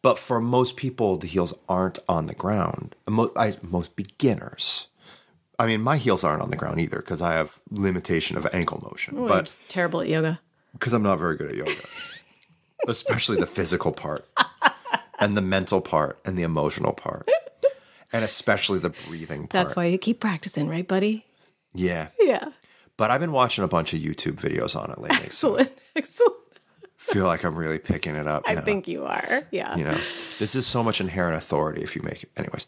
But 0.00 0.18
for 0.18 0.40
most 0.40 0.76
people, 0.76 1.16
the 1.16 1.26
heels 1.26 1.52
aren't 1.68 1.98
on 2.08 2.26
the 2.26 2.34
ground. 2.34 2.94
Most, 3.08 3.32
I, 3.36 3.56
most 3.62 3.96
beginners. 3.96 4.86
I 5.58 5.66
mean, 5.66 5.80
my 5.80 5.96
heels 5.96 6.22
aren't 6.22 6.40
on 6.40 6.50
the 6.50 6.56
ground 6.56 6.78
either 6.78 6.98
because 6.98 7.20
I 7.20 7.32
have 7.32 7.58
limitation 7.68 8.36
of 8.36 8.46
ankle 8.52 8.80
motion. 8.88 9.18
Ooh, 9.18 9.26
but 9.26 9.56
terrible 9.66 10.00
at 10.00 10.08
yoga. 10.08 10.38
because 10.72 10.92
I'm 10.92 11.02
not 11.02 11.18
very 11.18 11.36
good 11.36 11.50
at 11.50 11.56
yoga, 11.56 11.74
especially 12.86 13.38
the 13.38 13.46
physical 13.46 13.90
part 13.90 14.24
and 15.18 15.36
the 15.36 15.42
mental 15.42 15.80
part 15.80 16.20
and 16.24 16.38
the 16.38 16.44
emotional 16.44 16.92
part, 16.92 17.28
and 18.12 18.24
especially 18.24 18.78
the 18.78 18.90
breathing 19.08 19.48
part. 19.48 19.50
That's 19.50 19.74
why 19.74 19.86
you 19.86 19.98
keep 19.98 20.20
practicing, 20.20 20.68
right, 20.68 20.86
buddy? 20.86 21.26
Yeah. 21.74 22.08
Yeah. 22.20 22.50
But 22.98 23.10
I've 23.10 23.20
been 23.20 23.32
watching 23.32 23.64
a 23.64 23.68
bunch 23.68 23.94
of 23.94 24.00
YouTube 24.00 24.34
videos 24.34 24.76
on 24.76 24.90
it 24.90 24.98
lately, 24.98 25.30
so 25.30 25.54
Excellent. 25.56 25.72
Excellent. 25.96 26.34
I 26.84 27.12
feel 27.14 27.24
like 27.26 27.44
I'm 27.44 27.56
really 27.56 27.78
picking 27.78 28.14
it 28.16 28.26
up. 28.26 28.42
I 28.44 28.54
now. 28.56 28.60
think 28.60 28.86
you 28.86 29.04
are. 29.06 29.44
Yeah. 29.50 29.74
you 29.76 29.84
know, 29.84 29.96
this 30.38 30.54
is 30.54 30.66
so 30.66 30.82
much 30.82 31.00
inherent 31.00 31.36
authority 31.36 31.80
if 31.82 31.96
you 31.96 32.02
make 32.02 32.24
it. 32.24 32.30
Anyways, 32.36 32.66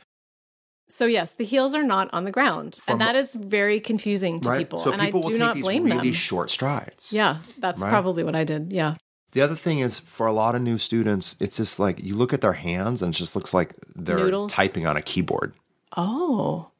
So 0.88 1.04
yes, 1.04 1.34
the 1.34 1.44
heels 1.44 1.74
are 1.74 1.82
not 1.82 2.08
on 2.14 2.24
the 2.24 2.30
ground, 2.30 2.76
From- 2.82 2.92
and 2.92 3.00
that 3.02 3.16
is 3.16 3.34
very 3.34 3.80
confusing 3.80 4.40
to 4.40 4.48
right? 4.48 4.58
people. 4.58 4.78
so 4.78 4.92
and 4.92 5.02
people 5.02 5.26
I 5.26 5.32
do 5.32 5.38
not 5.38 5.54
these 5.56 5.64
blame 5.64 5.84
really 5.84 5.96
them. 5.98 6.12
short 6.12 6.48
strides. 6.48 7.12
yeah, 7.12 7.38
that's 7.58 7.82
Right? 7.82 7.90
probably 7.90 8.22
what 8.24 8.34
I 8.36 8.44
did. 8.44 8.72
Yeah. 8.72 8.94
The 9.32 9.42
other 9.42 9.54
thing 9.56 9.78
is, 9.80 9.98
for 10.00 10.26
a 10.26 10.32
lot 10.32 10.54
of 10.54 10.62
new 10.62 10.78
students, 10.78 11.36
it's 11.38 11.56
just 11.56 11.78
like 11.78 12.02
you 12.02 12.14
look 12.16 12.32
at 12.32 12.40
their 12.40 12.54
hands 12.54 13.02
and 13.02 13.14
it 13.14 13.18
just 13.18 13.36
looks 13.36 13.52
like 13.54 13.74
they're 13.94 14.16
Noodles? 14.18 14.52
typing 14.52 14.86
on 14.86 14.96
a 14.96 15.02
keyboard. 15.02 15.54
Oh, 15.96 16.70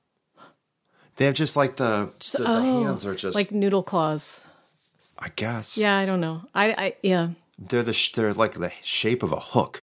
They 1.21 1.27
have 1.27 1.35
just 1.35 1.55
like 1.55 1.77
the, 1.77 2.11
the, 2.33 2.39
the 2.39 2.49
oh, 2.49 2.83
hands 2.83 3.05
are 3.05 3.15
just 3.15 3.35
like 3.35 3.53
noodle 3.53 3.83
claws. 3.83 4.43
I 5.19 5.29
guess. 5.37 5.77
Yeah, 5.77 5.95
I 5.95 6.07
don't 6.07 6.23
know. 6.23 6.47
I, 6.55 6.71
I 6.73 6.97
yeah. 7.03 7.29
They're 7.59 7.83
the 7.83 7.93
sh- 7.93 8.13
they're 8.15 8.33
like 8.33 8.55
the 8.55 8.73
shape 8.83 9.23
of 9.23 9.31
a 9.31 9.39
hook. 9.39 9.81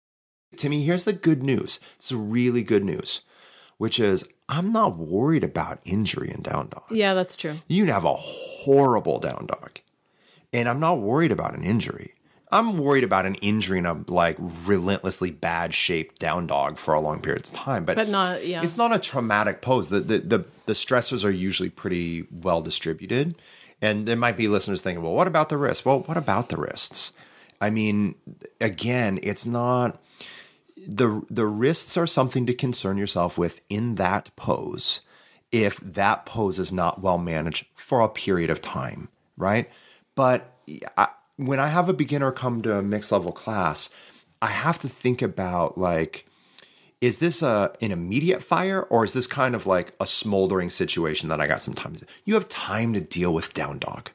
To 0.56 0.68
me, 0.68 0.82
here's 0.82 1.04
the 1.04 1.12
good 1.12 1.44
news. 1.44 1.78
It's 1.94 2.10
really 2.10 2.64
good 2.64 2.82
news. 2.84 3.20
which 3.78 3.98
is 3.98 4.24
I'm 4.48 4.72
not 4.72 4.98
worried 4.98 5.44
about 5.44 5.80
injury 5.84 6.30
in 6.30 6.42
down 6.42 6.68
dog. 6.68 6.84
Yeah, 6.90 7.14
that's 7.14 7.36
true. 7.36 7.56
You 7.68 7.84
can 7.84 7.94
have 7.94 8.04
a 8.04 8.14
horrible 8.14 9.18
down 9.18 9.46
dog, 9.46 9.80
and 10.52 10.68
I'm 10.68 10.80
not 10.80 11.00
worried 11.00 11.32
about 11.32 11.54
an 11.54 11.62
injury. 11.62 12.14
I'm 12.50 12.78
worried 12.78 13.04
about 13.04 13.26
an 13.26 13.34
injury 13.36 13.78
in 13.78 13.86
a 13.86 13.94
like 14.08 14.36
relentlessly 14.40 15.30
bad 15.30 15.74
shaped 15.74 16.18
down 16.18 16.46
dog 16.46 16.78
for 16.78 16.94
a 16.94 17.00
long 17.00 17.20
period 17.20 17.44
of 17.44 17.52
time, 17.52 17.84
but 17.84 17.96
But 17.96 18.08
not- 18.08 18.46
yeah. 18.46 18.62
It's 18.62 18.76
not 18.76 18.94
a 18.94 18.98
traumatic 18.98 19.60
pose. 19.60 19.88
The, 19.90 20.00
the 20.00 20.18
the 20.18 20.46
the 20.66 20.72
stressors 20.72 21.24
are 21.24 21.30
usually 21.30 21.68
pretty 21.70 22.26
well 22.30 22.62
distributed, 22.62 23.34
and 23.82 24.06
there 24.06 24.16
might 24.16 24.36
be 24.36 24.48
listeners 24.48 24.80
thinking, 24.82 25.02
well, 25.02 25.14
what 25.14 25.26
about 25.26 25.48
the 25.50 25.56
wrists? 25.58 25.84
Well, 25.84 26.00
what 26.00 26.16
about 26.16 26.48
the 26.48 26.56
wrists? 26.56 27.12
I 27.60 27.70
mean, 27.70 28.14
again, 28.60 29.18
it's 29.22 29.44
not 29.44 30.00
the 30.76 31.22
the 31.28 31.46
wrists 31.46 31.96
are 31.96 32.06
something 32.06 32.46
to 32.46 32.54
concern 32.54 32.96
yourself 32.96 33.36
with 33.36 33.60
in 33.68 33.96
that 33.96 34.30
pose 34.36 35.00
if 35.50 35.78
that 35.80 36.24
pose 36.26 36.58
is 36.58 36.72
not 36.72 37.00
well 37.02 37.18
managed 37.18 37.66
for 37.74 38.00
a 38.00 38.08
period 38.08 38.50
of 38.50 38.60
time, 38.62 39.08
right? 39.36 39.68
But 40.14 40.54
I, 40.96 41.08
when 41.38 41.60
I 41.60 41.68
have 41.68 41.88
a 41.88 41.94
beginner 41.94 42.32
come 42.32 42.62
to 42.62 42.76
a 42.76 42.82
mixed 42.82 43.12
level 43.12 43.32
class, 43.32 43.88
I 44.42 44.48
have 44.48 44.78
to 44.80 44.88
think 44.88 45.22
about 45.22 45.78
like 45.78 46.26
is 47.00 47.18
this 47.18 47.42
a 47.42 47.72
an 47.80 47.92
immediate 47.92 48.42
fire 48.42 48.82
or 48.82 49.04
is 49.04 49.12
this 49.12 49.28
kind 49.28 49.54
of 49.54 49.66
like 49.66 49.94
a 50.00 50.06
smoldering 50.06 50.68
situation 50.68 51.28
that 51.28 51.40
I 51.40 51.46
got 51.46 51.62
some 51.62 51.74
time 51.74 51.94
to 51.94 52.06
you 52.24 52.34
have 52.34 52.48
time 52.48 52.92
to 52.92 53.00
deal 53.00 53.32
with 53.32 53.54
down 53.54 53.78
dog. 53.78 54.10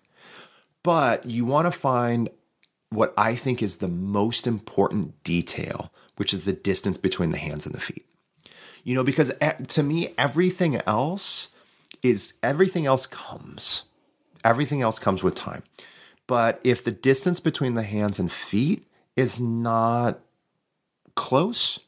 But 0.83 1.25
you 1.25 1.45
want 1.45 1.65
to 1.65 1.71
find 1.71 2.29
what 2.89 3.13
I 3.17 3.35
think 3.35 3.63
is 3.63 3.77
the 3.77 3.87
most 3.87 4.45
important 4.45 5.23
detail, 5.23 5.91
which 6.17 6.33
is 6.33 6.43
the 6.43 6.53
distance 6.53 6.97
between 6.97 7.31
the 7.31 7.37
hands 7.37 7.65
and 7.65 7.73
the 7.73 7.79
feet. 7.79 8.05
You 8.83 8.95
know, 8.95 9.03
because 9.03 9.31
eh, 9.39 9.53
to 9.53 9.81
me, 9.81 10.13
everything 10.17 10.81
else 10.85 11.49
is 12.01 12.33
everything 12.43 12.85
else 12.85 13.05
comes. 13.05 13.85
Everything 14.43 14.81
else 14.81 14.99
comes 14.99 15.23
with 15.23 15.35
time. 15.35 15.63
But 16.27 16.61
if 16.63 16.83
the 16.83 16.91
distance 16.91 17.39
between 17.39 17.73
the 17.73 17.83
hands 17.83 18.19
and 18.19 18.31
feet 18.31 18.87
is 19.15 19.39
not 19.39 20.19
close, 21.15 21.79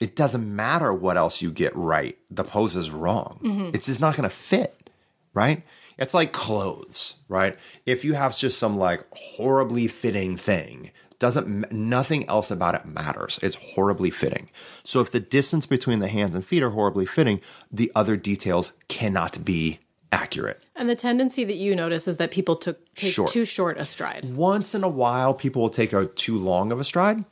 it 0.00 0.16
doesn't 0.16 0.54
matter 0.54 0.92
what 0.92 1.16
else 1.16 1.40
you 1.40 1.50
get 1.50 1.74
right. 1.76 2.18
The 2.30 2.44
pose 2.44 2.74
is 2.74 2.90
wrong. 2.90 3.40
Mm-hmm. 3.42 3.70
It's 3.74 3.86
just 3.86 4.00
not 4.00 4.16
going 4.16 4.28
to 4.28 4.34
fit, 4.34 4.90
right? 5.32 5.62
It's 5.98 6.14
like 6.14 6.32
clothes, 6.32 7.16
right? 7.28 7.56
If 7.86 8.04
you 8.04 8.14
have 8.14 8.36
just 8.36 8.58
some 8.58 8.78
like 8.78 9.06
horribly 9.12 9.86
fitting 9.86 10.36
thing, 10.36 10.90
doesn't 11.20 11.70
nothing 11.70 12.28
else 12.28 12.50
about 12.50 12.74
it 12.74 12.84
matters. 12.84 13.38
It's 13.42 13.54
horribly 13.54 14.10
fitting. 14.10 14.50
So 14.82 15.00
if 15.00 15.12
the 15.12 15.20
distance 15.20 15.66
between 15.66 16.00
the 16.00 16.08
hands 16.08 16.34
and 16.34 16.44
feet 16.44 16.64
are 16.64 16.70
horribly 16.70 17.06
fitting, 17.06 17.40
the 17.70 17.92
other 17.94 18.16
details 18.16 18.72
cannot 18.88 19.44
be 19.44 19.78
accurate. 20.12 20.62
And 20.76 20.88
the 20.88 20.94
tendency 20.94 21.42
that 21.44 21.56
you 21.56 21.74
notice 21.74 22.06
is 22.06 22.18
that 22.18 22.30
people 22.30 22.56
took 22.56 22.94
take 22.94 23.12
Short. 23.12 23.30
too 23.30 23.44
short 23.44 23.78
a 23.78 23.86
stride. 23.86 24.34
Once 24.36 24.74
in 24.74 24.84
a 24.84 24.88
while, 24.88 25.34
people 25.34 25.62
will 25.62 25.70
take 25.70 25.92
a 25.92 26.06
too 26.06 26.38
long 26.38 26.70
of 26.70 26.78
a 26.78 26.84
stride, 26.84 27.24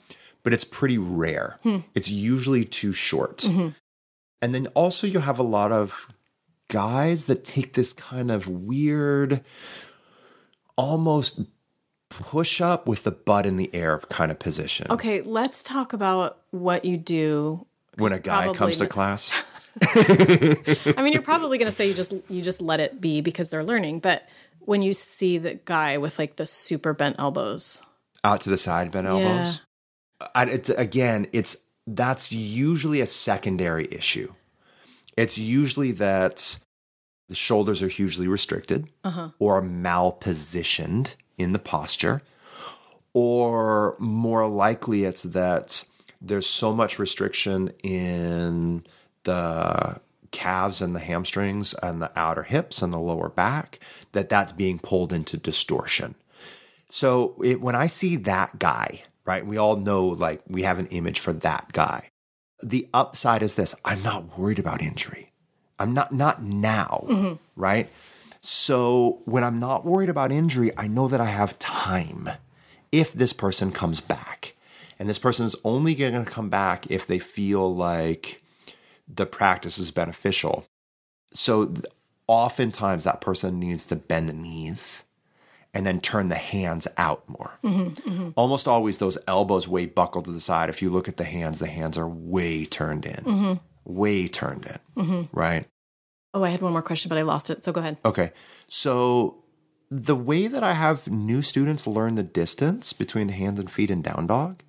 but 0.42 0.52
it's 0.52 0.64
pretty 0.64 0.98
rare. 0.98 1.58
Hmm. 1.62 1.78
It's 1.94 2.08
usually 2.08 2.64
too 2.64 2.92
short. 2.92 3.38
Mm-hmm. 3.38 3.68
And 4.42 4.54
then 4.54 4.66
also, 4.68 5.06
you 5.06 5.18
have 5.20 5.38
a 5.38 5.42
lot 5.44 5.70
of 5.70 6.08
guys 6.68 7.26
that 7.26 7.44
take 7.44 7.74
this 7.74 7.92
kind 7.92 8.30
of 8.30 8.48
weird, 8.48 9.44
almost 10.76 11.40
push 12.08 12.60
up 12.60 12.86
with 12.86 13.04
the 13.04 13.10
butt 13.10 13.46
in 13.46 13.56
the 13.56 13.72
air 13.74 13.98
kind 14.08 14.30
of 14.30 14.38
position. 14.38 14.86
Okay, 14.90 15.20
let's 15.22 15.62
talk 15.62 15.92
about 15.92 16.38
what 16.50 16.84
you 16.84 16.96
do. 16.96 17.66
When 17.96 18.12
a 18.12 18.18
guy 18.18 18.44
Probably 18.44 18.58
comes 18.58 18.76
to 18.78 18.84
not. 18.84 18.90
class, 18.90 19.32
I 20.96 21.02
mean, 21.02 21.12
you're 21.12 21.22
probably 21.22 21.58
going 21.58 21.70
to 21.70 21.76
say 21.76 21.88
you 21.88 21.94
just 21.94 22.12
you 22.28 22.42
just 22.42 22.60
let 22.60 22.80
it 22.80 23.00
be 23.00 23.20
because 23.20 23.50
they're 23.50 23.64
learning, 23.64 24.00
but 24.00 24.28
when 24.60 24.82
you 24.82 24.92
see 24.92 25.38
the 25.38 25.54
guy 25.64 25.98
with 25.98 26.18
like 26.18 26.36
the 26.36 26.46
super 26.46 26.92
bent 26.92 27.16
elbows, 27.18 27.82
out 28.24 28.40
to 28.42 28.50
the 28.50 28.56
side, 28.56 28.90
bent 28.90 29.06
elbows. 29.06 29.60
I, 30.34 30.44
it's, 30.44 30.68
again, 30.68 31.28
it's 31.32 31.56
that's 31.86 32.30
usually 32.32 33.00
a 33.00 33.06
secondary 33.06 33.88
issue. 33.90 34.34
It's 35.16 35.38
usually 35.38 35.92
that 35.92 36.58
the 37.28 37.34
shoulders 37.34 37.82
are 37.82 37.88
hugely 37.88 38.28
restricted 38.28 38.88
uh-huh. 39.04 39.30
or 39.38 39.62
malpositioned 39.62 41.14
in 41.38 41.52
the 41.52 41.58
posture, 41.58 42.22
or 43.14 43.96
more 43.98 44.46
likely, 44.46 45.04
it's 45.04 45.22
that 45.22 45.84
there's 46.20 46.46
so 46.46 46.74
much 46.74 46.98
restriction 46.98 47.72
in 47.82 48.84
the 49.24 50.00
calves 50.30 50.80
and 50.80 50.94
the 50.94 51.00
hamstrings 51.00 51.74
and 51.74 52.00
the 52.00 52.12
outer 52.16 52.44
hips 52.44 52.82
and 52.82 52.92
the 52.92 52.98
lower 52.98 53.28
back 53.28 53.80
that 54.12 54.28
that's 54.28 54.52
being 54.52 54.78
pulled 54.78 55.12
into 55.12 55.36
distortion. 55.36 56.14
So 56.88 57.34
it, 57.42 57.60
when 57.60 57.74
I 57.76 57.86
see 57.86 58.16
that 58.16 58.58
guy, 58.58 59.02
right, 59.24 59.46
we 59.46 59.56
all 59.56 59.76
know 59.76 60.06
like 60.06 60.42
we 60.48 60.62
have 60.62 60.78
an 60.78 60.86
image 60.88 61.20
for 61.20 61.32
that 61.32 61.72
guy. 61.72 62.10
The 62.62 62.88
upside 62.92 63.42
is 63.42 63.54
this: 63.54 63.74
I'm 63.84 64.02
not 64.02 64.38
worried 64.38 64.58
about 64.58 64.82
injury. 64.82 65.32
I'm 65.78 65.94
not 65.94 66.12
not 66.12 66.42
now, 66.42 67.06
mm-hmm. 67.08 67.34
right? 67.56 67.88
So 68.42 69.20
when 69.24 69.44
I'm 69.44 69.58
not 69.58 69.84
worried 69.84 70.08
about 70.08 70.32
injury, 70.32 70.72
I 70.76 70.88
know 70.88 71.08
that 71.08 71.20
I 71.20 71.26
have 71.26 71.58
time. 71.58 72.30
If 72.92 73.12
this 73.12 73.32
person 73.32 73.70
comes 73.70 74.00
back, 74.00 74.56
and 74.98 75.08
this 75.08 75.18
person 75.18 75.46
is 75.46 75.54
only 75.64 75.94
going 75.94 76.24
to 76.24 76.30
come 76.30 76.48
back 76.48 76.90
if 76.90 77.06
they 77.06 77.18
feel 77.18 77.74
like 77.74 78.39
the 79.14 79.26
practice 79.26 79.78
is 79.78 79.90
beneficial. 79.90 80.66
So 81.32 81.74
oftentimes 82.26 83.04
that 83.04 83.20
person 83.20 83.58
needs 83.58 83.84
to 83.86 83.96
bend 83.96 84.28
the 84.28 84.32
knees 84.32 85.04
and 85.72 85.86
then 85.86 86.00
turn 86.00 86.28
the 86.28 86.36
hands 86.36 86.88
out 86.96 87.28
more. 87.28 87.58
Mm-hmm, 87.62 88.10
mm-hmm. 88.10 88.30
Almost 88.34 88.66
always 88.66 88.98
those 88.98 89.18
elbows 89.28 89.68
way 89.68 89.86
buckled 89.86 90.24
to 90.24 90.32
the 90.32 90.40
side. 90.40 90.68
If 90.68 90.82
you 90.82 90.90
look 90.90 91.08
at 91.08 91.16
the 91.16 91.24
hands, 91.24 91.58
the 91.60 91.68
hands 91.68 91.96
are 91.96 92.08
way 92.08 92.64
turned 92.64 93.06
in, 93.06 93.24
mm-hmm. 93.24 93.52
way 93.84 94.26
turned 94.26 94.66
in, 94.66 95.28
right? 95.32 95.66
oh, 96.34 96.44
I 96.44 96.50
had 96.50 96.62
one 96.62 96.72
more 96.72 96.82
question, 96.82 97.08
but 97.08 97.18
I 97.18 97.22
lost 97.22 97.50
it. 97.50 97.64
So 97.64 97.72
go 97.72 97.80
ahead. 97.80 97.98
Okay. 98.04 98.32
So 98.68 99.44
the 99.90 100.16
way 100.16 100.46
that 100.46 100.62
I 100.62 100.74
have 100.74 101.08
new 101.10 101.42
students 101.42 101.86
learn 101.86 102.14
the 102.14 102.22
distance 102.22 102.92
between 102.92 103.30
hands 103.30 103.58
and 103.58 103.70
feet 103.70 103.90
and 103.90 104.04
down 104.04 104.26
dog, 104.26 104.62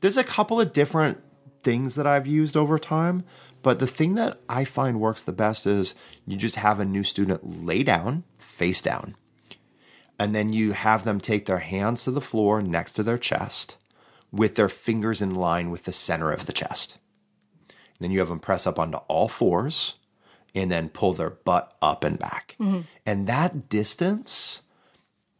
there's 0.00 0.16
a 0.16 0.24
couple 0.24 0.60
of 0.60 0.72
different 0.72 1.18
things 1.62 1.94
that 1.94 2.06
I've 2.06 2.26
used 2.26 2.56
over 2.56 2.78
time. 2.78 3.24
But 3.66 3.80
the 3.80 3.86
thing 3.88 4.14
that 4.14 4.38
I 4.48 4.62
find 4.62 5.00
works 5.00 5.24
the 5.24 5.32
best 5.32 5.66
is 5.66 5.96
you 6.24 6.36
just 6.36 6.54
have 6.54 6.78
a 6.78 6.84
new 6.84 7.02
student 7.02 7.64
lay 7.66 7.82
down, 7.82 8.22
face 8.38 8.80
down, 8.80 9.16
and 10.20 10.36
then 10.36 10.52
you 10.52 10.70
have 10.70 11.02
them 11.02 11.20
take 11.20 11.46
their 11.46 11.58
hands 11.58 12.04
to 12.04 12.12
the 12.12 12.20
floor 12.20 12.62
next 12.62 12.92
to 12.92 13.02
their 13.02 13.18
chest 13.18 13.76
with 14.30 14.54
their 14.54 14.68
fingers 14.68 15.20
in 15.20 15.34
line 15.34 15.72
with 15.72 15.82
the 15.82 15.90
center 15.90 16.30
of 16.30 16.46
the 16.46 16.52
chest. 16.52 16.98
Then 17.98 18.12
you 18.12 18.20
have 18.20 18.28
them 18.28 18.38
press 18.38 18.68
up 18.68 18.78
onto 18.78 18.98
all 19.08 19.26
fours 19.26 19.96
and 20.54 20.70
then 20.70 20.88
pull 20.88 21.14
their 21.14 21.30
butt 21.30 21.76
up 21.82 22.04
and 22.04 22.20
back. 22.20 22.54
Mm-hmm. 22.60 22.82
And 23.04 23.26
that 23.26 23.68
distance 23.68 24.62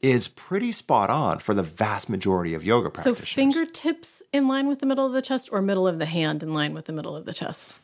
is 0.03 0.27
pretty 0.27 0.72
spot 0.72 1.11
on 1.11 1.39
for 1.39 1.55
the 1.55 1.62
vast 1.62 2.09
majority 2.09 2.55
of 2.55 2.64
yoga 2.64 2.91
So 3.01 3.14
fingertips 3.14 4.20
in 4.33 4.49
line 4.49 4.66
with 4.66 4.81
the 4.81 4.87
middle 4.87 5.07
of 5.07 5.12
the 5.12 5.22
chest, 5.22 5.49
or 5.53 5.62
middle 5.62 5.87
of 5.87 6.01
the 6.01 6.07
hand 6.07 6.43
in 6.43 6.53
line 6.53 6.74
with 6.74 6.87
the 6.87 6.93
middle 6.93 7.14
of 7.14 7.24
the 7.24 7.33
chest. 7.33 7.77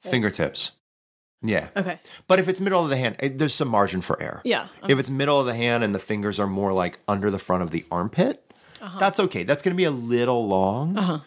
Fingertips. 0.00 0.72
Yeah. 1.42 1.68
Okay. 1.76 1.98
But 2.28 2.38
if 2.38 2.48
it's 2.48 2.60
middle 2.60 2.82
of 2.84 2.90
the 2.90 2.96
hand, 2.98 3.16
eh, 3.20 3.30
there's 3.34 3.54
some 3.54 3.68
margin 3.68 4.00
for 4.02 4.20
error. 4.22 4.42
Yeah. 4.44 4.68
If 4.88 4.98
it's 4.98 5.08
middle 5.08 5.40
of 5.40 5.46
the 5.46 5.54
hand 5.54 5.82
and 5.82 5.94
the 5.94 5.98
fingers 5.98 6.38
are 6.38 6.46
more 6.46 6.72
like 6.72 6.98
under 7.08 7.30
the 7.30 7.38
front 7.38 7.62
of 7.62 7.70
the 7.70 7.84
armpit, 7.90 8.44
that's 8.98 9.18
okay. 9.20 9.42
That's 9.44 9.62
going 9.62 9.74
to 9.74 9.76
be 9.76 9.84
a 9.84 9.90
little 9.90 10.46
long. 10.46 10.98
Uh 10.98 11.02
huh. 11.02 11.18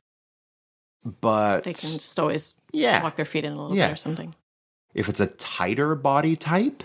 But 1.22 1.64
They 1.64 1.74
can 1.74 1.90
just 1.92 2.20
always 2.20 2.54
yeah, 2.72 3.04
walk 3.04 3.16
their 3.16 3.26
feet 3.26 3.44
in 3.46 3.54
a 3.54 3.60
little 3.60 3.76
Yeah. 3.76 3.88
bit 3.88 3.94
or 3.94 3.98
something. 3.98 4.36
if 4.94 5.10
it's 5.10 5.20
a 5.20 5.26
tighter 5.28 5.96
body 5.96 6.36
type, 6.36 6.84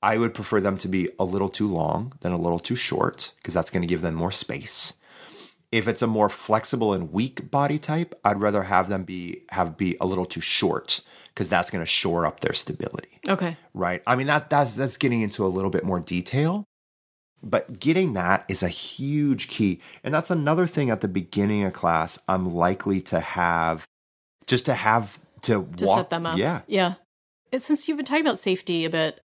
I 0.00 0.16
would 0.16 0.32
prefer 0.34 0.60
them 0.60 0.78
to 0.78 0.88
be 0.88 1.08
a 1.18 1.24
little 1.24 1.48
too 1.48 1.68
long 1.68 2.12
than 2.20 2.32
a 2.32 2.38
little 2.40 2.58
too 2.60 2.76
short 2.76 3.32
because 3.36 3.54
that's 3.54 3.70
going 3.70 3.82
to 3.82 3.86
give 3.88 4.00
them 4.02 4.14
more 4.14 4.30
space. 4.32 4.94
If 5.72 5.88
it's 5.88 6.02
a 6.02 6.06
more 6.06 6.28
flexible 6.28 6.92
and 6.92 7.12
weak 7.12 7.50
body 7.50 7.78
type, 7.78 8.14
I'd 8.24 8.40
rather 8.40 8.64
have 8.64 8.88
them 8.88 9.02
be 9.04 9.42
have 9.50 9.76
be 9.76 9.96
a 10.00 10.06
little 10.06 10.26
too 10.26 10.40
short 10.40 11.00
because 11.34 11.48
that's 11.48 11.70
going 11.70 11.82
to 11.82 11.86
shore 11.86 12.26
up 12.26 12.40
their 12.40 12.52
stability. 12.52 13.18
Okay. 13.28 13.56
right? 13.74 14.02
I 14.06 14.16
mean 14.16 14.26
that 14.26 14.50
that's 14.50 14.74
that's 14.74 14.96
getting 14.96 15.22
into 15.22 15.44
a 15.44 15.48
little 15.48 15.70
bit 15.70 15.84
more 15.84 16.00
detail, 16.00 16.64
but 17.42 17.78
getting 17.80 18.12
that 18.14 18.44
is 18.48 18.62
a 18.62 18.68
huge 18.68 19.48
key, 19.48 19.80
and 20.04 20.12
that's 20.14 20.30
another 20.30 20.66
thing 20.66 20.90
at 20.90 21.00
the 21.00 21.08
beginning 21.08 21.64
of 21.64 21.72
class 21.72 22.18
I'm 22.28 22.52
likely 22.54 23.00
to 23.02 23.20
have 23.20 23.84
just 24.46 24.66
to 24.66 24.74
have 24.74 25.18
to, 25.42 25.66
To 25.76 25.86
walk, 25.86 25.98
set 25.98 26.10
them 26.10 26.26
up. 26.26 26.36
Yeah, 26.38 26.60
Yeah. 26.66 26.94
It- 27.50 27.62
Since 27.62 27.86
you've 27.88 27.96
been 27.96 28.06
talking 28.06 28.24
about 28.24 28.38
safety 28.38 28.84
a 28.84 28.90
bit, 28.90 29.20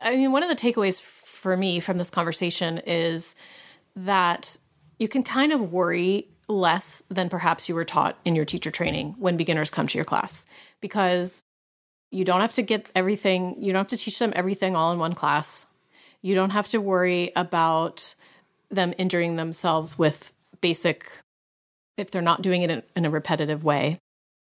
I 0.00 0.14
mean, 0.16 0.30
one 0.32 0.42
of 0.42 0.48
the 0.48 0.56
takeaways 0.56 1.00
for 1.00 1.56
me 1.56 1.80
from 1.80 1.98
this 1.98 2.10
conversation 2.10 2.78
is 2.86 3.34
that 3.94 4.56
you 4.98 5.08
can 5.08 5.22
kind 5.22 5.52
of 5.52 5.72
worry 5.72 6.28
less 6.48 7.02
than 7.08 7.28
perhaps 7.28 7.68
you 7.68 7.74
were 7.74 7.84
taught 7.84 8.18
in 8.24 8.36
your 8.36 8.44
teacher 8.44 8.70
training 8.70 9.14
when 9.18 9.36
beginners 9.36 9.70
come 9.70 9.86
to 9.88 9.98
your 9.98 10.04
class 10.04 10.46
because 10.80 11.42
You 12.10 12.24
don't 12.24 12.40
have 12.40 12.54
to 12.54 12.62
get 12.62 12.88
everything, 12.94 13.56
you 13.58 13.72
don't 13.72 13.80
have 13.80 13.88
to 13.88 13.96
teach 13.96 14.18
them 14.18 14.32
everything 14.36 14.76
all 14.76 14.92
in 14.92 14.98
one 14.98 15.12
class. 15.12 15.66
You 16.22 16.34
don't 16.34 16.50
have 16.50 16.68
to 16.68 16.78
worry 16.80 17.32
about 17.36 18.14
them 18.70 18.94
injuring 18.96 19.36
themselves 19.36 19.98
with 19.98 20.32
basic, 20.60 21.10
if 21.96 22.10
they're 22.10 22.22
not 22.22 22.42
doing 22.42 22.62
it 22.62 22.84
in, 22.94 23.04
a 23.04 23.10
repetitive 23.10 23.64
way. 23.64 23.98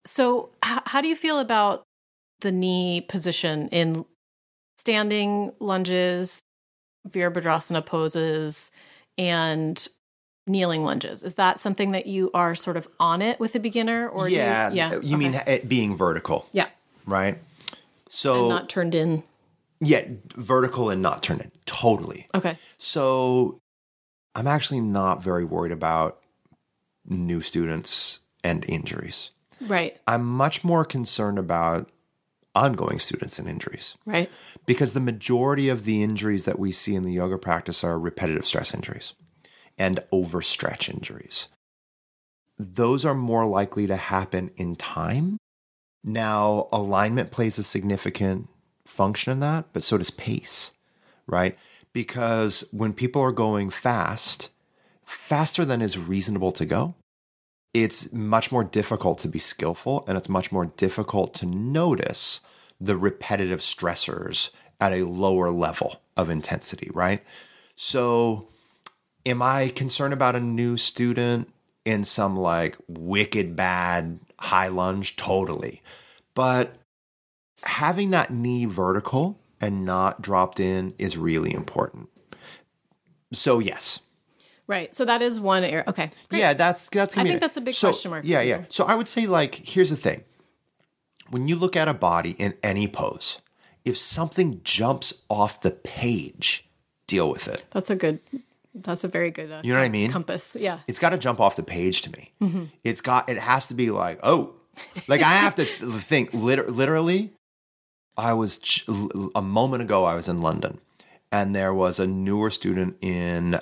So, 0.05 0.51
h- 0.65 0.81
how 0.87 1.01
do 1.01 1.09
you 1.09 1.17
feel 1.17 1.39
about 1.39 1.85
the 2.41 2.53
knee 2.53 3.01
position 3.03 3.69
in 3.69 4.05
standing 4.79 5.53
lunges, 5.61 6.41
Virabhadrasana 7.09 7.87
poses, 7.87 8.73
and 9.17 9.89
kneeling 10.47 10.85
lunges? 10.85 11.23
Is 11.23 11.37
that 11.37 11.61
something 11.61 11.93
that 11.93 12.07
you 12.07 12.31
are 12.35 12.55
sort 12.55 12.77
of 12.77 12.89
on 13.01 13.23
it 13.23 13.41
with 13.41 13.55
a 13.55 13.61
beginner, 13.61 14.09
or 14.09 14.29
yeah, 14.29 14.71
you, 14.71 14.77
yeah, 14.77 14.99
You 15.03 15.17
mean 15.17 15.35
it 15.35 15.69
being 15.69 15.97
vertical, 15.97 16.49
yeah, 16.53 16.69
right? 17.07 17.39
So 18.09 18.49
not 18.49 18.69
turned 18.69 18.95
in? 18.95 19.23
yeah, 19.81 20.05
vertical 20.37 20.91
and 20.91 21.03
not 21.03 21.23
turned 21.23 21.41
in. 21.43 21.51
Totally. 21.67 22.27
Okay, 22.35 22.59
So 22.79 23.59
I'm 24.35 24.47
actually 24.47 24.81
not 24.81 25.23
very 25.23 25.45
worried 25.45 25.73
about 25.73 26.21
new 27.07 27.41
students 27.41 28.21
and 28.43 28.65
injuries. 28.69 29.31
right, 29.61 29.99
I'm 30.07 30.25
much 30.25 30.65
more 30.65 30.85
concerned 30.85 31.39
about 31.39 31.91
ongoing 32.57 33.01
students 33.01 33.39
and 33.41 33.49
injuries 33.49 33.97
right, 34.07 34.31
because 34.65 34.93
the 34.93 35.01
majority 35.01 35.69
of 35.69 35.85
the 35.85 36.03
injuries 36.05 36.45
that 36.45 36.57
we 36.59 36.71
see 36.71 36.95
in 36.95 37.03
the 37.03 37.13
yoga 37.13 37.37
practice 37.37 37.83
are 37.83 37.99
repetitive 37.99 38.47
stress 38.47 38.73
injuries 38.73 39.13
and 39.79 40.01
overstretch 40.13 40.89
injuries. 40.89 41.49
Those 42.59 43.05
are 43.05 43.15
more 43.15 43.47
likely 43.47 43.87
to 43.87 43.97
happen 43.97 44.51
in 44.57 44.77
time. 44.77 45.39
Now, 46.05 46.69
alignment 46.71 47.31
plays 47.31 47.59
a 47.59 47.65
significant 47.65 48.49
function 48.85 49.33
in 49.33 49.41
that, 49.41 49.67
but 49.73 49.83
so 49.83 49.99
does 49.99 50.11
pace, 50.11 50.73
right? 51.27 51.59
Because 51.93 52.65
when 52.71 52.93
people 52.93 53.23
are 53.23 53.33
going 53.33 53.71
fast, 53.71 54.51
faster 55.05 55.65
than 55.65 55.83
is 55.83 55.99
reasonable 55.99 56.53
to 56.53 56.67
go, 56.67 56.95
it's 57.73 58.13
much 58.13 58.53
more 58.53 58.63
difficult 58.63 59.19
to 59.21 59.29
be 59.29 59.39
skillful 59.39 60.05
and 60.07 60.17
it's 60.17 60.29
much 60.29 60.53
more 60.53 60.67
difficult 60.67 61.35
to 61.35 61.47
notice 61.47 62.41
the 62.81 62.97
repetitive 62.97 63.61
stressors 63.61 64.51
at 64.81 64.93
a 64.93 65.07
lower 65.07 65.51
level 65.51 66.01
of 66.17 66.29
intensity, 66.29 66.91
right? 66.95 67.23
So, 67.75 68.49
am 69.27 69.43
I 69.43 69.69
concerned 69.69 70.13
about 70.15 70.37
a 70.37 70.41
new 70.41 70.77
student 70.77 71.53
in 71.85 72.05
some 72.05 72.37
like 72.37 72.77
wicked 72.89 73.57
bad 73.57 74.21
high 74.39 74.69
lunge? 74.69 75.17
Totally. 75.17 75.83
But 76.35 76.75
having 77.63 78.11
that 78.11 78.31
knee 78.31 78.65
vertical 78.65 79.39
and 79.61 79.85
not 79.85 80.21
dropped 80.21 80.61
in 80.61 80.95
is 80.99 81.17
really 81.17 81.53
important. 81.55 82.09
So, 83.33 83.59
yes, 83.59 84.01
right. 84.67 84.95
So 84.95 85.05
that 85.05 85.23
is 85.23 85.41
one 85.41 85.65
area. 85.65 85.85
Okay, 85.89 86.11
great. 86.29 86.39
yeah, 86.39 86.55
that's 86.55 86.89
that's. 86.89 87.17
I 87.17 87.23
think 87.23 87.37
it. 87.37 87.41
that's 87.41 87.57
a 87.57 87.61
big 87.61 87.75
So, 87.75 87.89
question 87.89 88.11
mark 88.11 88.25
Yeah, 88.25 88.43
yeah. 88.43 88.65
So 88.69 88.85
I 88.85 88.95
would 88.95 89.09
say 89.09 89.27
like, 89.27 89.55
here's 89.57 89.91
the 89.91 89.97
thing: 89.97 90.23
when 91.31 91.49
you 91.49 91.57
look 91.57 91.75
at 91.75 91.89
a 91.89 91.95
body 91.95 92.33
in 92.33 92.55
any 92.63 92.87
pose, 92.87 93.41
if 93.85 93.99
something 93.99 94.61
jumps 94.63 95.15
off 95.29 95.61
the 95.63 95.73
page, 95.73 96.69
deal 97.09 97.29
with 97.29 97.49
it. 97.49 97.65
that's 97.71 97.91
a 97.91 97.97
good. 97.97 98.21
That's 98.75 99.05
a 99.05 99.09
very 99.09 99.31
good. 99.31 99.51
Uh, 99.53 99.61
You 99.65 99.73
know 99.73 99.79
what 99.79 99.85
I 99.85 99.89
mean? 99.89 100.11
Compass. 100.11 100.57
Yeah. 100.59 100.81
It's 100.89 100.99
got 100.99 101.11
to 101.11 101.19
jump 101.19 101.41
off 101.41 101.57
the 101.57 101.63
page 101.63 102.03
to 102.03 102.11
me. 102.13 102.33
Mm-hmm. 102.43 102.65
It's 102.83 103.01
got. 103.01 103.29
It 103.29 103.39
has 103.39 103.69
to 103.69 103.75
be 103.75 103.91
like, 103.91 104.19
oh, 104.23 104.55
like 105.09 105.21
I 105.23 105.33
have 105.33 105.55
to 105.57 105.65
think. 106.01 106.35
Liter- 106.35 106.71
literally, 106.71 107.33
I 108.17 108.33
was 108.33 108.59
ch- 108.59 108.85
a 109.35 109.43
moment 109.43 109.83
ago. 109.83 110.05
I 110.05 110.15
was 110.15 110.29
in 110.29 110.39
London, 110.39 110.81
and 111.31 111.55
there 111.55 111.73
was 111.75 111.99
a 112.01 112.07
newer 112.07 112.51
student 112.51 112.97
in, 113.01 113.61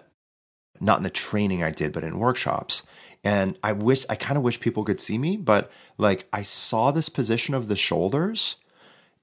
not 0.80 0.96
in 0.98 1.02
the 1.02 1.10
training 1.10 1.62
I 1.62 1.70
did, 1.70 1.92
but 1.92 2.04
in 2.04 2.18
workshops. 2.18 2.82
And 3.24 3.56
I 3.62 3.72
wish 3.72 4.04
I 4.10 4.16
kind 4.16 4.36
of 4.36 4.42
wish 4.42 4.58
people 4.60 4.82
could 4.82 5.00
see 5.00 5.16
me, 5.18 5.36
but 5.36 5.70
like 5.96 6.26
I 6.32 6.42
saw 6.42 6.90
this 6.90 7.08
position 7.08 7.54
of 7.54 7.68
the 7.68 7.76
shoulders 7.76 8.56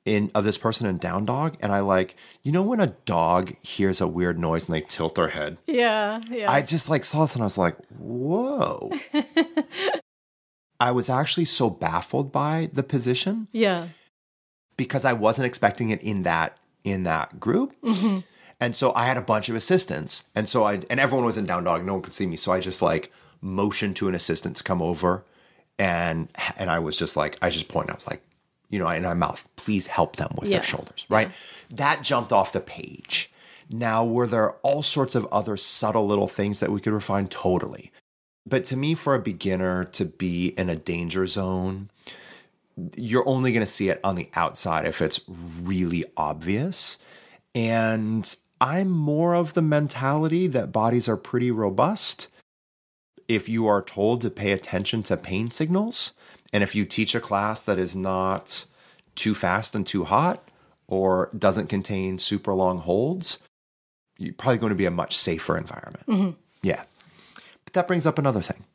in 0.05 0.31
of 0.33 0.43
this 0.43 0.57
person 0.57 0.87
in 0.87 0.97
down 0.97 1.25
dog, 1.25 1.57
and 1.61 1.71
I 1.71 1.81
like 1.81 2.15
you 2.43 2.51
know 2.51 2.63
when 2.63 2.79
a 2.79 2.87
dog 3.05 3.55
hears 3.61 4.01
a 4.01 4.07
weird 4.07 4.39
noise 4.39 4.67
and 4.67 4.75
they 4.75 4.81
tilt 4.81 5.15
their 5.15 5.29
head. 5.29 5.57
Yeah. 5.67 6.21
Yeah. 6.29 6.51
I 6.51 6.61
just 6.61 6.89
like 6.89 7.03
saw 7.03 7.21
this 7.21 7.35
and 7.35 7.43
I 7.43 7.45
was 7.45 7.57
like, 7.57 7.77
whoa. 7.97 8.91
I 10.79 10.91
was 10.91 11.09
actually 11.09 11.45
so 11.45 11.69
baffled 11.69 12.31
by 12.31 12.69
the 12.71 12.83
position 12.83 13.49
yeah. 13.51 13.89
because 14.77 15.03
I 15.03 15.11
wasn't 15.11 15.45
expecting 15.45 15.89
it 15.89 16.01
in 16.01 16.23
that 16.23 16.57
in 16.83 17.03
that 17.03 17.39
group. 17.39 17.75
Mm-hmm. 17.81 18.19
And 18.61 18.75
so 18.75 18.93
I 18.93 19.05
had 19.05 19.17
a 19.17 19.21
bunch 19.21 19.49
of 19.49 19.55
assistants. 19.55 20.25
And 20.35 20.47
so 20.47 20.63
I 20.63 20.79
and 20.89 20.99
everyone 20.99 21.25
was 21.25 21.37
in 21.37 21.45
down 21.45 21.65
dog, 21.65 21.85
no 21.85 21.93
one 21.93 22.01
could 22.01 22.13
see 22.13 22.25
me. 22.25 22.37
So 22.37 22.51
I 22.51 22.59
just 22.59 22.81
like 22.81 23.11
motioned 23.41 23.95
to 23.97 24.07
an 24.07 24.15
assistant 24.15 24.55
to 24.57 24.63
come 24.63 24.81
over 24.81 25.25
and 25.77 26.29
and 26.57 26.69
I 26.69 26.79
was 26.79 26.97
just 26.97 27.15
like 27.15 27.37
I 27.41 27.49
just 27.49 27.67
pointed, 27.67 27.91
I 27.91 27.95
was 27.95 28.07
like, 28.07 28.21
you 28.69 28.79
know, 28.79 28.89
in 28.89 29.05
our 29.05 29.15
mouth, 29.15 29.47
please 29.55 29.87
help 29.87 30.15
them 30.15 30.29
with 30.37 30.49
Yeah. 30.49 30.57
their 30.57 30.63
shoulders, 30.63 31.05
right? 31.09 31.31
That 31.69 32.03
jumped 32.03 32.31
off 32.31 32.53
the 32.53 32.59
page. 32.59 33.31
Now, 33.69 34.03
were 34.03 34.27
there 34.27 34.53
all 34.57 34.81
sorts 34.81 35.15
of 35.15 35.25
other 35.31 35.57
subtle 35.57 36.07
little 36.07 36.27
things 36.27 36.59
that 36.59 36.71
we 36.71 36.79
could 36.79 36.93
refine? 36.93 37.27
Totally. 37.27 37.91
But 38.47 38.65
to 38.65 38.77
me, 38.77 38.95
for 38.95 39.13
a 39.13 39.19
beginner 39.19 39.83
to 39.83 40.05
be 40.05 40.47
in 40.57 40.69
a 40.69 40.75
danger 40.75 41.27
zone, 41.27 41.89
you're 42.95 43.27
only 43.27 43.51
going 43.51 43.65
to 43.65 43.71
see 43.71 43.89
it 43.89 43.99
on 44.03 44.15
the 44.15 44.29
outside 44.35 44.85
if 44.85 45.01
it's 45.01 45.19
really 45.27 46.05
obvious. 46.17 46.97
And 47.53 48.33
I'm 48.61 48.89
more 48.89 49.35
of 49.35 49.53
the 49.53 49.61
mentality 49.61 50.47
that 50.47 50.71
bodies 50.71 51.07
are 51.07 51.17
pretty 51.17 51.51
robust. 51.51 52.27
If 53.27 53.47
you 53.47 53.67
are 53.67 53.81
told 53.83 54.21
to 54.21 54.31
pay 54.31 54.51
attention 54.51 55.03
to 55.03 55.17
pain 55.17 55.51
signals, 55.51 56.13
and 56.53 56.63
if 56.63 56.75
you 56.75 56.85
teach 56.85 57.15
a 57.15 57.19
class 57.19 57.61
that 57.63 57.77
is 57.77 57.95
not 57.95 58.65
too 59.15 59.35
fast 59.35 59.75
and 59.75 59.85
too 59.85 60.05
hot 60.05 60.47
or 60.87 61.29
doesn't 61.37 61.67
contain 61.67 62.17
super 62.17 62.53
long 62.53 62.79
holds, 62.79 63.39
you're 64.17 64.33
probably 64.33 64.57
going 64.57 64.71
to 64.71 64.75
be 64.75 64.85
a 64.85 64.91
much 64.91 65.17
safer 65.17 65.57
environment. 65.57 66.05
Mm-hmm. 66.07 66.31
Yeah. 66.63 66.83
But 67.63 67.73
that 67.73 67.87
brings 67.87 68.05
up 68.05 68.17
another 68.17 68.41
thing, 68.41 68.65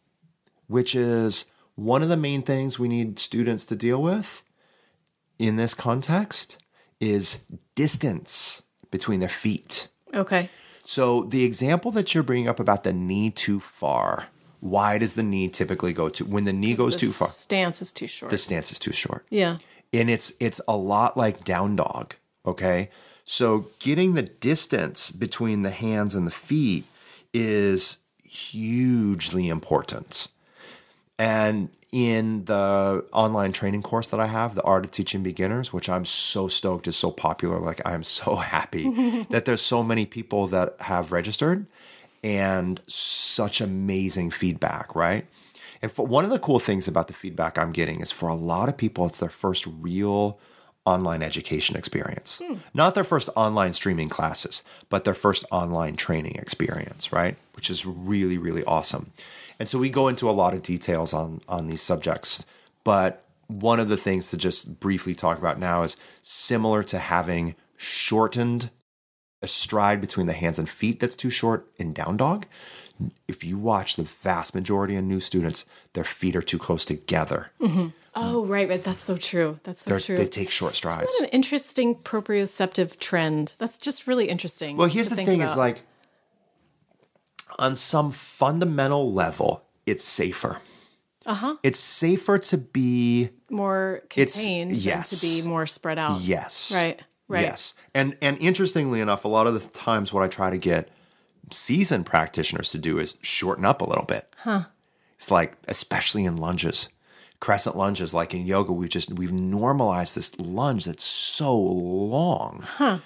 which 0.68 0.94
is 0.94 1.46
one 1.74 2.02
of 2.02 2.08
the 2.08 2.16
main 2.16 2.42
things 2.42 2.78
we 2.78 2.88
need 2.88 3.18
students 3.18 3.66
to 3.66 3.76
deal 3.76 4.00
with 4.00 4.42
in 5.38 5.56
this 5.56 5.74
context 5.74 6.58
is 7.00 7.40
distance 7.74 8.62
between 8.90 9.20
their 9.20 9.28
feet. 9.28 9.88
Okay. 10.14 10.48
So 10.84 11.24
the 11.24 11.44
example 11.44 11.90
that 11.92 12.14
you're 12.14 12.22
bringing 12.22 12.48
up 12.48 12.60
about 12.60 12.84
the 12.84 12.92
knee 12.92 13.30
too 13.30 13.58
far, 13.58 14.28
why 14.64 14.96
does 14.96 15.12
the 15.12 15.22
knee 15.22 15.46
typically 15.48 15.92
go 15.92 16.08
to 16.08 16.24
when 16.24 16.44
the 16.44 16.52
knee 16.52 16.74
goes 16.74 16.94
The 16.94 17.00
too 17.00 17.10
far? 17.10 17.28
Stance 17.28 17.82
is 17.82 17.92
too 17.92 18.06
short. 18.06 18.30
The 18.30 18.38
stance 18.38 18.72
is 18.72 18.78
too 18.78 18.92
short 18.92 19.26
yeah. 19.28 19.58
and 19.92 20.08
it's 20.08 20.32
it's 20.40 20.60
a 20.66 20.76
lot 20.76 21.16
like 21.16 21.44
down 21.44 21.76
dog 21.76 22.14
okay 22.46 22.88
so 23.24 23.66
getting 23.78 24.14
the 24.14 24.22
distance 24.22 25.10
between 25.10 25.62
the 25.62 25.70
hands 25.70 26.14
and 26.14 26.26
the 26.26 26.30
feet 26.30 26.84
is 27.34 27.98
hugely 28.22 29.48
important 29.48 30.28
and 31.18 31.68
in 31.92 32.44
the 32.46 33.04
online 33.12 33.52
training 33.52 33.80
course 33.80 34.08
that 34.08 34.18
I 34.18 34.26
have, 34.26 34.56
the 34.56 34.62
Art 34.64 34.84
of 34.84 34.90
Teaching 34.90 35.22
Beginners, 35.22 35.72
which 35.72 35.88
I'm 35.88 36.04
so 36.04 36.48
stoked 36.48 36.88
is 36.88 36.96
so 36.96 37.12
popular. 37.12 37.60
Like, 37.60 37.80
I'm 37.84 38.02
so 38.02 38.34
happy 38.56 38.90
that 39.30 39.44
there's 39.44 39.60
so 39.60 39.84
many 39.84 40.04
people 40.04 40.48
that 40.48 40.74
have 40.80 41.12
registered 41.12 41.66
and 42.24 42.80
such 42.86 43.60
amazing 43.60 44.30
feedback, 44.30 44.96
right? 44.96 45.26
And 45.82 45.92
for, 45.92 46.06
one 46.06 46.24
of 46.24 46.30
the 46.30 46.38
cool 46.38 46.58
things 46.58 46.88
about 46.88 47.06
the 47.06 47.12
feedback 47.12 47.58
I'm 47.58 47.70
getting 47.70 48.00
is 48.00 48.10
for 48.10 48.30
a 48.30 48.34
lot 48.34 48.70
of 48.70 48.76
people, 48.78 49.04
it's 49.04 49.18
their 49.18 49.28
first 49.28 49.66
real 49.66 50.40
online 50.86 51.22
education 51.22 51.76
experience. 51.76 52.40
Hmm. 52.42 52.56
Not 52.72 52.94
their 52.94 53.04
first 53.04 53.28
online 53.36 53.74
streaming 53.74 54.08
classes, 54.08 54.62
but 54.88 55.04
their 55.04 55.14
first 55.14 55.44
online 55.50 55.96
training 55.96 56.36
experience, 56.36 57.12
right? 57.12 57.36
Which 57.54 57.68
is 57.68 57.84
really, 57.84 58.38
really 58.38 58.64
awesome. 58.64 59.12
And 59.60 59.68
so 59.68 59.78
we 59.78 59.90
go 59.90 60.08
into 60.08 60.28
a 60.28 60.32
lot 60.32 60.54
of 60.54 60.62
details 60.62 61.12
on 61.12 61.42
on 61.46 61.68
these 61.68 61.82
subjects, 61.82 62.44
but 62.82 63.24
one 63.46 63.78
of 63.80 63.88
the 63.90 63.96
things 63.98 64.30
to 64.30 64.38
just 64.38 64.80
briefly 64.80 65.14
talk 65.14 65.38
about 65.38 65.58
now 65.58 65.82
is 65.82 65.96
similar 66.22 66.82
to 66.84 66.98
having 66.98 67.54
shortened 67.76 68.70
a 69.42 69.46
stride 69.46 70.00
between 70.00 70.26
the 70.26 70.32
hands 70.32 70.58
and 70.58 70.68
feet 70.68 71.00
that's 71.00 71.16
too 71.16 71.30
short 71.30 71.68
in 71.76 71.92
down 71.92 72.16
dog. 72.16 72.46
If 73.26 73.42
you 73.44 73.58
watch 73.58 73.96
the 73.96 74.04
vast 74.04 74.54
majority 74.54 74.94
of 74.96 75.04
new 75.04 75.20
students, 75.20 75.64
their 75.94 76.04
feet 76.04 76.36
are 76.36 76.42
too 76.42 76.58
close 76.58 76.84
together. 76.84 77.50
Oh, 78.16 78.44
right, 78.46 78.68
right. 78.68 78.82
That's 78.82 79.02
so 79.02 79.16
true. 79.16 79.58
That's 79.64 79.82
so 79.82 79.90
They're- 79.90 80.00
true. 80.00 80.16
They 80.16 80.26
take 80.28 80.48
short 80.50 80.76
strides. 80.76 81.00
That's 81.02 81.20
an 81.20 81.28
interesting 81.30 81.96
proprioceptive 81.96 82.98
trend. 83.00 83.54
That's 83.58 83.76
just 83.78 84.06
really 84.06 84.28
interesting. 84.28 84.76
Well, 84.76 84.86
here's 84.88 85.08
the 85.10 85.16
thing: 85.16 85.40
is 85.40 85.56
like 85.56 85.82
on 87.58 87.76
some 87.76 88.12
fundamental 88.12 89.12
level, 89.12 89.64
it's 89.86 90.04
safer. 90.04 90.60
uh 91.26 91.34
huh, 91.34 91.56
It's 91.62 91.78
safer 91.80 92.38
to 92.38 92.58
be 92.58 93.30
more 93.50 93.58
more 93.58 94.02
It's- 94.16 94.34
contained 94.36 94.72
yes. 94.72 95.10
than 95.10 95.18
to 95.18 95.26
be 95.42 95.42
more 95.48 95.66
spread 95.66 95.98
out. 95.98 96.20
Yes. 96.20 96.70
Right. 96.72 97.00
Right. 97.34 97.42
Yes. 97.42 97.74
And 97.94 98.16
and 98.22 98.38
interestingly 98.38 99.00
enough, 99.00 99.24
a 99.24 99.28
lot 99.28 99.46
of 99.46 99.54
the 99.54 99.60
times 99.70 100.12
what 100.12 100.22
I 100.22 100.28
try 100.28 100.50
to 100.50 100.58
get 100.58 100.88
seasoned 101.50 102.06
practitioners 102.06 102.70
to 102.70 102.78
do 102.78 102.98
is 102.98 103.16
shorten 103.20 103.64
up 103.64 103.80
a 103.80 103.84
little 103.84 104.04
bit. 104.04 104.32
Huh. 104.38 104.64
It's 105.16 105.30
like 105.30 105.56
especially 105.68 106.24
in 106.24 106.36
lunges. 106.36 106.88
Crescent 107.40 107.76
lunges, 107.76 108.14
like 108.14 108.32
in 108.32 108.46
yoga, 108.46 108.72
we've 108.72 108.88
just 108.88 109.12
we've 109.12 109.32
normalized 109.32 110.16
this 110.16 110.38
lunge 110.40 110.86
that's 110.86 111.04
so 111.04 111.54
long. 111.54 112.62
Huh. 112.66 112.98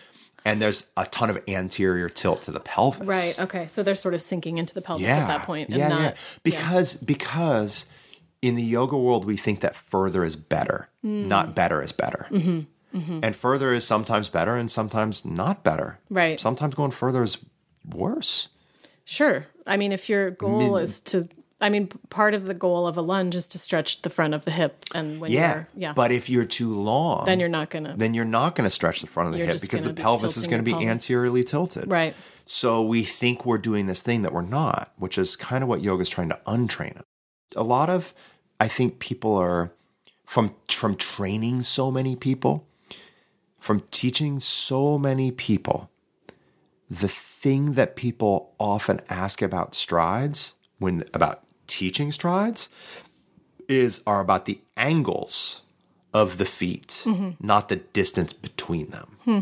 And 0.44 0.62
there's 0.62 0.88
a 0.96 1.04
ton 1.06 1.28
of 1.28 1.42
anterior 1.48 2.08
tilt 2.08 2.42
to 2.42 2.52
the 2.52 2.60
pelvis. 2.60 3.06
Right. 3.06 3.38
Okay. 3.38 3.66
So 3.66 3.82
they're 3.82 3.94
sort 3.96 4.14
of 4.14 4.22
sinking 4.22 4.56
into 4.58 4.72
the 4.74 4.80
pelvis 4.80 5.04
Yeah. 5.04 5.18
at 5.18 5.26
that 5.28 5.42
point, 5.42 5.68
and 5.70 5.78
yeah, 5.78 5.88
not 5.88 6.00
yeah. 6.00 6.14
Because 6.44 6.94
because 6.94 7.86
in 8.40 8.54
the 8.54 8.62
yoga 8.62 8.96
world 8.96 9.24
we 9.24 9.36
think 9.36 9.60
that 9.60 9.74
further 9.74 10.22
is 10.24 10.36
better, 10.36 10.88
Mm. 11.04 11.26
not 11.26 11.54
better 11.56 11.82
is 11.82 11.90
better. 11.92 12.28
Mm-hmm. 12.30 12.60
Mm-hmm. 12.94 13.20
And 13.22 13.36
further 13.36 13.72
is 13.72 13.84
sometimes 13.86 14.28
better 14.28 14.56
and 14.56 14.70
sometimes 14.70 15.24
not 15.24 15.62
better. 15.62 15.98
Right. 16.10 16.40
Sometimes 16.40 16.74
going 16.74 16.90
further 16.90 17.22
is 17.22 17.38
worse. 17.88 18.48
Sure. 19.04 19.46
I 19.66 19.76
mean, 19.76 19.92
if 19.92 20.08
your 20.08 20.30
goal 20.30 20.76
is 20.76 21.00
to, 21.00 21.28
I 21.60 21.68
mean, 21.70 21.88
part 22.10 22.34
of 22.34 22.46
the 22.46 22.54
goal 22.54 22.86
of 22.86 22.96
a 22.96 23.02
lunge 23.02 23.34
is 23.34 23.46
to 23.48 23.58
stretch 23.58 24.02
the 24.02 24.10
front 24.10 24.32
of 24.34 24.44
the 24.44 24.50
hip, 24.50 24.84
and 24.94 25.20
when 25.20 25.30
Yeah. 25.30 25.54
you're, 25.54 25.68
yeah, 25.76 25.92
But 25.92 26.12
if 26.12 26.30
you're 26.30 26.44
too 26.44 26.74
long, 26.80 27.26
then 27.26 27.40
you're 27.40 27.48
not 27.48 27.68
gonna, 27.70 27.94
then 27.96 28.14
you're 28.14 28.24
not 28.24 28.54
going 28.54 28.64
to 28.64 28.70
stretch 28.70 29.00
the 29.00 29.06
front 29.06 29.28
of 29.28 29.34
the 29.38 29.44
hip 29.44 29.60
because 29.60 29.82
the 29.82 29.92
be 29.92 30.02
pelvis 30.02 30.36
is 30.36 30.46
going 30.46 30.58
to 30.58 30.62
be 30.62 30.72
pelvis. 30.72 30.88
anteriorly 30.88 31.44
tilted. 31.44 31.90
right? 31.90 32.14
So 32.44 32.82
we 32.82 33.02
think 33.02 33.44
we're 33.44 33.58
doing 33.58 33.86
this 33.86 34.00
thing 34.02 34.22
that 34.22 34.32
we're 34.32 34.40
not, 34.42 34.92
which 34.96 35.18
is 35.18 35.36
kind 35.36 35.62
of 35.62 35.68
what 35.68 35.82
yoga 35.82 36.02
is 36.02 36.08
trying 36.08 36.30
to 36.30 36.38
untrain 36.46 36.96
us. 36.96 37.02
A 37.56 37.62
lot 37.62 37.90
of, 37.90 38.14
I 38.60 38.68
think 38.68 38.98
people 39.00 39.34
are 39.36 39.72
from 40.24 40.54
from 40.68 40.94
training 40.96 41.62
so 41.62 41.90
many 41.90 42.14
people, 42.14 42.66
from 43.58 43.82
teaching 43.90 44.40
so 44.40 44.98
many 44.98 45.30
people. 45.30 45.90
The 46.90 47.08
thing 47.08 47.74
that 47.74 47.96
people 47.96 48.54
often 48.58 49.00
ask 49.08 49.42
about 49.42 49.74
strides 49.74 50.54
when 50.78 51.04
about 51.12 51.42
teaching 51.66 52.12
strides 52.12 52.68
is 53.68 54.02
are 54.06 54.20
about 54.20 54.46
the 54.46 54.60
angles 54.76 55.62
of 56.14 56.38
the 56.38 56.44
feet, 56.44 57.02
mm-hmm. 57.04 57.30
not 57.40 57.68
the 57.68 57.76
distance 57.76 58.32
between 58.32 58.88
them. 58.88 59.18
Hmm. 59.24 59.40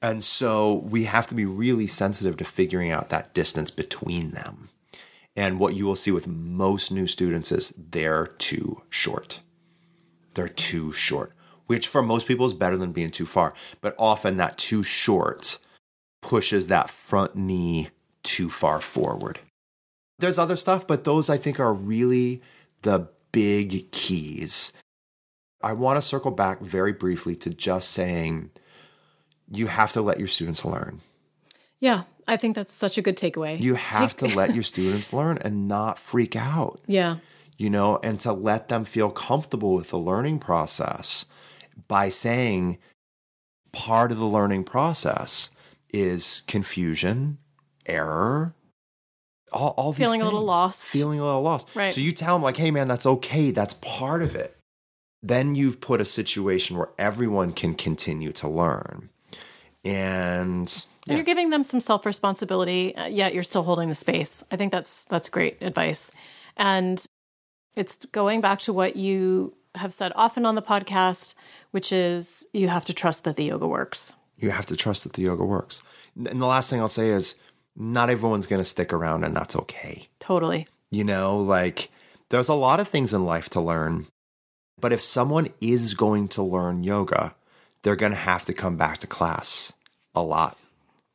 And 0.00 0.24
so 0.24 0.74
we 0.74 1.04
have 1.04 1.26
to 1.28 1.34
be 1.34 1.44
really 1.44 1.86
sensitive 1.86 2.36
to 2.38 2.44
figuring 2.44 2.90
out 2.90 3.08
that 3.10 3.34
distance 3.34 3.70
between 3.70 4.32
them. 4.32 4.70
And 5.36 5.58
what 5.58 5.74
you 5.74 5.86
will 5.86 5.96
see 5.96 6.10
with 6.10 6.26
most 6.26 6.92
new 6.92 7.06
students 7.06 7.50
is 7.50 7.74
they're 7.76 8.26
too 8.26 8.82
short. 8.88 9.40
They're 10.34 10.48
too 10.48 10.92
short, 10.92 11.32
which 11.66 11.88
for 11.88 12.02
most 12.02 12.26
people 12.26 12.46
is 12.46 12.54
better 12.54 12.76
than 12.76 12.92
being 12.92 13.10
too 13.10 13.26
far. 13.26 13.54
But 13.80 13.94
often 13.98 14.36
that 14.36 14.58
too 14.58 14.82
short 14.82 15.58
pushes 16.22 16.66
that 16.68 16.90
front 16.90 17.36
knee 17.36 17.90
too 18.22 18.50
far 18.50 18.80
forward. 18.80 19.40
There's 20.18 20.38
other 20.38 20.56
stuff, 20.56 20.86
but 20.86 21.04
those 21.04 21.28
I 21.28 21.36
think 21.36 21.60
are 21.60 21.72
really 21.72 22.42
the 22.82 23.08
big 23.32 23.90
keys. 23.90 24.72
I 25.62 25.72
want 25.72 25.96
to 25.96 26.02
circle 26.02 26.30
back 26.30 26.60
very 26.60 26.92
briefly 26.92 27.34
to 27.36 27.50
just 27.50 27.90
saying 27.90 28.50
you 29.50 29.66
have 29.66 29.92
to 29.92 30.02
let 30.02 30.18
your 30.18 30.28
students 30.28 30.64
learn. 30.64 31.00
Yeah, 31.80 32.04
I 32.28 32.36
think 32.36 32.54
that's 32.54 32.72
such 32.72 32.96
a 32.96 33.02
good 33.02 33.16
takeaway. 33.16 33.60
You 33.60 33.74
have 33.74 34.16
to 34.18 34.26
let 34.26 34.54
your 34.54 34.62
students 34.62 35.12
learn 35.12 35.38
and 35.42 35.68
not 35.68 35.98
freak 35.98 36.36
out, 36.36 36.80
yeah, 36.86 37.16
you 37.58 37.70
know, 37.70 37.98
and 38.02 38.20
to 38.20 38.32
let 38.32 38.68
them 38.68 38.84
feel 38.84 39.10
comfortable 39.10 39.74
with 39.74 39.90
the 39.90 39.98
learning 39.98 40.38
process 40.38 41.26
by 41.88 42.08
saying 42.08 42.78
part 43.72 44.12
of 44.12 44.18
the 44.18 44.24
learning 44.24 44.64
process 44.64 45.50
is 45.92 46.42
confusion, 46.46 47.38
error, 47.86 48.54
all, 49.52 49.74
all 49.76 49.92
Feeling 49.92 50.20
a 50.20 50.24
little 50.24 50.42
lost. 50.42 50.82
Feeling 50.82 51.20
a 51.20 51.24
little 51.24 51.42
lost. 51.42 51.68
Right. 51.74 51.94
So 51.94 52.00
you 52.00 52.12
tell 52.12 52.34
them, 52.34 52.42
like, 52.42 52.56
hey, 52.56 52.70
man, 52.70 52.88
that's 52.88 53.06
okay. 53.06 53.52
That's 53.52 53.74
part 53.74 54.22
of 54.22 54.34
it. 54.34 54.56
Then 55.22 55.54
you've 55.54 55.80
put 55.80 56.00
a 56.00 56.04
situation 56.04 56.76
where 56.76 56.90
everyone 56.98 57.52
can 57.52 57.74
continue 57.74 58.32
to 58.32 58.48
learn. 58.48 59.10
And 59.84 60.86
and 61.06 61.18
you're 61.18 61.24
giving 61.24 61.50
them 61.50 61.62
some 61.62 61.80
self 61.80 62.06
responsibility, 62.06 62.96
uh, 62.96 63.06
yet 63.06 63.34
you're 63.34 63.42
still 63.42 63.62
holding 63.62 63.88
the 63.88 63.94
space. 63.94 64.42
I 64.50 64.56
think 64.56 64.72
that's 64.72 65.04
that's 65.04 65.28
great 65.28 65.58
advice, 65.60 66.10
and 66.56 67.04
it's 67.76 68.04
going 68.06 68.40
back 68.40 68.60
to 68.60 68.72
what 68.72 68.96
you 68.96 69.54
have 69.74 69.92
said 69.92 70.12
often 70.14 70.46
on 70.46 70.54
the 70.54 70.62
podcast, 70.62 71.34
which 71.72 71.92
is 71.92 72.46
you 72.52 72.68
have 72.68 72.84
to 72.86 72.92
trust 72.94 73.24
that 73.24 73.36
the 73.36 73.44
yoga 73.44 73.66
works. 73.66 74.12
you 74.38 74.50
have 74.50 74.66
to 74.66 74.76
trust 74.76 75.04
that 75.04 75.12
the 75.14 75.22
yoga 75.22 75.44
works. 75.44 75.82
And 76.16 76.40
the 76.40 76.46
last 76.46 76.70
thing 76.70 76.80
I'll 76.80 76.88
say 76.88 77.08
is 77.08 77.34
not 77.76 78.10
everyone's 78.10 78.46
going 78.46 78.60
to 78.60 78.64
stick 78.64 78.92
around, 78.92 79.24
and 79.24 79.34
that's 79.34 79.56
okay. 79.56 80.08
Totally. 80.20 80.66
You 80.90 81.04
know, 81.04 81.36
like 81.38 81.90
there's 82.30 82.48
a 82.48 82.54
lot 82.54 82.78
of 82.80 82.88
things 82.88 83.12
in 83.12 83.24
life 83.26 83.48
to 83.50 83.60
learn. 83.60 84.06
But 84.80 84.92
if 84.92 85.00
someone 85.02 85.48
is 85.60 85.94
going 85.94 86.28
to 86.28 86.42
learn 86.42 86.84
yoga, 86.84 87.34
they're 87.82 87.96
going 87.96 88.12
to 88.12 88.18
have 88.18 88.44
to 88.46 88.52
come 88.52 88.76
back 88.76 88.98
to 88.98 89.06
class 89.06 89.72
a 90.14 90.22
lot 90.22 90.58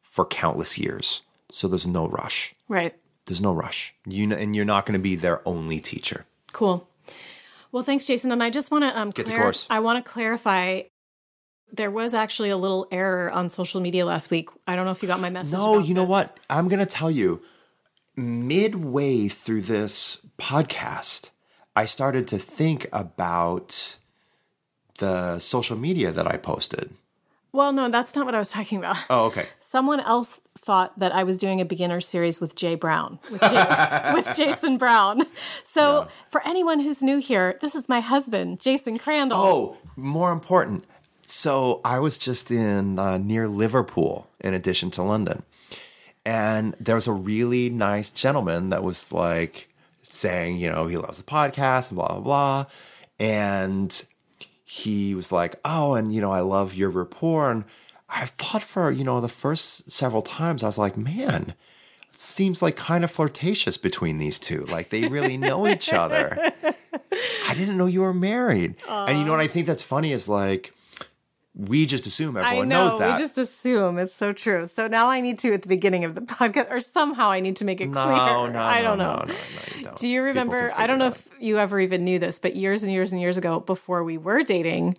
for 0.02 0.26
countless 0.26 0.78
years. 0.78 1.22
So 1.52 1.68
there's 1.68 1.88
no 1.88 2.08
rush. 2.08 2.54
Right. 2.68 2.96
There's 3.26 3.42
no 3.42 3.54
rush. 3.54 3.94
You 4.06 4.28
know, 4.28 4.36
and 4.36 4.56
you're 4.56 4.66
not 4.66 4.86
going 4.86 4.98
to 5.00 5.04
be 5.04 5.16
their 5.16 5.48
only 5.48 5.80
teacher. 5.80 6.26
Cool. 6.52 6.88
Well, 7.72 7.84
thanks, 7.84 8.06
Jason. 8.06 8.32
And 8.32 8.42
I 8.44 8.50
just 8.50 8.72
want 8.72 8.84
to 8.84 8.98
um, 8.98 9.12
Get 9.12 9.26
the 9.26 9.34
course. 9.34 9.68
I 9.70 9.80
want 9.80 10.04
to 10.04 10.10
clarify. 10.10 10.84
There 11.72 11.92
was 11.92 12.16
actually 12.16 12.50
a 12.50 12.58
little 12.58 12.88
error 12.92 13.32
on 13.32 13.50
social 13.50 13.80
media 13.80 14.06
last 14.06 14.32
week. 14.32 14.50
I 14.66 14.76
don't 14.76 14.86
know 14.86 14.92
if 14.92 15.04
you 15.04 15.08
got 15.08 15.20
my 15.20 15.30
message. 15.30 15.54
No, 15.54 15.78
you 15.78 15.94
know 15.94 16.02
this. 16.02 16.10
what? 16.10 16.40
I'm 16.50 16.68
going 16.68 16.80
to 16.80 16.86
tell 16.88 17.12
you 17.12 17.42
midway 18.16 19.28
through 19.28 19.62
this 19.62 20.26
podcast, 20.38 21.30
I 21.76 21.86
started 21.86 22.28
to 22.30 22.38
think 22.38 22.88
about 22.92 23.98
the 24.98 25.40
social 25.40 25.78
media 25.78 26.12
that 26.12 26.28
I 26.28 26.38
posted. 26.38 26.92
Well, 27.52 27.72
no, 27.72 27.90
that's 27.90 28.16
not 28.16 28.26
what 28.26 28.36
I 28.36 28.40
was 28.40 28.50
talking 28.50 28.78
about. 28.78 28.98
Oh, 29.10 29.26
okay. 29.26 29.48
Someone 29.60 30.00
else 30.00 30.40
thought 30.62 30.98
that 31.00 31.14
I 31.14 31.24
was 31.24 31.38
doing 31.38 31.62
a 31.62 31.66
beginner 31.66 32.02
series 32.02 32.40
with 32.40 32.56
Jay 32.56 32.76
Brown, 32.76 33.20
with, 33.32 33.42
Jay, 33.42 34.12
with 34.14 34.36
Jason 34.36 34.78
Brown. 34.78 35.24
So, 35.64 36.08
for 36.30 36.46
anyone 36.46 36.80
who's 36.80 37.02
new 37.02 37.18
here, 37.20 37.58
this 37.62 37.76
is 37.76 37.90
my 37.90 38.00
husband, 38.02 38.60
Jason 38.60 39.00
Crandell. 39.00 39.32
Oh, 39.34 39.78
more 39.96 40.32
important. 40.32 40.86
So 41.26 41.80
I 41.86 42.00
was 42.00 42.18
just 42.18 42.50
in 42.50 42.98
uh, 42.98 43.20
near 43.20 43.48
Liverpool, 43.48 44.28
in 44.40 44.56
addition 44.56 44.90
to 44.92 45.04
London, 45.04 45.44
and 46.26 46.76
there 46.80 46.96
was 46.96 47.06
a 47.06 47.12
really 47.12 47.70
nice 47.70 48.10
gentleman 48.10 48.70
that 48.70 48.84
was 48.84 49.12
like 49.12 49.70
saying, 50.02 50.58
you 50.58 50.72
know, 50.72 50.88
he 50.88 50.98
loves 50.98 51.20
the 51.20 51.24
podcast 51.24 51.90
and 51.90 51.98
blah 51.98 52.08
blah 52.08 52.20
blah, 52.20 52.66
and 53.20 54.06
he 54.64 55.14
was 55.14 55.32
like, 55.32 55.60
oh, 55.64 55.94
and 55.94 56.12
you 56.14 56.20
know, 56.20 56.32
I 56.32 56.42
love 56.42 56.74
your 56.74 56.90
rapport, 56.90 57.52
and 57.52 57.64
I 58.10 58.26
thought 58.26 58.64
for 58.64 58.92
you 58.92 59.04
know 59.04 59.22
the 59.22 59.28
first 59.28 59.92
several 59.92 60.22
times 60.22 60.64
I 60.64 60.68
was 60.68 60.78
like, 60.78 60.98
man. 60.98 61.54
it 62.14 62.20
Seems 62.20 62.62
like 62.62 62.76
kind 62.76 63.04
of 63.04 63.12
flirtatious 63.12 63.78
between 63.78 64.18
these 64.18 64.40
two. 64.40 64.66
Like 64.66 64.90
they 64.90 65.08
really 65.08 65.38
know 65.38 65.68
each 65.68 65.94
other. 65.94 66.52
I 67.48 67.54
didn't 67.54 67.78
know 67.78 67.86
you 67.86 68.02
were 68.02 68.14
married. 68.14 68.76
And 68.90 69.18
you 69.18 69.26
know 69.26 69.32
what 69.32 69.40
I 69.40 69.48
think 69.48 69.68
that's 69.68 69.84
funny 69.84 70.12
is 70.12 70.28
like 70.28 70.74
we 71.60 71.86
just 71.86 72.06
assume 72.06 72.38
everyone 72.38 72.70
know. 72.70 72.90
knows 72.90 73.00
that. 73.00 73.18
We 73.18 73.24
just 73.24 73.38
assume 73.38 74.00
it's 74.00 74.14
so 74.14 74.32
true. 74.32 74.68
So 74.68 74.88
now 74.88 75.10
I 75.10 75.20
need 75.20 75.40
to 75.40 75.54
at 75.54 75.62
the 75.62 75.68
beginning 75.68 76.06
of 76.06 76.16
the 76.16 76.22
podcast, 76.22 76.72
or 76.72 76.80
somehow 76.80 77.30
I 77.30 77.42
need 77.42 77.58
to 77.58 77.66
make 77.66 77.82
it 77.82 77.88
no, 77.88 78.04
clear. 78.04 78.52
no, 78.52 78.60
I 78.60 78.82
don't 78.82 78.98
no, 78.98 79.16
know. 79.16 79.24
no, 79.26 79.34
no, 79.34 79.78
you 79.78 79.84
don't. 79.84 79.98
Do 79.98 80.08
you 80.08 80.22
remember? 80.24 80.72
I 80.76 80.88
don't 80.88 81.00
know 81.00 81.08
if 81.08 81.28
you 81.40 81.60
ever 81.60 81.80
even 81.80 82.06
knew 82.06 82.20
this, 82.20 82.40
but 82.40 82.56
years 82.56 82.84
and 82.84 82.92
years 82.92 83.12
and 83.12 83.20
years 83.20 83.38
ago, 83.38 83.60
before 83.60 84.04
we 84.04 84.18
were 84.18 84.44
dating, 84.44 84.98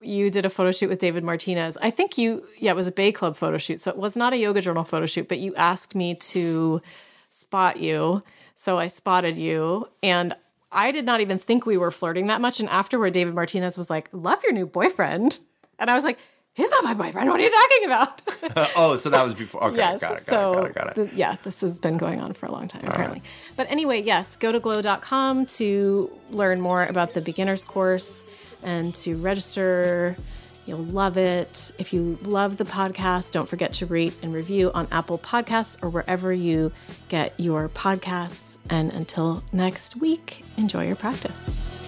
you 0.00 0.30
did 0.30 0.46
a 0.46 0.50
photo 0.50 0.70
shoot 0.70 0.88
with 0.88 0.98
David 0.98 1.24
Martinez. 1.24 1.76
I 1.82 1.90
think 1.90 2.18
you, 2.18 2.46
yeah, 2.58 2.72
it 2.72 2.76
was 2.76 2.86
a 2.86 2.92
Bay 2.92 3.12
Club 3.12 3.36
photo 3.36 3.58
shoot. 3.58 3.80
So 3.80 3.90
it 3.90 3.96
was 3.96 4.16
not 4.16 4.32
a 4.32 4.36
yoga 4.36 4.60
journal 4.60 4.84
photo 4.84 5.06
shoot, 5.06 5.28
but 5.28 5.38
you 5.38 5.54
asked 5.56 5.94
me 5.94 6.14
to 6.14 6.80
spot 7.30 7.78
you. 7.78 8.22
So 8.54 8.78
I 8.78 8.86
spotted 8.86 9.36
you. 9.36 9.88
And 10.02 10.34
I 10.70 10.90
did 10.92 11.04
not 11.04 11.20
even 11.20 11.38
think 11.38 11.66
we 11.66 11.76
were 11.76 11.90
flirting 11.90 12.28
that 12.28 12.40
much. 12.40 12.60
And 12.60 12.68
afterward, 12.68 13.12
David 13.12 13.34
Martinez 13.34 13.76
was 13.76 13.90
like, 13.90 14.08
Love 14.12 14.42
your 14.42 14.52
new 14.52 14.66
boyfriend. 14.66 15.38
And 15.78 15.90
I 15.90 15.94
was 15.94 16.04
like, 16.04 16.18
He's 16.54 16.70
not 16.70 16.82
my 16.82 16.94
boyfriend. 16.94 17.30
What 17.30 17.38
are 17.38 17.44
you 17.44 17.52
talking 17.52 17.84
about? 17.84 18.72
oh, 18.76 18.96
so 18.96 19.10
that 19.10 19.22
was 19.22 19.32
before. 19.32 19.62
Okay, 19.62 19.76
yes. 19.76 20.00
got 20.00 20.12
it, 20.12 20.26
got 20.26 20.26
so, 20.26 20.52
it, 20.52 20.56
got 20.56 20.66
it, 20.66 20.74
got 20.74 20.88
it. 20.88 20.94
th- 20.94 21.12
yeah, 21.16 21.36
this 21.44 21.60
has 21.60 21.78
been 21.78 21.96
going 21.96 22.20
on 22.20 22.32
for 22.32 22.46
a 22.46 22.50
long 22.50 22.66
time, 22.66 22.82
apparently. 22.84 23.22
But 23.54 23.70
anyway, 23.70 24.02
yes, 24.02 24.34
go 24.34 24.50
to 24.50 24.58
glow.com 24.58 25.46
to 25.46 26.10
learn 26.30 26.60
more 26.60 26.84
about 26.84 27.14
the 27.14 27.20
beginner's 27.20 27.62
course 27.62 28.26
and 28.62 28.94
to 28.96 29.16
register. 29.16 30.16
You'll 30.66 30.78
love 30.80 31.16
it. 31.16 31.72
If 31.78 31.94
you 31.94 32.18
love 32.22 32.58
the 32.58 32.64
podcast, 32.64 33.32
don't 33.32 33.48
forget 33.48 33.72
to 33.74 33.86
rate 33.86 34.14
and 34.22 34.34
review 34.34 34.70
on 34.74 34.86
Apple 34.92 35.18
Podcasts 35.18 35.82
or 35.82 35.88
wherever 35.88 36.30
you 36.30 36.72
get 37.08 37.32
your 37.38 37.70
podcasts. 37.70 38.58
And 38.68 38.92
until 38.92 39.42
next 39.50 39.96
week, 39.96 40.44
enjoy 40.58 40.86
your 40.86 40.96
practice. 40.96 41.87